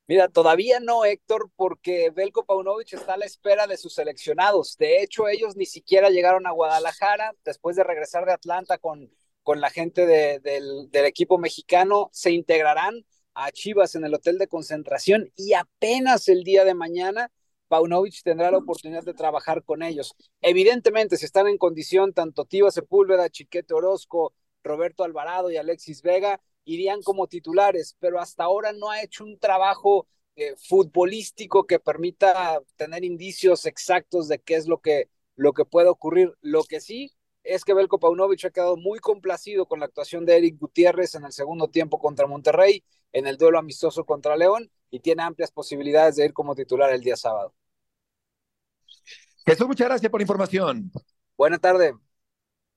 Mira, 0.09 0.29
todavía 0.29 0.81
no, 0.81 1.05
Héctor, 1.05 1.51
porque 1.57 2.11
Belko 2.11 2.45
Paunovic 2.45 2.93
está 2.93 3.15
a 3.15 3.17
la 3.17 3.25
espera 3.25 3.67
de 3.67 3.77
sus 3.77 3.95
seleccionados. 3.95 4.77
De 4.77 5.03
hecho, 5.03 5.29
ellos 5.29 5.57
ni 5.57 5.65
siquiera 5.65 6.11
llegaron 6.11 6.47
a 6.47 6.51
Guadalajara 6.51 7.33
después 7.45 7.77
de 7.77 7.85
regresar 7.85 8.27
de 8.27 8.33
Atlanta 8.33 8.79
con, 8.79 9.11
con 9.43 9.61
la 9.61 9.71
gente 9.71 10.07
del, 10.07 10.91
del 10.91 11.05
equipo 11.05 11.39
mexicano. 11.39 12.11
Se 12.13 12.33
integrarán 12.33 13.07
a 13.35 13.53
Chivas 13.53 13.95
en 13.95 14.05
el 14.05 14.15
hotel 14.15 14.39
de 14.39 14.49
concentración 14.49 15.33
y 15.37 15.55
apenas 15.55 16.29
el 16.29 16.43
día 16.45 16.65
de 16.65 16.75
mañana 16.75 17.31
Paunovic 17.69 18.23
tendrá 18.23 18.51
la 18.51 18.59
oportunidad 18.59 19.05
de 19.05 19.15
trabajar 19.15 19.65
con 19.65 19.83
ellos. 19.83 20.15
Evidentemente, 20.43 21.17
si 21.17 21.25
están 21.25 21.47
en 21.47 21.57
condición, 21.57 22.13
tanto 22.13 22.45
Tiva 22.45 22.71
Sepúlveda, 22.71 23.31
Chiquete 23.31 23.73
Orozco, 23.73 24.35
Roberto 24.63 25.05
Alvarado 25.05 25.51
y 25.51 25.57
Alexis 25.57 26.03
Vega 26.03 26.41
irían 26.65 27.03
como 27.03 27.27
titulares, 27.27 27.97
pero 27.99 28.21
hasta 28.21 28.45
ahora 28.45 28.73
no 28.73 28.91
ha 28.91 29.03
hecho 29.03 29.25
un 29.25 29.39
trabajo 29.39 30.07
eh, 30.37 30.55
futbolístico 30.57 31.67
que 31.67 31.79
permita 31.79 32.63
tener 32.77 33.05
indicios 33.05 33.67
exactos 33.67 34.29
de 34.29 34.39
qué 34.39 34.55
es 34.55 34.67
lo 34.67 34.81
que, 34.81 35.11
lo 35.37 35.53
que 35.53 35.65
puede 35.65 35.89
ocurrir. 35.89 36.35
Lo 36.41 36.65
que 36.65 36.81
sí 36.81 37.13
es 37.45 37.65
que 37.65 37.75
Belko 37.75 37.99
Paunovic 37.99 38.45
ha 38.45 38.51
quedado 38.51 38.77
muy 38.77 38.99
complacido 38.99 39.67
con 39.67 39.81
la 39.81 39.87
actuación 39.87 40.25
de 40.25 40.37
Eric 40.37 40.59
Gutiérrez 40.59 41.15
en 41.15 41.25
el 41.25 41.33
segundo 41.33 41.69
tiempo 41.69 41.99
contra 41.99 42.27
Monterrey, 42.27 42.85
en 43.13 43.27
el 43.27 43.37
duelo 43.37 43.59
amistoso 43.59 44.05
contra 44.05 44.37
León, 44.37 44.71
y 44.91 45.01
tiene 45.01 45.23
amplias 45.23 45.51
posibilidades 45.51 46.17
de 46.17 46.27
ir 46.27 46.33
como 46.33 46.55
titular 46.55 46.93
el 46.93 47.01
día 47.01 47.17
sábado. 47.17 47.55
Jesús, 49.45 49.67
muchas 49.67 49.89
gracias 49.89 50.11
por 50.11 50.21
la 50.21 50.25
información. 50.25 50.91
Buenas 51.37 51.61
tardes. 51.61 51.95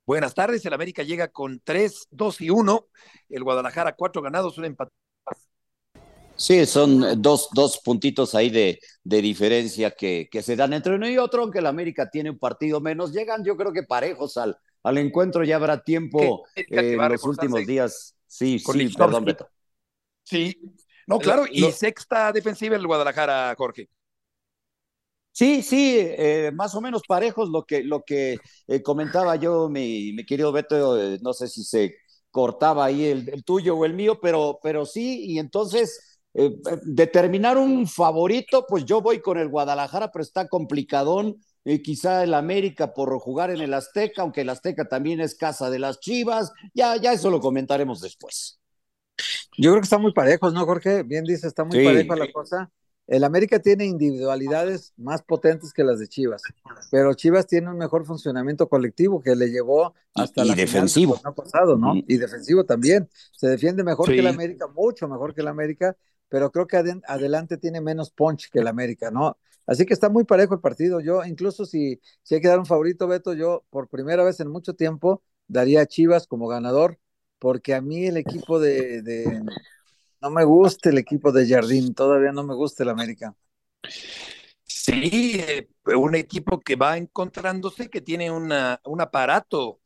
Buenas 0.06 0.36
tardes. 0.36 0.66
El 0.66 0.74
América 0.74 1.04
llega 1.04 1.30
con 1.30 1.60
3, 1.64 2.08
2 2.12 2.42
y 2.42 2.50
1. 2.50 2.88
El 3.30 3.44
Guadalajara, 3.44 3.96
cuatro 3.96 4.22
ganados, 4.22 4.58
un 4.58 4.66
empate. 4.66 4.92
Sí, 6.38 6.66
son 6.66 7.22
dos, 7.22 7.50
dos 7.54 7.80
puntitos 7.80 8.36
ahí 8.36 8.50
de, 8.50 8.80
de 9.04 9.22
diferencia 9.22 9.92
que, 9.92 10.28
que, 10.30 10.44
se 10.44 10.58
dan 10.58 10.74
entre 10.74 10.96
uno 10.96 11.10
y 11.10 11.18
otro, 11.18 11.44
aunque 11.44 11.60
el 11.60 11.66
América 11.66 12.10
tiene 12.10 12.30
un 12.30 12.38
partido 12.38 12.82
menos. 12.82 13.14
Llegan, 13.14 13.44
yo 13.46 13.56
creo 13.56 13.72
que 13.72 13.84
parejos 13.84 14.36
al, 14.36 14.58
al 14.84 14.98
encuentro, 14.98 15.44
ya 15.46 15.56
habrá 15.56 15.82
tiempo 15.82 16.46
eh, 16.56 16.66
en 16.70 17.10
los 17.10 17.24
últimos 17.24 17.66
días. 17.66 18.16
Sí, 18.28 18.60
sí, 18.60 18.90
perdón, 18.90 19.24
Beto. 19.24 19.50
Sí, 20.24 20.60
no, 21.08 21.20
claro, 21.20 21.46
y 21.50 21.72
sexta 21.72 22.32
defensiva 22.34 22.76
el 22.76 22.86
Guadalajara, 22.86 23.56
Jorge. 23.58 23.90
Sí, 25.36 25.64
sí, 25.64 25.98
eh, 26.00 26.52
más 26.54 26.76
o 26.76 26.82
menos 26.82 27.02
parejos 27.06 27.50
lo 27.50 27.66
que, 27.66 27.84
lo 27.84 28.04
que 28.06 28.38
eh, 28.68 28.82
comentaba 28.82 29.36
yo, 29.36 29.68
mi, 29.68 30.14
mi 30.14 30.26
querido 30.26 30.54
Beto, 30.54 30.98
eh, 30.98 31.20
no 31.22 31.34
sé 31.34 31.50
si 31.50 31.66
se 31.66 31.94
cortaba 32.32 32.86
ahí 32.86 33.04
el, 33.04 33.44
tuyo 33.44 33.76
o 33.76 33.84
el 33.84 33.94
mío, 33.94 34.18
pero, 34.22 34.60
pero 34.64 34.86
sí, 34.86 35.26
y 35.26 35.40
entonces 35.40 36.22
determinar 36.84 37.58
un 37.58 37.88
favorito, 37.88 38.66
pues 38.68 38.86
yo 38.86 39.02
voy 39.02 39.22
con 39.22 39.38
el 39.38 39.50
Guadalajara, 39.50 40.10
pero 40.12 40.24
está 40.24 40.48
complicadón, 40.48 41.38
quizá 41.84 42.24
el 42.24 42.34
América 42.34 42.94
por 42.94 43.18
jugar 43.20 43.52
en 43.52 43.62
el 43.62 43.74
Azteca, 43.74 44.22
aunque 44.22 44.42
el 44.42 44.50
Azteca 44.50 44.88
también 44.88 45.20
es 45.20 45.36
casa 45.36 45.70
de 45.70 45.80
las 45.80 46.00
Chivas, 46.00 46.52
ya, 46.74 46.96
ya 46.98 47.14
eso 47.14 47.30
lo 47.30 47.42
comentaremos 47.42 48.00
después. 48.02 48.60
Yo 49.58 49.72
creo 49.72 49.82
que 49.82 49.86
está 49.86 49.98
muy 49.98 50.14
parejos, 50.14 50.54
¿no, 50.54 50.66
Jorge? 50.66 51.04
Bien 51.04 51.24
dice, 51.24 51.48
está 51.48 51.64
muy 51.64 51.84
parejo 51.84 52.16
la 52.16 52.32
cosa. 52.32 52.70
El 53.08 53.24
América 53.24 53.60
tiene 53.60 53.86
individualidades 53.86 54.94
más 54.98 55.22
potentes 55.22 55.74
que 55.74 55.84
las 55.84 56.00
de 56.00 56.08
Chivas, 56.08 56.42
pero 56.90 57.14
Chivas 57.14 57.46
tiene 57.46 57.70
un 57.70 57.78
mejor 57.78 58.04
funcionamiento 58.06 58.68
colectivo 58.68 59.22
que 59.22 59.36
le 59.36 59.50
llevó 59.50 59.94
hasta 60.16 60.44
y, 60.44 60.48
la 60.48 60.56
defensivo 60.56 61.22
pasado, 61.36 61.78
¿no? 61.78 61.94
Y 61.96 62.18
defensivo 62.18 62.64
también. 62.64 63.08
Se 63.32 63.48
defiende 63.48 63.84
mejor 63.84 64.08
que 64.08 64.20
el 64.20 64.28
América, 64.28 64.68
mucho 64.68 65.08
mejor 65.08 65.36
que 65.36 65.42
el 65.42 65.48
América, 65.48 65.96
pero 66.30 66.52
creo 66.52 66.66
que 66.66 66.78
adelante 67.08 67.58
tiene 67.58 67.80
menos 67.80 68.10
punch 68.10 68.50
que 68.50 68.60
el 68.60 68.68
América, 68.68 69.12
¿no? 69.12 69.38
Así 69.68 69.86
que 69.86 69.94
está 69.94 70.10
muy 70.10 70.24
parejo 70.24 70.56
el 70.56 70.60
partido. 70.60 71.00
Yo, 71.00 71.24
incluso 71.26 71.66
si, 71.66 72.02
si 72.24 72.36
hay 72.36 72.42
que 72.42 72.48
dar 72.48 72.60
un 72.60 72.66
favorito, 72.66 73.08
Beto, 73.08 73.34
yo 73.34 73.66
por 73.70 73.88
primera 73.88 74.24
vez 74.24 74.40
en 74.40 74.50
mucho 74.50 74.74
tiempo 74.74 75.22
daría 75.48 75.82
a 75.82 75.86
Chivas 75.86 76.26
como 76.26 76.48
ganador, 76.48 77.00
porque 77.38 77.76
a 77.76 77.82
mí 77.82 78.08
el 78.08 78.18
equipo 78.18 78.60
de 78.60 79.02
no 80.26 80.32
me 80.32 80.44
gusta 80.44 80.90
el 80.90 80.98
equipo 80.98 81.32
de 81.32 81.48
Jardín, 81.48 81.94
todavía 81.94 82.32
no 82.32 82.44
me 82.44 82.56
gusta 82.56 82.82
el 82.82 82.90
América. 82.90 83.36
Sí, 84.64 85.40
eh, 85.40 85.68
un 85.96 86.16
equipo 86.16 86.60
que 86.60 86.76
va 86.76 86.98
encontrándose, 86.98 87.92
que 87.92 88.02
tiene 88.02 88.32
una, 88.32 88.82
un 88.86 89.02
aparato 89.02 89.82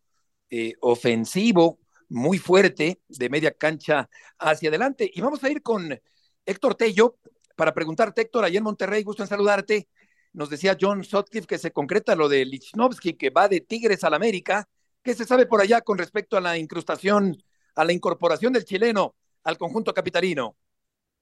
eh, 0.50 0.76
ofensivo 0.80 1.80
muy 2.08 2.38
fuerte 2.38 3.02
de 3.10 3.30
media 3.30 3.52
cancha 3.52 4.10
hacia 4.38 4.70
adelante. 4.70 5.12
Y 5.14 5.20
vamos 5.20 5.44
a 5.44 5.50
ir 5.50 5.62
con 5.62 6.00
Héctor 6.46 6.76
Tello 6.76 7.18
para 7.58 7.74
preguntarte, 7.74 8.22
Héctor, 8.22 8.46
allá 8.46 8.60
en 8.60 8.64
Monterrey, 8.64 9.04
gusto 9.04 9.24
en 9.24 9.28
saludarte. 9.28 9.90
Nos 10.32 10.50
decía 10.50 10.78
John 10.80 11.04
Sotcliffe 11.04 11.48
que 11.48 11.58
se 11.58 11.72
concreta 11.72 12.16
lo 12.16 12.30
de 12.30 12.46
Lichnowsky, 12.46 13.16
que 13.16 13.30
va 13.30 13.50
de 13.50 13.60
Tigres 13.60 14.06
al 14.06 14.14
América. 14.14 14.70
¿Qué 15.04 15.14
se 15.14 15.26
sabe 15.26 15.48
por 15.48 15.60
allá 15.60 15.82
con 15.82 15.98
respecto 15.98 16.38
a 16.38 16.42
la 16.42 16.58
incrustación, 16.58 17.44
a 17.76 17.84
la 17.84 17.92
incorporación 17.92 18.54
del 18.54 18.64
chileno 18.64 19.16
al 19.50 19.58
conjunto 19.58 19.94
capitalino. 19.96 20.56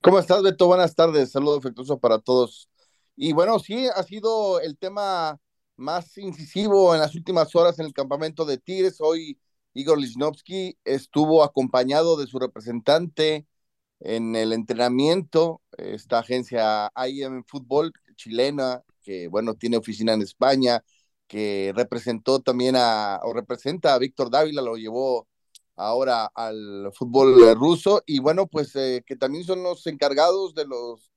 ¿Cómo 0.01 0.19
estás, 0.19 0.43
Beto? 0.43 0.67
Buenas 0.67 0.93
tardes, 0.93 1.31
saludo 1.31 1.57
afectuoso 1.57 1.97
para 1.97 2.19
todos. 2.19 2.69
Y 3.15 3.31
bueno, 3.31 3.57
sí, 3.57 3.87
ha 3.87 4.03
sido 4.03 4.59
el 4.59 4.77
tema 4.77 5.39
más 5.77 6.17
incisivo 6.17 6.93
en 6.93 6.99
las 6.99 7.15
últimas 7.15 7.55
horas 7.55 7.79
en 7.79 7.85
el 7.85 7.93
campamento 7.93 8.43
de 8.43 8.57
Tigres. 8.57 8.97
Hoy 8.99 9.39
Igor 9.73 9.97
Lichnowsky 9.97 10.77
estuvo 10.83 11.41
acompañado 11.41 12.17
de 12.17 12.27
su 12.27 12.37
representante 12.37 13.47
en 14.01 14.35
el 14.35 14.51
entrenamiento, 14.51 15.61
esta 15.77 16.19
agencia 16.19 16.91
IM 17.07 17.45
Fútbol 17.45 17.93
chilena, 18.17 18.83
que 19.01 19.29
bueno, 19.29 19.53
tiene 19.53 19.77
oficina 19.77 20.13
en 20.13 20.21
España, 20.21 20.83
que 21.27 21.71
representó 21.75 22.41
también 22.41 22.75
a, 22.75 23.21
o 23.23 23.33
representa 23.33 23.93
a 23.93 23.99
Víctor 23.99 24.29
Dávila, 24.29 24.61
lo 24.61 24.75
llevó 24.75 25.27
ahora 25.77 26.25
al 26.35 26.91
fútbol 26.93 27.55
ruso, 27.55 28.03
y 28.05 28.19
bueno, 28.19 28.47
pues 28.47 28.75
eh, 28.75 29.03
que 29.05 29.15
también 29.15 29.45
son 29.45 29.63
los 29.63 29.87
encargados 29.87 30.53
de 30.55 30.65
los 30.65 31.11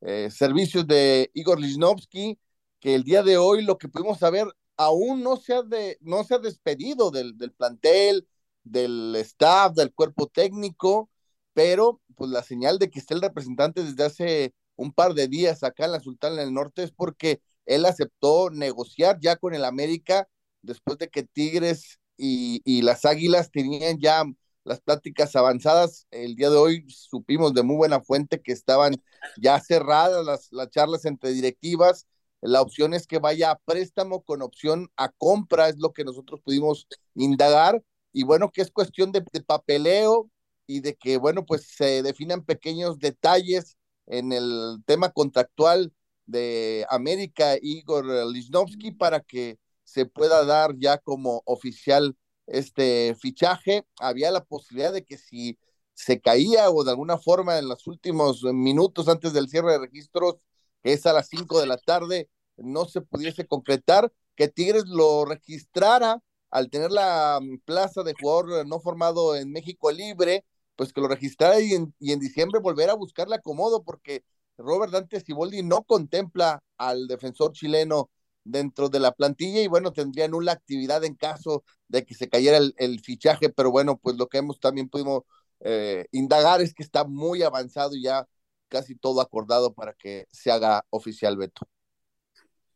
eh, 0.00 0.30
servicios 0.30 0.86
de 0.86 1.30
Igor 1.34 1.60
Lichnowsky, 1.60 2.38
que 2.80 2.94
el 2.94 3.04
día 3.04 3.22
de 3.22 3.36
hoy 3.38 3.62
lo 3.62 3.78
que 3.78 3.88
pudimos 3.88 4.18
saber 4.18 4.46
aún 4.76 5.22
no 5.22 5.36
se 5.36 5.54
ha, 5.54 5.62
de, 5.62 5.98
no 6.00 6.24
se 6.24 6.34
ha 6.34 6.38
despedido 6.38 7.10
del, 7.10 7.36
del 7.38 7.52
plantel, 7.52 8.26
del 8.64 9.14
staff, 9.16 9.74
del 9.74 9.92
cuerpo 9.92 10.26
técnico, 10.28 11.10
pero 11.52 12.00
pues 12.16 12.30
la 12.30 12.42
señal 12.42 12.78
de 12.78 12.90
que 12.90 12.98
está 12.98 13.14
el 13.14 13.22
representante 13.22 13.82
desde 13.82 14.04
hace 14.04 14.54
un 14.76 14.92
par 14.92 15.14
de 15.14 15.28
días 15.28 15.62
acá 15.62 15.86
en 15.86 15.92
la 15.92 16.00
Sultana 16.00 16.36
del 16.36 16.52
Norte 16.54 16.82
es 16.82 16.92
porque 16.92 17.40
él 17.66 17.84
aceptó 17.86 18.50
negociar 18.50 19.18
ya 19.20 19.36
con 19.36 19.54
el 19.54 19.64
América 19.64 20.28
después 20.62 20.98
de 20.98 21.08
que 21.08 21.22
Tigres 21.22 22.00
y, 22.16 22.82
las 22.82 23.04
Águilas 23.04 23.50
tenían 23.50 23.98
ya 23.98 24.24
las 24.64 24.80
pláticas 24.80 25.36
avanzadas. 25.36 26.06
El 26.10 26.36
día 26.36 26.50
de 26.50 26.56
hoy 26.56 26.84
supimos 26.88 27.54
de 27.54 27.62
muy 27.62 27.76
buena 27.76 28.00
fuente 28.00 28.40
que 28.40 28.52
estaban 28.52 28.94
ya 29.36 29.60
cerradas 29.60 30.24
las, 30.24 30.48
las 30.52 30.70
charlas 30.70 31.04
entre 31.04 31.30
directivas. 31.30 32.06
La 32.40 32.60
opción 32.60 32.94
es 32.94 33.06
que 33.06 33.18
vaya 33.18 33.50
a 33.52 33.58
préstamo 33.58 34.22
con 34.22 34.42
opción 34.42 34.90
a 34.96 35.08
compra, 35.10 35.68
es 35.68 35.78
lo 35.78 35.92
que 35.92 36.04
nosotros 36.04 36.40
pudimos 36.42 36.86
indagar. 37.14 37.82
Y 38.12 38.24
bueno, 38.24 38.50
que 38.52 38.62
es 38.62 38.70
cuestión 38.70 39.12
de, 39.12 39.22
papeleo 39.46 40.30
y 40.66 40.80
de 40.80 40.94
que, 40.94 41.16
bueno, 41.18 41.44
pues 41.44 41.66
se 41.66 42.02
definan 42.02 42.44
pequeños 42.44 42.98
detalles 42.98 43.76
en 44.06 44.32
el 44.32 44.78
tema 44.86 45.10
contractual 45.10 45.92
de 46.26 46.86
América 46.90 47.56
Igor 47.60 48.06
Lichnowsky 48.30 48.92
para 48.92 49.20
que 49.20 49.58
se 49.84 50.06
pueda 50.06 50.44
dar 50.44 50.74
ya 50.78 50.98
como 50.98 51.42
oficial 51.44 52.16
este 52.46 53.14
fichaje. 53.20 53.86
Había 54.00 54.30
la 54.30 54.44
posibilidad 54.44 54.92
de 54.92 55.04
que 55.04 55.18
si 55.18 55.58
se 55.94 56.20
caía 56.20 56.70
o 56.70 56.84
de 56.84 56.90
alguna 56.90 57.18
forma 57.18 57.58
en 57.58 57.68
los 57.68 57.86
últimos 57.86 58.42
minutos 58.42 59.08
antes 59.08 59.32
del 59.32 59.48
cierre 59.48 59.72
de 59.72 59.78
registros, 59.78 60.36
que 60.82 60.92
es 60.92 61.06
a 61.06 61.12
las 61.12 61.28
5 61.28 61.60
de 61.60 61.66
la 61.66 61.78
tarde, 61.78 62.28
no 62.56 62.86
se 62.86 63.00
pudiese 63.00 63.46
concretar, 63.46 64.12
que 64.36 64.48
Tigres 64.48 64.84
lo 64.86 65.24
registrara 65.24 66.20
al 66.50 66.70
tener 66.70 66.90
la 66.90 67.40
plaza 67.64 68.02
de 68.02 68.14
jugador 68.20 68.66
no 68.66 68.80
formado 68.80 69.36
en 69.36 69.50
México 69.52 69.90
libre, 69.90 70.44
pues 70.76 70.92
que 70.92 71.00
lo 71.00 71.08
registrara 71.08 71.60
y 71.60 71.72
en, 71.74 71.94
y 71.98 72.12
en 72.12 72.20
diciembre 72.20 72.60
volver 72.60 72.90
a 72.90 72.94
buscarle 72.94 73.36
acomodo, 73.36 73.82
porque 73.84 74.24
Robert 74.56 74.92
Dante 74.92 75.20
Siboldi 75.20 75.62
no 75.62 75.82
contempla 75.82 76.62
al 76.76 77.06
defensor 77.06 77.52
chileno 77.52 78.10
dentro 78.44 78.88
de 78.88 79.00
la 79.00 79.12
plantilla 79.12 79.60
y 79.62 79.68
bueno, 79.68 79.92
tendría 79.92 80.28
nula 80.28 80.52
actividad 80.52 81.04
en 81.04 81.14
caso 81.14 81.64
de 81.88 82.04
que 82.04 82.14
se 82.14 82.28
cayera 82.28 82.58
el, 82.58 83.00
fichaje, 83.00 83.48
pero 83.50 83.70
bueno, 83.70 83.98
pues 83.98 84.16
lo 84.16 84.28
que 84.28 84.38
hemos 84.38 84.60
también 84.60 84.88
pudimos 84.88 85.22
eh, 85.60 86.06
indagar 86.12 86.60
es 86.60 86.74
que 86.74 86.82
está 86.82 87.04
muy 87.04 87.42
avanzado 87.42 87.96
y 87.96 88.02
ya 88.02 88.28
casi 88.68 88.96
todo 88.96 89.20
acordado 89.20 89.74
para 89.74 89.94
que 89.94 90.26
se 90.32 90.50
haga 90.50 90.84
oficial 90.90 91.36
Beto. 91.36 91.66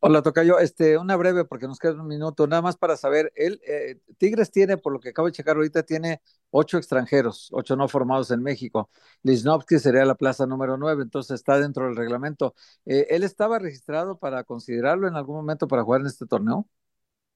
Hola, 0.01 0.21
Tocayo. 0.21 0.59
Este, 0.59 0.97
una 0.97 1.17
breve, 1.17 1.43
porque 1.43 1.67
nos 1.67 1.77
queda 1.77 1.91
un 1.91 2.07
minuto, 2.07 2.47
nada 2.47 2.61
más 2.61 2.77
para 2.77 2.95
saber, 2.95 3.33
él, 3.35 3.59
eh, 3.67 3.99
Tigres 4.17 4.49
tiene, 4.49 4.77
por 4.77 4.93
lo 4.93 5.01
que 5.01 5.09
acabo 5.09 5.25
de 5.25 5.33
checar 5.33 5.57
ahorita, 5.57 5.83
tiene 5.83 6.21
ocho 6.51 6.77
extranjeros, 6.77 7.49
ocho 7.51 7.75
no 7.75 7.85
formados 7.89 8.31
en 8.31 8.41
México. 8.41 8.89
Lisnovsky 9.23 9.77
sería 9.77 10.05
la 10.05 10.15
plaza 10.15 10.45
número 10.45 10.77
nueve, 10.77 11.03
entonces 11.03 11.35
está 11.35 11.59
dentro 11.59 11.85
del 11.85 11.97
reglamento. 11.97 12.55
Eh, 12.85 13.07
¿Él 13.09 13.23
estaba 13.23 13.59
registrado 13.59 14.17
para 14.17 14.45
considerarlo 14.45 15.05
en 15.05 15.17
algún 15.17 15.35
momento 15.35 15.67
para 15.67 15.83
jugar 15.83 15.99
en 15.99 16.07
este 16.07 16.25
torneo? 16.25 16.65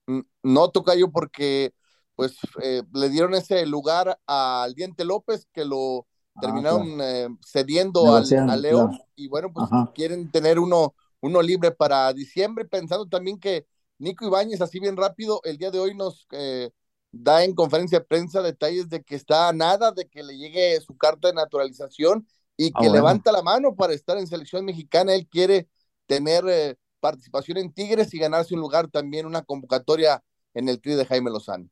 Mm, 0.07 0.22
no, 0.43 0.70
Tocayo, 0.70 1.11
porque 1.11 1.74
pues 2.16 2.38
eh, 2.61 2.84
le 2.93 3.09
dieron 3.09 3.34
ese 3.34 3.66
lugar 3.66 4.18
al 4.26 4.74
Diente 4.74 5.03
López, 5.03 5.49
que 5.51 5.66
lo 5.66 6.07
ah, 6.36 6.39
terminaron 6.39 6.97
cediendo 7.45 8.16
al, 8.16 8.61
León, 8.61 8.97
y 9.18 9.28
bueno, 9.28 9.51
pues 9.51 9.68
quieren 9.93 10.32
tener 10.32 10.59
uno 10.59 10.93
uno 11.24 11.41
libre 11.41 11.71
para 11.71 12.11
diciembre, 12.11 12.65
pensando 12.65 13.07
también 13.07 13.39
que 13.39 13.65
Nico 13.97 14.26
Ibáñez, 14.26 14.59
así 14.59 14.82
bien 14.82 14.97
rápido, 14.97 15.39
el 15.45 15.57
día 15.57 15.71
de 15.71 15.80
hoy 15.80 15.95
nos 15.95 16.28
eh, 16.32 16.69
da 17.13 17.45
en 17.45 17.55
conferencia 17.55 17.99
de 17.99 18.05
prensa 18.05 18.41
detalles 18.41 18.89
de 18.89 19.01
que 19.03 19.15
está 19.15 19.47
a 19.47 19.53
nada 19.53 19.93
de 19.93 20.09
que 20.09 20.21
le 20.21 20.38
llegue 20.38 20.82
su 20.82 20.97
carta 20.97 21.30
de 21.30 21.36
naturalización 21.36 22.28
y 22.57 22.71
ah, 22.76 22.80
que 22.82 22.89
levanta 22.89 23.32
la 23.32 23.41
mano 23.41 23.74
para 23.74 23.93
estar 23.93 24.17
en 24.17 24.28
selección 24.28 24.65
mexicana. 24.65 25.15
Él 25.15 25.26
quiere 25.30 25.69
tener 26.07 26.43
eh, 26.49 26.76
participación 26.99 27.57
en 27.57 27.71
Tigres 27.71 28.13
y 28.13 28.19
ganarse 28.19 28.53
un 28.53 28.59
lugar 28.59 28.89
también, 28.89 29.26
una 29.26 29.43
convocatoria 29.43 30.21
en 30.53 30.67
el 30.67 30.82
tri 30.82 30.95
de 30.95 31.05
Jaime 31.05 31.32
Lozano. 31.32 31.69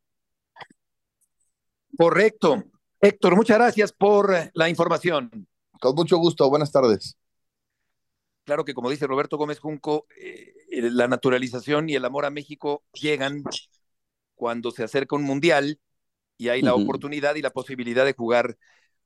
Correcto. 1.98 2.64
Héctor, 3.02 3.36
muchas 3.36 3.58
gracias 3.58 3.92
por 3.92 4.34
la 4.54 4.70
información. 4.70 5.46
Con 5.82 5.94
mucho 5.94 6.16
gusto, 6.20 6.50
buenas 6.50 6.72
tardes. 6.72 7.18
Claro 8.44 8.66
que 8.66 8.74
como 8.74 8.90
dice 8.90 9.08
Roberto 9.08 9.38
Gómez 9.38 9.60
Junco, 9.60 10.08
eh, 10.18 10.54
la 10.70 11.08
naturalización 11.08 11.90
y 11.90 11.96
el 11.96 12.06
amor 12.06 12.26
a 12.26 12.32
México 12.32 12.84
llegan 12.94 13.44
cuando 14.36 14.72
se 14.72 14.84
acerca 14.84 15.16
un 15.16 15.24
mundial 15.24 15.80
y 16.38 16.50
hay 16.50 16.64
la 16.64 16.74
oportunidad 16.74 17.36
y 17.36 17.44
la 17.44 17.52
posibilidad 17.52 18.04
de 18.04 18.14
jugar 18.14 18.58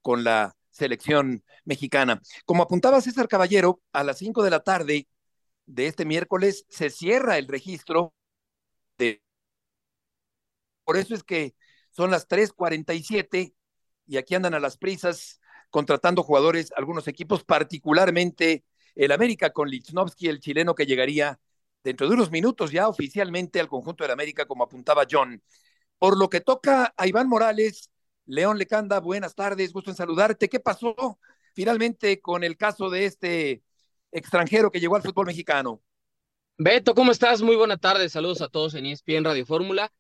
con 0.02 0.24
la 0.24 0.56
selección 0.70 1.44
mexicana. 1.66 2.22
Como 2.46 2.64
apuntaba 2.64 3.02
César 3.02 3.28
Caballero, 3.28 3.82
a 3.92 4.04
las 4.04 4.20
5 4.20 4.44
de 4.44 4.50
la 4.50 4.62
tarde 4.62 5.08
de 5.66 5.88
este 5.88 6.06
miércoles 6.06 6.66
se 6.70 6.90
cierra 6.90 7.38
el 7.38 7.48
registro 7.48 8.14
de... 8.98 9.22
Por 10.86 10.98
eso 10.98 11.14
es 11.14 11.24
que 11.24 11.56
son 11.92 12.12
las 12.12 12.28
3:47 12.28 13.54
y 14.08 14.18
aquí 14.18 14.36
andan 14.36 14.54
a 14.54 14.60
las 14.60 14.78
prisas 14.78 15.42
contratando 15.70 16.24
jugadores, 16.24 16.72
algunos 16.78 17.08
equipos 17.08 17.44
particularmente 17.44 18.64
el 18.96 19.12
América 19.12 19.52
con 19.52 19.70
Lichnowsky, 19.70 20.28
el 20.28 20.40
chileno 20.40 20.74
que 20.74 20.86
llegaría 20.86 21.40
dentro 21.84 22.08
de 22.08 22.16
unos 22.16 22.32
minutos 22.32 22.72
ya 22.72 22.88
oficialmente 22.88 23.60
al 23.60 23.68
conjunto 23.68 24.04
del 24.04 24.12
América, 24.12 24.46
como 24.46 24.64
apuntaba 24.64 25.06
John. 25.10 25.42
Por 26.00 26.18
lo 26.18 26.30
que 26.30 26.42
toca 26.42 26.94
a 26.98 27.08
Iván 27.08 27.30
Morales, 27.30 27.92
León 28.26 28.58
Lecanda, 28.58 29.00
buenas 29.00 29.36
tardes, 29.36 29.72
gusto 29.72 29.92
en 29.92 29.96
saludarte. 29.96 30.50
¿Qué 30.50 30.60
pasó 30.60 31.20
finalmente 31.54 32.20
con 32.22 32.44
el 32.44 32.58
caso 32.58 32.90
de 32.90 33.06
este 33.06 33.64
extranjero 34.12 34.72
que 34.72 34.80
llegó 34.80 34.96
al 34.96 35.04
fútbol 35.04 35.28
mexicano? 35.28 35.82
Beto, 36.58 36.96
¿cómo 36.96 37.12
estás? 37.12 37.42
Muy 37.42 37.56
buena 37.56 37.78
tarde, 37.78 38.10
saludos 38.10 38.42
a 38.42 38.48
todos 38.48 38.74
en 38.76 38.86
ESPN 38.86 39.26
Radio 39.26 39.46
Fórmula. 39.46 39.92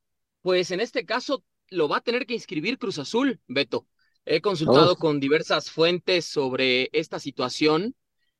Pues 0.41 0.71
en 0.71 0.79
este 0.79 1.05
caso 1.05 1.43
lo 1.69 1.89
va 1.89 1.97
a 1.97 2.01
tener 2.01 2.25
que 2.25 2.33
inscribir 2.33 2.79
Cruz 2.79 2.97
Azul, 2.97 3.41
Beto. 3.47 3.87
He 4.25 4.41
consultado 4.41 4.93
oh. 4.93 4.95
con 4.95 5.19
diversas 5.19 5.69
fuentes 5.69 6.25
sobre 6.25 6.89
esta 6.93 7.19
situación 7.19 7.95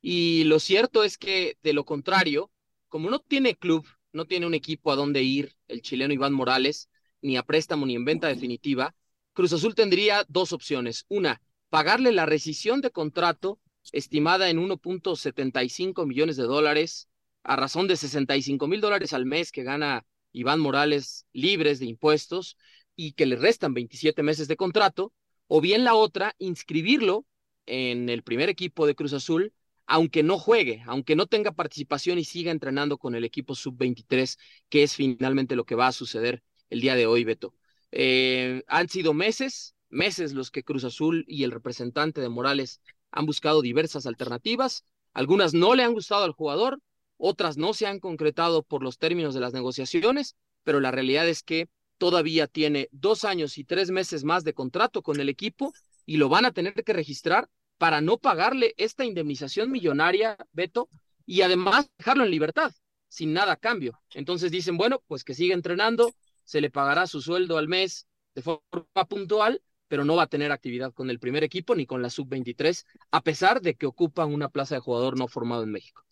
y 0.08 0.44
lo 0.44 0.60
cierto 0.60 1.04
es 1.04 1.18
que, 1.18 1.58
de 1.64 1.74
lo 1.74 1.84
contrario, 1.84 2.52
como 2.90 3.10
no 3.10 3.18
tiene 3.18 3.56
club, 3.56 3.88
no 4.14 4.26
tiene 4.26 4.46
un 4.46 4.54
equipo 4.54 4.92
a 4.92 4.96
donde 4.96 5.24
ir, 5.24 5.56
el 5.68 5.82
chileno 5.82 6.14
Iván 6.14 6.32
Morales, 6.32 6.92
ni 7.24 7.38
a 7.38 7.42
préstamo 7.42 7.88
ni 7.88 7.96
en 7.96 8.06
venta 8.06 8.28
definitiva, 8.28 8.96
Cruz 9.34 9.54
Azul 9.54 9.74
tendría 9.74 10.24
dos 10.28 10.54
opciones. 10.54 11.06
Una, 11.10 11.42
pagarle 11.72 12.12
la 12.12 12.28
rescisión 12.28 12.82
de 12.82 12.92
contrato 12.92 13.60
estimada 13.94 14.52
en 14.52 14.60
1.75 14.60 16.06
millones 16.06 16.38
de 16.38 16.44
dólares 16.44 17.10
a 17.42 17.56
razón 17.56 17.88
de 17.88 17.98
65 17.98 18.68
mil 18.68 18.82
dólares 18.82 19.12
al 19.12 19.26
mes 19.26 19.52
que 19.52 19.64
gana 19.64 20.06
Iván 20.32 20.60
Morales 20.60 21.26
libres 21.34 21.80
de 21.80 21.88
impuestos 21.88 22.58
y 22.96 23.14
que 23.14 23.26
le 23.26 23.38
restan 23.38 23.74
27 23.74 24.22
meses 24.22 24.48
de 24.48 24.56
contrato, 24.56 25.14
o 25.48 25.62
bien 25.62 25.84
la 25.84 25.96
otra, 25.96 26.36
inscribirlo 26.38 27.26
en 27.66 28.08
el 28.10 28.22
primer 28.22 28.50
equipo 28.50 28.86
de 28.86 28.94
Cruz 28.94 29.14
Azul 29.14 29.52
aunque 29.88 30.24
no 30.24 30.40
juegue, 30.40 30.84
aunque 30.88 31.16
no 31.16 31.28
tenga 31.28 31.52
participación 31.52 32.18
y 32.18 32.24
siga 32.26 32.52
entrenando 32.52 32.98
con 32.98 33.16
el 33.16 33.24
equipo 33.24 33.56
sub-23, 33.56 34.38
que 34.70 34.84
es 34.84 34.96
finalmente 34.96 35.56
lo 35.56 35.66
que 35.66 35.76
va 35.76 35.88
a 35.88 35.92
suceder 35.92 36.44
el 36.70 36.82
día 36.82 36.96
de 36.96 37.06
hoy, 37.06 37.24
Beto. 37.24 37.54
Eh, 37.92 38.64
han 38.68 38.90
sido 38.90 39.14
meses, 39.14 39.76
meses 39.90 40.34
los 40.34 40.52
que 40.52 40.64
Cruz 40.64 40.84
Azul 40.84 41.24
y 41.28 41.44
el 41.44 41.52
representante 41.52 42.22
de 42.22 42.30
Morales 42.30 42.82
han 43.12 43.26
buscado 43.26 43.62
diversas 43.62 44.06
alternativas. 44.06 44.84
Algunas 45.14 45.54
no 45.54 45.76
le 45.76 45.84
han 45.84 45.94
gustado 45.94 46.26
al 46.26 46.34
jugador, 46.34 46.82
otras 47.18 47.58
no 47.58 47.74
se 47.74 47.88
han 47.88 48.00
concretado 48.00 48.64
por 48.64 48.84
los 48.84 48.98
términos 48.98 49.34
de 49.34 49.40
las 49.40 49.54
negociaciones, 49.54 50.36
pero 50.64 50.80
la 50.80 50.92
realidad 50.92 51.28
es 51.28 51.44
que 51.44 51.70
todavía 51.98 52.48
tiene 52.48 52.90
dos 52.92 53.24
años 53.24 53.58
y 53.58 53.64
tres 53.64 53.92
meses 53.92 54.24
más 54.24 54.44
de 54.44 54.54
contrato 54.54 55.02
con 55.02 55.20
el 55.20 55.30
equipo 55.30 55.74
y 56.06 56.18
lo 56.18 56.28
van 56.28 56.46
a 56.46 56.52
tener 56.52 56.74
que 56.74 56.94
registrar 56.94 57.50
para 57.78 58.02
no 58.02 58.18
pagarle 58.18 58.74
esta 58.78 59.06
indemnización 59.06 59.72
millonaria, 59.72 60.38
Beto, 60.52 60.90
y 61.26 61.42
además 61.42 61.90
dejarlo 61.98 62.24
en 62.24 62.32
libertad, 62.32 62.72
sin 63.08 63.34
nada 63.34 63.54
a 63.54 63.58
cambio. 63.58 64.00
Entonces 64.14 64.52
dicen, 64.52 64.78
bueno, 64.78 65.02
pues 65.08 65.24
que 65.24 65.34
siga 65.34 65.54
entrenando, 65.54 66.14
se 66.44 66.62
le 66.62 66.70
pagará 66.70 67.08
su 67.08 67.22
sueldo 67.22 67.58
al 67.58 67.68
mes 67.68 68.08
de 68.36 68.42
forma 68.42 69.06
puntual, 69.10 69.62
pero 69.88 70.04
no 70.06 70.16
va 70.16 70.24
a 70.24 70.28
tener 70.28 70.52
actividad 70.52 70.94
con 70.94 71.10
el 71.10 71.20
primer 71.20 71.44
equipo 71.44 71.76
ni 71.76 71.86
con 71.86 72.02
la 72.02 72.10
sub-23, 72.10 72.86
a 73.12 73.22
pesar 73.22 73.62
de 73.62 73.76
que 73.76 73.86
ocupa 73.86 74.26
una 74.26 74.50
plaza 74.50 74.76
de 74.76 74.82
jugador 74.82 75.18
no 75.18 75.28
formado 75.28 75.64
en 75.64 75.72
México. 75.72 76.04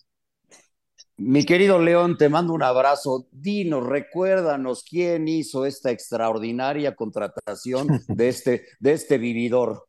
Mi 1.15 1.45
querido 1.45 1.79
León, 1.79 2.17
te 2.17 2.27
mando 2.27 2.53
un 2.53 2.63
abrazo. 2.63 3.27
Dinos, 3.31 3.85
recuérdanos 3.85 4.83
quién 4.83 5.27
hizo 5.27 5.65
esta 5.65 5.91
extraordinaria 5.91 6.95
contratación 6.95 7.87
de 8.07 8.29
este, 8.29 8.65
de 8.79 8.93
este 8.93 9.19
vividor, 9.19 9.87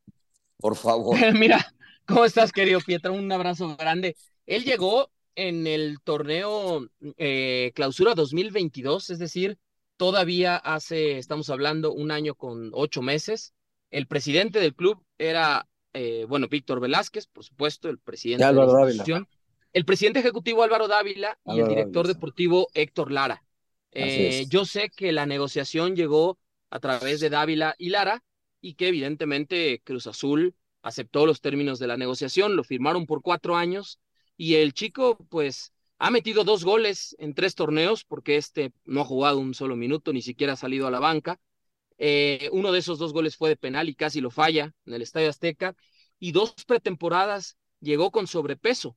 por 0.64 0.76
favor. 0.76 1.14
Mira, 1.38 1.74
¿cómo 2.06 2.24
estás, 2.24 2.50
querido 2.50 2.80
Pietro? 2.80 3.12
Un 3.12 3.30
abrazo 3.30 3.76
grande. 3.76 4.16
Él 4.46 4.64
llegó 4.64 5.10
en 5.34 5.66
el 5.66 6.00
torneo 6.02 6.88
eh, 7.18 7.70
Clausura 7.74 8.14
2022, 8.14 9.10
es 9.10 9.18
decir, 9.18 9.58
todavía 9.98 10.56
hace, 10.56 11.18
estamos 11.18 11.50
hablando, 11.50 11.92
un 11.92 12.10
año 12.10 12.34
con 12.34 12.70
ocho 12.72 13.02
meses. 13.02 13.52
El 13.90 14.06
presidente 14.06 14.58
del 14.58 14.74
club 14.74 15.04
era, 15.18 15.68
eh, 15.92 16.24
bueno, 16.26 16.48
Víctor 16.48 16.80
Velázquez, 16.80 17.26
por 17.26 17.44
supuesto, 17.44 17.90
el 17.90 17.98
presidente 17.98 18.46
de 18.46 18.54
la 18.54 18.64
institución 18.64 19.28
el 19.74 19.84
presidente 19.84 20.20
ejecutivo 20.20 20.62
Álvaro 20.62 20.88
Dávila 20.88 21.36
y 21.44 21.58
el 21.58 21.68
director 21.68 22.06
deportivo 22.06 22.68
Héctor 22.72 23.10
Lara. 23.10 23.44
Eh, 23.90 24.46
yo 24.48 24.64
sé 24.64 24.88
que 24.88 25.12
la 25.12 25.26
negociación 25.26 25.94
llegó 25.94 26.38
a 26.70 26.78
través 26.78 27.20
de 27.20 27.28
Dávila 27.28 27.74
y 27.76 27.90
Lara 27.90 28.22
y 28.64 28.76
que 28.76 28.88
evidentemente 28.88 29.82
Cruz 29.84 30.06
Azul 30.06 30.56
aceptó 30.80 31.26
los 31.26 31.42
términos 31.42 31.78
de 31.78 31.86
la 31.86 31.98
negociación, 31.98 32.56
lo 32.56 32.64
firmaron 32.64 33.04
por 33.04 33.20
cuatro 33.20 33.56
años 33.56 34.00
y 34.38 34.54
el 34.54 34.72
chico 34.72 35.18
pues 35.28 35.74
ha 35.98 36.10
metido 36.10 36.44
dos 36.44 36.64
goles 36.64 37.14
en 37.18 37.34
tres 37.34 37.54
torneos 37.54 38.04
porque 38.04 38.36
este 38.38 38.72
no 38.86 39.02
ha 39.02 39.04
jugado 39.04 39.38
un 39.38 39.52
solo 39.52 39.76
minuto, 39.76 40.14
ni 40.14 40.22
siquiera 40.22 40.54
ha 40.54 40.56
salido 40.56 40.86
a 40.86 40.90
la 40.90 40.98
banca. 40.98 41.38
Eh, 41.98 42.48
uno 42.52 42.72
de 42.72 42.78
esos 42.78 42.98
dos 42.98 43.12
goles 43.12 43.36
fue 43.36 43.50
de 43.50 43.56
penal 43.56 43.90
y 43.90 43.94
casi 43.94 44.22
lo 44.22 44.30
falla 44.30 44.74
en 44.86 44.94
el 44.94 45.02
Estadio 45.02 45.28
Azteca 45.28 45.76
y 46.18 46.32
dos 46.32 46.54
pretemporadas 46.66 47.58
llegó 47.80 48.10
con 48.10 48.26
sobrepeso. 48.26 48.96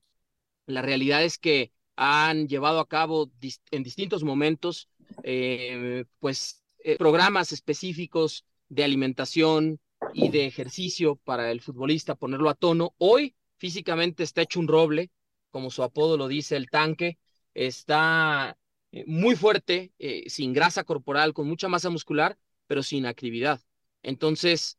La 0.65 0.81
realidad 0.81 1.25
es 1.25 1.37
que 1.37 1.73
han 1.97 2.47
llevado 2.47 2.79
a 2.79 2.87
cabo 2.87 3.29
en 3.71 3.83
distintos 3.83 4.23
momentos, 4.23 4.87
eh, 5.23 6.05
pues, 6.19 6.63
eh, 6.85 6.95
programas 6.95 7.51
específicos 7.51 8.45
de 8.69 8.83
alimentación 8.83 9.79
y 10.13 10.29
de 10.29 10.45
ejercicio 10.45 11.15
para 11.17 11.51
el 11.51 11.61
futbolista, 11.61 12.15
ponerlo 12.15 12.49
a 12.49 12.55
tono. 12.55 12.93
Hoy 12.97 13.35
físicamente 13.57 14.23
está 14.23 14.41
hecho 14.41 14.59
un 14.59 14.67
roble, 14.67 15.11
como 15.49 15.71
su 15.71 15.83
apodo 15.83 16.17
lo 16.17 16.27
dice, 16.27 16.55
el 16.55 16.69
tanque, 16.69 17.17
está 17.53 18.57
eh, 18.91 19.03
muy 19.07 19.35
fuerte, 19.35 19.91
sin 20.27 20.53
grasa 20.53 20.83
corporal, 20.83 21.33
con 21.33 21.47
mucha 21.47 21.67
masa 21.67 21.89
muscular, 21.89 22.37
pero 22.67 22.83
sin 22.83 23.05
actividad. 23.05 23.61
Entonces, 24.03 24.77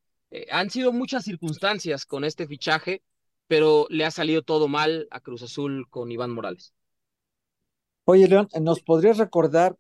han 0.50 0.70
sido 0.70 0.92
muchas 0.92 1.24
circunstancias 1.24 2.04
con 2.04 2.24
este 2.24 2.46
fichaje 2.46 3.02
pero 3.48 3.86
le 3.88 4.04
ha 4.04 4.10
salido 4.12 4.42
todo 4.42 4.68
mal 4.68 5.08
a 5.10 5.20
Cruz 5.20 5.42
Azul 5.42 5.88
con 5.90 6.12
Iván 6.12 6.30
Morales. 6.30 6.74
Oye, 8.04 8.28
León, 8.28 8.48
¿nos 8.60 8.80
podrías 8.80 9.18
recordar, 9.18 9.76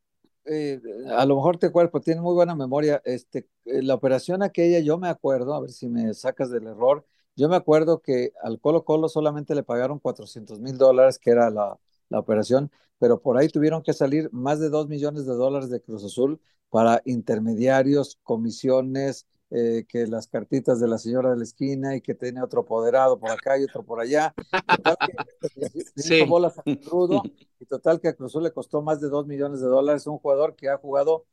eh, 0.48 0.80
a 1.16 1.24
lo 1.26 1.36
mejor 1.36 1.58
te 1.58 1.66
acuerdas, 1.66 1.90
porque 1.92 2.06
tienes 2.06 2.22
muy 2.22 2.34
buena 2.34 2.54
memoria, 2.54 3.00
este, 3.04 3.48
eh, 3.66 3.82
la 3.82 3.94
operación 3.94 4.42
aquella, 4.42 4.80
yo 4.80 4.98
me 4.98 5.08
acuerdo, 5.08 5.54
a 5.54 5.60
ver 5.60 5.70
si 5.70 5.88
me 5.88 6.12
sacas 6.14 6.50
del 6.50 6.66
error, 6.66 7.04
yo 7.36 7.48
me 7.48 7.56
acuerdo 7.56 8.00
que 8.00 8.32
al 8.42 8.60
Colo 8.60 8.84
Colo 8.84 9.08
solamente 9.08 9.54
le 9.54 9.62
pagaron 9.62 9.98
400 9.98 10.60
mil 10.60 10.76
dólares, 10.78 11.18
que 11.18 11.30
era 11.30 11.50
la, 11.50 11.78
la 12.08 12.18
operación, 12.18 12.70
pero 12.98 13.20
por 13.20 13.36
ahí 13.38 13.48
tuvieron 13.48 13.82
que 13.82 13.92
salir 13.92 14.28
más 14.32 14.58
de 14.60 14.70
2 14.70 14.88
millones 14.88 15.26
de 15.26 15.34
dólares 15.34 15.70
de 15.70 15.80
Cruz 15.80 16.04
Azul 16.04 16.40
para 16.70 17.00
intermediarios, 17.04 18.18
comisiones, 18.22 19.26
eh, 19.50 19.86
que 19.88 20.06
las 20.06 20.28
cartitas 20.28 20.78
de 20.78 20.88
la 20.88 20.98
señora 20.98 21.30
de 21.30 21.38
la 21.38 21.42
esquina 21.42 21.96
y 21.96 22.02
que 22.02 22.14
tiene 22.14 22.42
otro 22.42 22.60
apoderado 22.60 23.18
por 23.18 23.30
acá 23.30 23.58
y 23.58 23.64
otro 23.64 23.82
por 23.82 23.98
allá. 23.98 24.34
Total 24.76 24.96
que, 25.00 25.12
sí. 25.96 26.22
bolas 26.24 26.54
y 26.66 27.64
total 27.66 27.98
que 27.98 28.08
a 28.08 28.14
Cruzul 28.14 28.42
le 28.42 28.52
costó 28.52 28.82
más 28.82 29.00
de 29.00 29.08
dos 29.08 29.26
millones 29.26 29.60
de 29.60 29.66
dólares. 29.66 30.06
Un 30.06 30.18
jugador 30.18 30.54
que 30.54 30.68
ha 30.68 30.76
jugado 30.76 31.24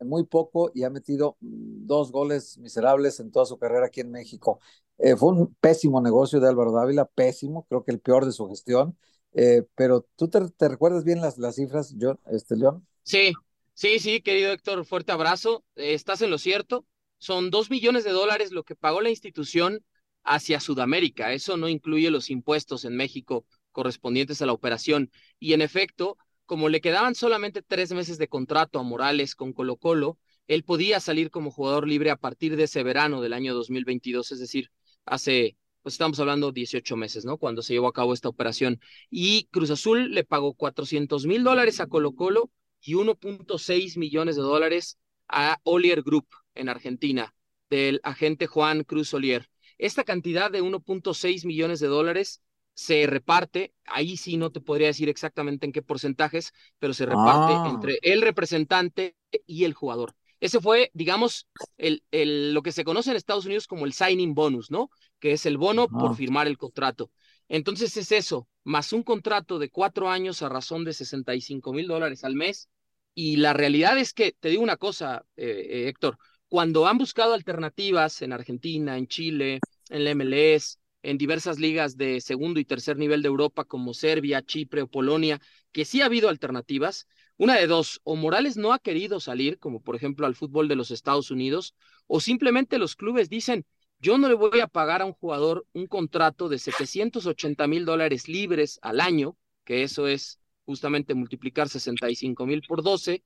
muy 0.00 0.24
poco 0.24 0.72
y 0.74 0.82
ha 0.82 0.90
metido 0.90 1.36
mm, 1.40 1.86
dos 1.86 2.10
goles 2.10 2.58
miserables 2.58 3.20
en 3.20 3.30
toda 3.30 3.46
su 3.46 3.56
carrera 3.56 3.86
aquí 3.86 4.00
en 4.00 4.10
México. 4.10 4.58
Eh, 4.98 5.14
fue 5.14 5.28
un 5.28 5.54
pésimo 5.60 6.00
negocio 6.00 6.40
de 6.40 6.48
Álvaro 6.48 6.72
Dávila, 6.72 7.04
pésimo, 7.04 7.66
creo 7.68 7.84
que 7.84 7.92
el 7.92 8.00
peor 8.00 8.26
de 8.26 8.32
su 8.32 8.48
gestión. 8.48 8.98
Eh, 9.32 9.62
pero 9.76 10.08
tú 10.16 10.28
te, 10.28 10.40
recuerdas 10.68 11.04
bien 11.04 11.20
las, 11.20 11.38
las 11.38 11.54
cifras, 11.54 11.94
John, 12.00 12.18
este, 12.26 12.56
León? 12.56 12.84
Sí, 13.04 13.32
sí, 13.74 14.00
sí, 14.00 14.22
querido 14.22 14.50
Héctor, 14.50 14.84
fuerte 14.84 15.12
abrazo. 15.12 15.62
estás 15.76 16.20
en 16.22 16.30
lo 16.30 16.38
cierto 16.38 16.84
son 17.20 17.50
dos 17.50 17.70
millones 17.70 18.02
de 18.02 18.10
dólares 18.10 18.50
lo 18.50 18.64
que 18.64 18.74
pagó 18.74 19.02
la 19.02 19.10
institución 19.10 19.84
hacia 20.24 20.58
Sudamérica. 20.58 21.32
Eso 21.32 21.56
no 21.58 21.68
incluye 21.68 22.10
los 22.10 22.30
impuestos 22.30 22.84
en 22.84 22.96
México 22.96 23.44
correspondientes 23.72 24.40
a 24.40 24.46
la 24.46 24.54
operación. 24.54 25.10
Y 25.38 25.52
en 25.52 25.60
efecto, 25.60 26.16
como 26.46 26.70
le 26.70 26.80
quedaban 26.80 27.14
solamente 27.14 27.62
tres 27.62 27.92
meses 27.92 28.16
de 28.16 28.28
contrato 28.28 28.78
a 28.78 28.82
Morales 28.82 29.34
con 29.34 29.52
Colo 29.52 29.76
Colo, 29.76 30.18
él 30.48 30.64
podía 30.64 30.98
salir 30.98 31.30
como 31.30 31.50
jugador 31.50 31.86
libre 31.86 32.10
a 32.10 32.16
partir 32.16 32.56
de 32.56 32.64
ese 32.64 32.82
verano 32.82 33.20
del 33.20 33.34
año 33.34 33.54
2022, 33.54 34.32
es 34.32 34.40
decir, 34.40 34.70
hace, 35.04 35.56
pues 35.82 35.94
estamos 35.94 36.18
hablando 36.20 36.52
18 36.52 36.96
meses, 36.96 37.24
¿no? 37.26 37.36
Cuando 37.36 37.62
se 37.62 37.74
llevó 37.74 37.86
a 37.88 37.92
cabo 37.92 38.14
esta 38.14 38.30
operación. 38.30 38.80
Y 39.10 39.44
Cruz 39.50 39.70
Azul 39.70 40.12
le 40.14 40.24
pagó 40.24 40.54
400 40.54 41.26
mil 41.26 41.44
dólares 41.44 41.80
a 41.80 41.86
Colo 41.86 42.14
Colo 42.14 42.50
y 42.80 42.94
1.6 42.94 43.98
millones 43.98 44.36
de 44.36 44.42
dólares 44.42 44.98
a 45.28 45.60
Olier 45.64 46.02
Group 46.02 46.26
en 46.54 46.68
Argentina, 46.68 47.34
del 47.68 48.00
agente 48.02 48.46
Juan 48.46 48.84
Cruz 48.84 49.14
Olier. 49.14 49.48
Esta 49.78 50.04
cantidad 50.04 50.50
de 50.50 50.62
1.6 50.62 51.46
millones 51.46 51.80
de 51.80 51.86
dólares 51.86 52.42
se 52.74 53.06
reparte, 53.06 53.74
ahí 53.84 54.16
sí 54.16 54.36
no 54.36 54.50
te 54.50 54.60
podría 54.60 54.88
decir 54.88 55.08
exactamente 55.08 55.66
en 55.66 55.72
qué 55.72 55.82
porcentajes, 55.82 56.52
pero 56.78 56.94
se 56.94 57.06
reparte 57.06 57.52
ah. 57.54 57.70
entre 57.70 57.98
el 58.02 58.22
representante 58.22 59.16
y 59.46 59.64
el 59.64 59.74
jugador. 59.74 60.14
Ese 60.40 60.60
fue, 60.60 60.90
digamos, 60.94 61.46
el, 61.76 62.02
el, 62.10 62.54
lo 62.54 62.62
que 62.62 62.72
se 62.72 62.84
conoce 62.84 63.10
en 63.10 63.16
Estados 63.16 63.44
Unidos 63.44 63.66
como 63.66 63.84
el 63.84 63.92
signing 63.92 64.34
bonus, 64.34 64.70
¿no? 64.70 64.90
Que 65.18 65.32
es 65.32 65.44
el 65.44 65.58
bono 65.58 65.88
por 65.88 66.16
firmar 66.16 66.46
el 66.46 66.56
contrato. 66.56 67.10
Entonces 67.48 67.94
es 67.96 68.12
eso, 68.12 68.48
más 68.64 68.92
un 68.92 69.02
contrato 69.02 69.58
de 69.58 69.70
cuatro 69.70 70.08
años 70.08 70.40
a 70.40 70.48
razón 70.48 70.84
de 70.84 70.94
65 70.94 71.72
mil 71.74 71.86
dólares 71.86 72.24
al 72.24 72.34
mes. 72.34 72.70
Y 73.12 73.36
la 73.36 73.52
realidad 73.52 73.98
es 73.98 74.14
que, 74.14 74.32
te 74.38 74.48
digo 74.48 74.62
una 74.62 74.76
cosa, 74.76 75.26
eh, 75.36 75.66
eh, 75.68 75.88
Héctor, 75.88 76.16
cuando 76.50 76.88
han 76.88 76.98
buscado 76.98 77.32
alternativas 77.32 78.22
en 78.22 78.32
Argentina, 78.32 78.98
en 78.98 79.06
Chile, 79.06 79.60
en 79.88 80.04
la 80.04 80.10
MLS, 80.16 80.80
en 81.02 81.16
diversas 81.16 81.60
ligas 81.60 81.96
de 81.96 82.20
segundo 82.20 82.58
y 82.58 82.64
tercer 82.64 82.98
nivel 82.98 83.22
de 83.22 83.28
Europa 83.28 83.64
como 83.64 83.94
Serbia, 83.94 84.42
Chipre 84.42 84.82
o 84.82 84.88
Polonia, 84.88 85.40
que 85.70 85.84
sí 85.84 86.02
ha 86.02 86.06
habido 86.06 86.28
alternativas, 86.28 87.06
una 87.36 87.54
de 87.54 87.68
dos, 87.68 88.00
o 88.02 88.16
Morales 88.16 88.56
no 88.56 88.72
ha 88.72 88.80
querido 88.80 89.20
salir, 89.20 89.60
como 89.60 89.80
por 89.80 89.94
ejemplo 89.94 90.26
al 90.26 90.34
fútbol 90.34 90.66
de 90.66 90.74
los 90.74 90.90
Estados 90.90 91.30
Unidos, 91.30 91.76
o 92.08 92.20
simplemente 92.20 92.78
los 92.78 92.96
clubes 92.96 93.30
dicen, 93.30 93.64
yo 94.00 94.18
no 94.18 94.28
le 94.28 94.34
voy 94.34 94.58
a 94.58 94.66
pagar 94.66 95.02
a 95.02 95.06
un 95.06 95.12
jugador 95.12 95.68
un 95.72 95.86
contrato 95.86 96.48
de 96.48 96.58
780 96.58 97.68
mil 97.68 97.84
dólares 97.84 98.28
libres 98.28 98.80
al 98.82 99.00
año, 99.00 99.36
que 99.64 99.84
eso 99.84 100.08
es 100.08 100.40
justamente 100.64 101.14
multiplicar 101.14 101.68
65 101.68 102.44
mil 102.44 102.62
por 102.66 102.82
12, 102.82 103.22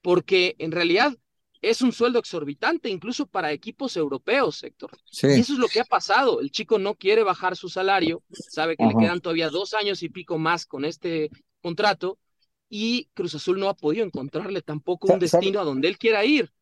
porque 0.00 0.54
en 0.60 0.70
realidad 0.70 1.18
es 1.60 1.82
un 1.82 1.92
sueldo 1.92 2.18
exorbitante, 2.18 2.88
incluso 2.88 3.26
para 3.26 3.52
equipos 3.52 3.96
europeos, 3.96 4.62
Héctor. 4.62 4.90
Y 5.22 5.40
eso 5.40 5.52
es 5.52 5.58
lo 5.58 5.68
que 5.68 5.80
ha 5.80 5.84
pasado. 5.84 6.40
El 6.40 6.50
chico 6.50 6.78
no 6.78 6.94
quiere 6.94 7.22
bajar 7.22 7.56
su 7.56 7.68
salario, 7.68 8.22
sabe 8.30 8.76
que 8.76 8.86
le 8.86 8.94
quedan 8.94 9.20
todavía 9.20 9.50
dos 9.50 9.74
años 9.74 10.02
y 10.02 10.08
pico 10.08 10.38
más 10.38 10.66
con 10.66 10.84
este 10.84 11.30
contrato, 11.62 12.18
y 12.68 13.06
Cruz 13.14 13.34
Azul 13.34 13.58
no 13.58 13.68
ha 13.68 13.74
podido 13.74 14.04
encontrarle 14.04 14.62
tampoco 14.62 15.12
un 15.12 15.18
destino 15.18 15.60
a 15.60 15.64
donde 15.64 15.88
él 15.88 15.98
quiera 15.98 16.24
ir. 16.24 16.52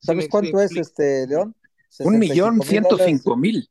¿Sabes 0.00 0.28
cuánto 0.28 0.60
es 0.60 0.76
este, 0.76 1.26
León? 1.26 1.54
Un 2.00 2.18
millón 2.18 2.60
ciento 2.62 2.98
cinco 2.98 3.36
mil. 3.36 3.68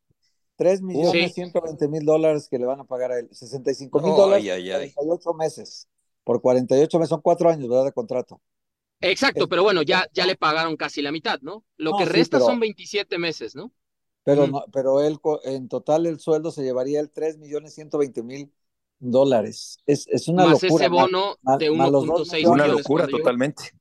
Tres 0.56 0.82
millones 0.82 1.34
ciento 1.34 1.62
veinte 1.62 1.88
mil 1.88 2.06
dólares 2.06 2.48
que 2.50 2.60
le 2.60 2.66
van 2.66 2.80
a 2.80 2.84
pagar 2.86 3.12
a 3.12 3.20
él. 3.20 3.28
Sesenta 3.32 3.72
y 3.72 3.76
cinco 3.76 4.00
mil 4.00 4.16
dólares 4.16 4.94
por 4.96 5.06
ocho 5.10 5.34
meses. 5.34 5.88
Por 6.24 6.40
48 6.40 7.00
meses, 7.00 7.10
son 7.10 7.22
cuatro 7.22 7.50
años, 7.50 7.68
¿verdad? 7.68 7.86
De 7.86 7.92
contrato. 7.94 8.40
Exacto, 9.02 9.48
pero 9.48 9.64
bueno, 9.64 9.82
ya, 9.82 10.08
ya 10.14 10.26
le 10.26 10.36
pagaron 10.36 10.78
casi 10.78 11.02
la 11.02 11.12
mitad, 11.12 11.40
¿no? 11.42 11.64
Lo 11.78 11.98
que 11.98 12.06
resta 12.06 12.40
son 12.40 12.60
27 12.60 13.18
meses, 13.18 13.56
¿no? 13.56 13.72
Pero, 14.24 14.48
no, 14.48 14.64
pero 14.72 15.02
él, 15.02 15.20
en 15.46 15.68
total 15.68 16.06
el 16.06 16.20
sueldo 16.20 16.52
se 16.52 16.64
llevaría 16.64 17.00
el 17.00 17.10
3 17.10 17.40
millones 17.40 17.74
120 17.74 18.22
mil 18.22 18.54
dólares. 19.00 19.80
Es, 19.86 20.08
es 20.08 20.28
una 20.28 20.46
más 20.46 20.62
locura. 20.62 20.86
ese 20.86 20.90
bono 20.90 21.36
de 21.58 21.72
1.6 21.72 22.48
Una 22.48 22.68
locura 22.68 23.08
totalmente. 23.08 23.72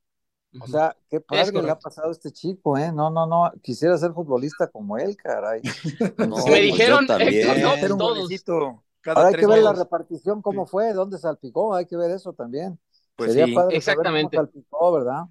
O 0.59 0.67
sea, 0.67 0.97
qué 1.09 1.21
padre 1.21 1.61
le 1.61 1.69
ha 1.69 1.79
pasado 1.79 2.09
a 2.09 2.11
este 2.11 2.31
chico, 2.31 2.77
¿eh? 2.77 2.91
No, 2.91 3.09
no, 3.09 3.25
no. 3.25 3.51
Quisiera 3.61 3.97
ser 3.97 4.11
futbolista 4.11 4.67
como 4.67 4.97
él, 4.97 5.15
caray. 5.15 5.61
No, 6.27 6.45
Me 6.45 6.61
dijeron, 6.61 7.05
Héctor, 7.09 7.57
no, 7.91 7.97
todos. 7.97 8.29
Ahora 9.05 9.29
hay 9.29 9.35
que 9.35 9.47
ver 9.47 9.63
la 9.63 9.73
repartición, 9.73 10.41
cómo 10.41 10.65
fue, 10.65 10.93
dónde 10.93 11.17
salpicó, 11.17 11.73
hay 11.73 11.85
que 11.85 11.95
ver 11.95 12.11
eso 12.11 12.33
también. 12.33 12.77
Pues 13.21 13.33
Sería 13.33 13.45
sí, 13.45 13.75
exactamente. 13.75 14.35
¿verdad? 14.35 15.25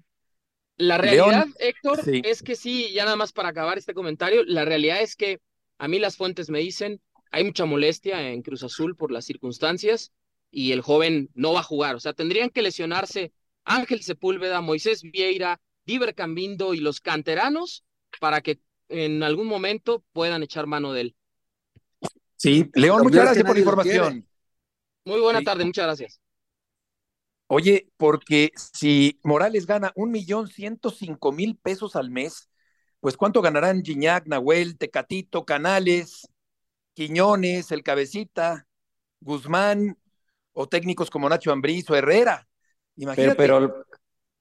La 0.77 0.97
realidad, 0.97 1.45
Héctor, 1.59 1.99
es 2.07 2.41
que 2.41 2.55
sí, 2.55 2.93
ya 2.93 3.03
nada 3.03 3.17
más 3.17 3.33
para 3.33 3.49
acabar 3.49 3.77
este 3.77 3.93
comentario, 3.93 4.45
la 4.45 4.63
realidad 4.63 5.01
es 5.01 5.17
que 5.17 5.41
a 5.77 5.89
mí 5.89 5.99
las 5.99 6.15
fuentes 6.15 6.49
me 6.49 6.59
dicen, 6.59 7.01
hay 7.31 7.43
mucha 7.43 7.65
molestia 7.65 8.31
en 8.31 8.43
Cruz 8.43 8.63
Azul 8.63 8.95
por 8.95 9.11
las 9.11 9.25
circunstancias 9.25 10.13
y 10.51 10.71
el 10.71 10.79
joven 10.79 11.29
no 11.33 11.51
va 11.51 11.59
a 11.59 11.63
jugar. 11.63 11.95
O 11.95 11.99
sea, 11.99 12.13
tendrían 12.13 12.49
que 12.49 12.61
lesionarse 12.61 13.33
Ángel 13.65 14.01
Sepúlveda, 14.03 14.61
Moisés 14.61 15.01
Vieira, 15.01 15.59
Diver 15.85 16.15
Cambindo 16.15 16.73
y 16.73 16.79
los 16.79 17.01
canteranos 17.01 17.83
para 18.21 18.39
que 18.39 18.61
en 18.87 19.21
algún 19.21 19.47
momento 19.47 20.01
puedan 20.13 20.43
echar 20.43 20.65
mano 20.65 20.93
de 20.93 21.01
él. 21.01 21.15
Sí, 22.37 22.69
León, 22.73 23.03
muchas 23.03 23.25
gracias 23.25 23.45
por 23.45 23.55
la 23.55 23.59
información. 23.59 24.25
Muy 25.03 25.19
buena 25.19 25.41
tarde, 25.41 25.65
muchas 25.65 25.85
gracias. 25.85 26.20
Oye, 27.53 27.89
porque 27.97 28.51
si 28.55 29.19
Morales 29.23 29.65
gana 29.65 29.91
un 29.97 30.09
millón 30.09 30.47
ciento 30.47 30.89
cinco 30.89 31.33
mil 31.33 31.57
pesos 31.57 31.97
al 31.97 32.09
mes, 32.09 32.49
pues 33.01 33.17
¿cuánto 33.17 33.41
ganarán 33.41 33.83
Gignac, 33.83 34.25
Nahuel, 34.25 34.77
Tecatito, 34.77 35.43
Canales, 35.43 36.29
Quiñones, 36.93 37.73
El 37.73 37.83
Cabecita, 37.83 38.67
Guzmán 39.19 39.97
o 40.53 40.69
técnicos 40.69 41.09
como 41.09 41.27
Nacho 41.27 41.51
Ambriz 41.51 41.89
o 41.89 41.95
Herrera? 41.97 42.47
Imagínate 42.95 43.35
pero, 43.35 43.85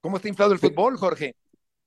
cómo 0.01 0.19
está 0.19 0.29
inflado 0.29 0.53
el 0.53 0.61
fútbol, 0.61 0.97
Jorge. 0.97 1.35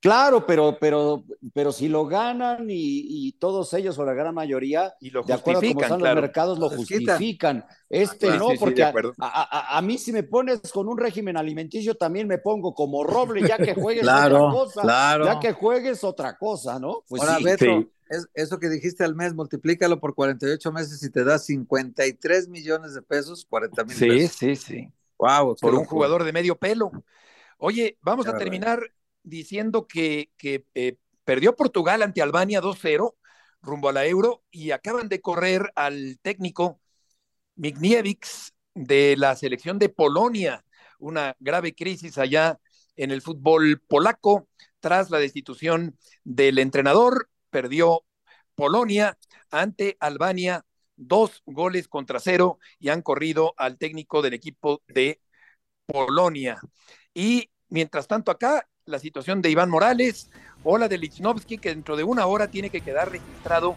Claro, 0.04 0.45
pero, 0.45 0.78
pero, 0.82 1.24
pero 1.54 1.72
si 1.72 1.88
lo 1.88 2.06
ganan 2.06 2.66
y, 2.68 3.32
todos 3.39 3.74
ellos 3.74 3.97
o 3.97 4.04
la 4.04 4.14
gran 4.14 4.36
mayoría, 4.36 4.93
y 4.99 5.12
lo 5.12 5.24
de 5.24 5.32
acuerdo 5.32 5.60
a 5.60 5.62
cómo 5.62 5.82
están 5.82 6.01
los 6.01 6.16
mercados, 6.16 6.60
lo 6.60 6.70
justifican. 6.70 7.66
Este 7.88 8.30
ah, 8.32 8.36
no, 8.36 8.49
porque 8.60 8.84
a, 8.84 9.82
mí 9.82 9.97
si 9.97 10.12
me 10.12 10.24
pones 10.24 10.60
con 10.74 10.89
un 10.89 10.97
régimen 10.97 11.38
alimenticio 11.38 11.95
también 11.95 12.28
me 12.28 12.38
pongo 12.38 12.74
como 12.74 13.06
roble, 13.06 13.47
ya 13.47 13.58
que 13.58 13.74
juegues 13.76 14.04
otra 14.04 14.30
cosa, 14.30 15.24
ya 15.24 15.39
que 15.39 15.54
juegues 15.54 16.04
otra 16.04 16.38
cosa, 16.38 16.78
¿no? 16.80 17.06
Pues 17.08 17.22
Ahora, 17.22 17.39
Beto, 17.41 17.88
eso 18.34 18.60
que 18.60 18.68
dijiste 18.68 19.06
al 19.06 19.16
mes, 19.16 19.34
multiplícalo 19.34 20.01
por 20.01 20.16
48 20.16 20.70
meses 20.74 21.01
y 21.01 21.12
te 21.12 21.24
da 21.24 21.39
53 21.39 22.49
millones 22.49 22.93
de 22.93 23.01
pesos, 23.04 23.45
40 23.49 23.86
mil 23.86 23.97
pesos. 23.97 24.32
Sí, 24.34 24.56
sí, 24.56 24.56
sí. 24.58 24.89
Wow, 25.18 25.56
por 25.62 25.76
un 25.76 25.86
jugador 25.86 26.26
de 26.26 26.34
medio 26.34 26.58
pelo. 26.58 26.91
Oye, 27.58 27.97
vamos 28.01 28.28
a 28.28 28.38
terminar 28.38 28.82
diciendo 29.24 29.88
que, 29.88 30.32
que 30.38 30.66
eh, 30.76 30.98
perdió 31.24 31.56
Portugal 31.56 32.02
ante 32.02 32.22
Albania 32.22 32.62
2-0 32.62 33.16
rumbo 33.62 33.90
a 33.90 33.94
la 33.94 34.06
Euro 34.06 34.44
y 34.52 34.72
acaban 34.72 35.10
de 35.10 35.22
correr 35.22 35.72
al 35.76 36.20
técnico 36.22 36.80
Migniewicz's 37.56 38.54
de 38.74 39.16
la 39.18 39.36
selección 39.36 39.80
de 39.80 39.90
Polonia, 39.90 40.66
una 41.00 41.36
grave 41.40 41.76
crisis 41.76 42.18
allá 42.18 42.60
en 42.96 43.12
el 43.12 43.22
fútbol 43.22 43.82
polaco 43.88 44.48
tras 44.80 45.10
la 45.10 45.20
destitución 45.20 45.98
del 46.24 46.60
entrenador, 46.60 47.30
perdió 47.50 48.04
Polonia 48.56 49.18
ante 49.52 49.98
Albania 50.00 50.66
dos 50.96 51.42
goles 51.46 51.88
contra 51.88 52.20
cero 52.20 52.60
y 52.80 52.90
han 52.90 53.02
corrido 53.02 53.54
al 53.58 53.78
técnico 53.78 54.22
del 54.22 54.34
equipo 54.34 54.82
de 54.88 55.22
Polonia. 55.86 56.60
Y 57.14 57.52
mientras 57.70 58.08
tanto 58.08 58.32
acá, 58.32 58.68
la 58.86 59.00
situación 59.00 59.42
de 59.42 59.50
Iván 59.50 59.70
Morales 59.70 60.30
o 60.64 60.78
la 60.78 60.88
de 60.88 60.98
Lichnowsky, 60.98 61.58
que 61.58 61.70
dentro 61.70 61.96
de 61.96 62.04
una 62.04 62.26
hora 62.26 62.48
tiene 62.48 62.70
que 62.70 62.82
quedar 62.82 63.12
registrado, 63.12 63.76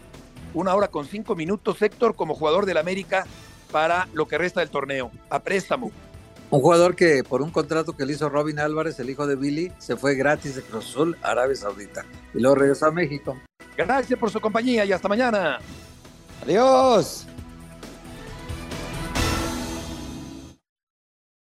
una 0.53 0.75
hora 0.75 0.89
con 0.89 1.05
cinco 1.05 1.35
minutos, 1.35 1.81
Héctor, 1.81 2.15
como 2.15 2.35
jugador 2.35 2.65
del 2.65 2.77
América 2.77 3.25
para 3.71 4.07
lo 4.13 4.27
que 4.27 4.37
resta 4.37 4.59
del 4.59 4.69
torneo, 4.69 5.11
a 5.29 5.39
préstamo. 5.39 5.91
Un 6.49 6.61
jugador 6.61 6.95
que 6.95 7.23
por 7.23 7.41
un 7.41 7.51
contrato 7.51 7.95
que 7.95 8.05
le 8.05 8.13
hizo 8.13 8.29
Robin 8.29 8.59
Álvarez, 8.59 8.99
el 8.99 9.09
hijo 9.09 9.27
de 9.27 9.35
Billy, 9.35 9.71
se 9.79 9.97
fue 9.97 10.15
gratis 10.15 10.55
de 10.55 10.61
Cruz 10.61 10.85
Azul 10.85 11.17
Arabia 11.21 11.55
Saudita 11.55 12.05
y 12.33 12.39
luego 12.39 12.55
regresó 12.55 12.87
a 12.87 12.91
México. 12.91 13.37
Gracias 13.75 14.17
por 14.17 14.31
su 14.31 14.39
compañía 14.39 14.85
y 14.85 14.91
hasta 14.93 15.09
mañana. 15.09 15.59
Adiós. 16.43 17.27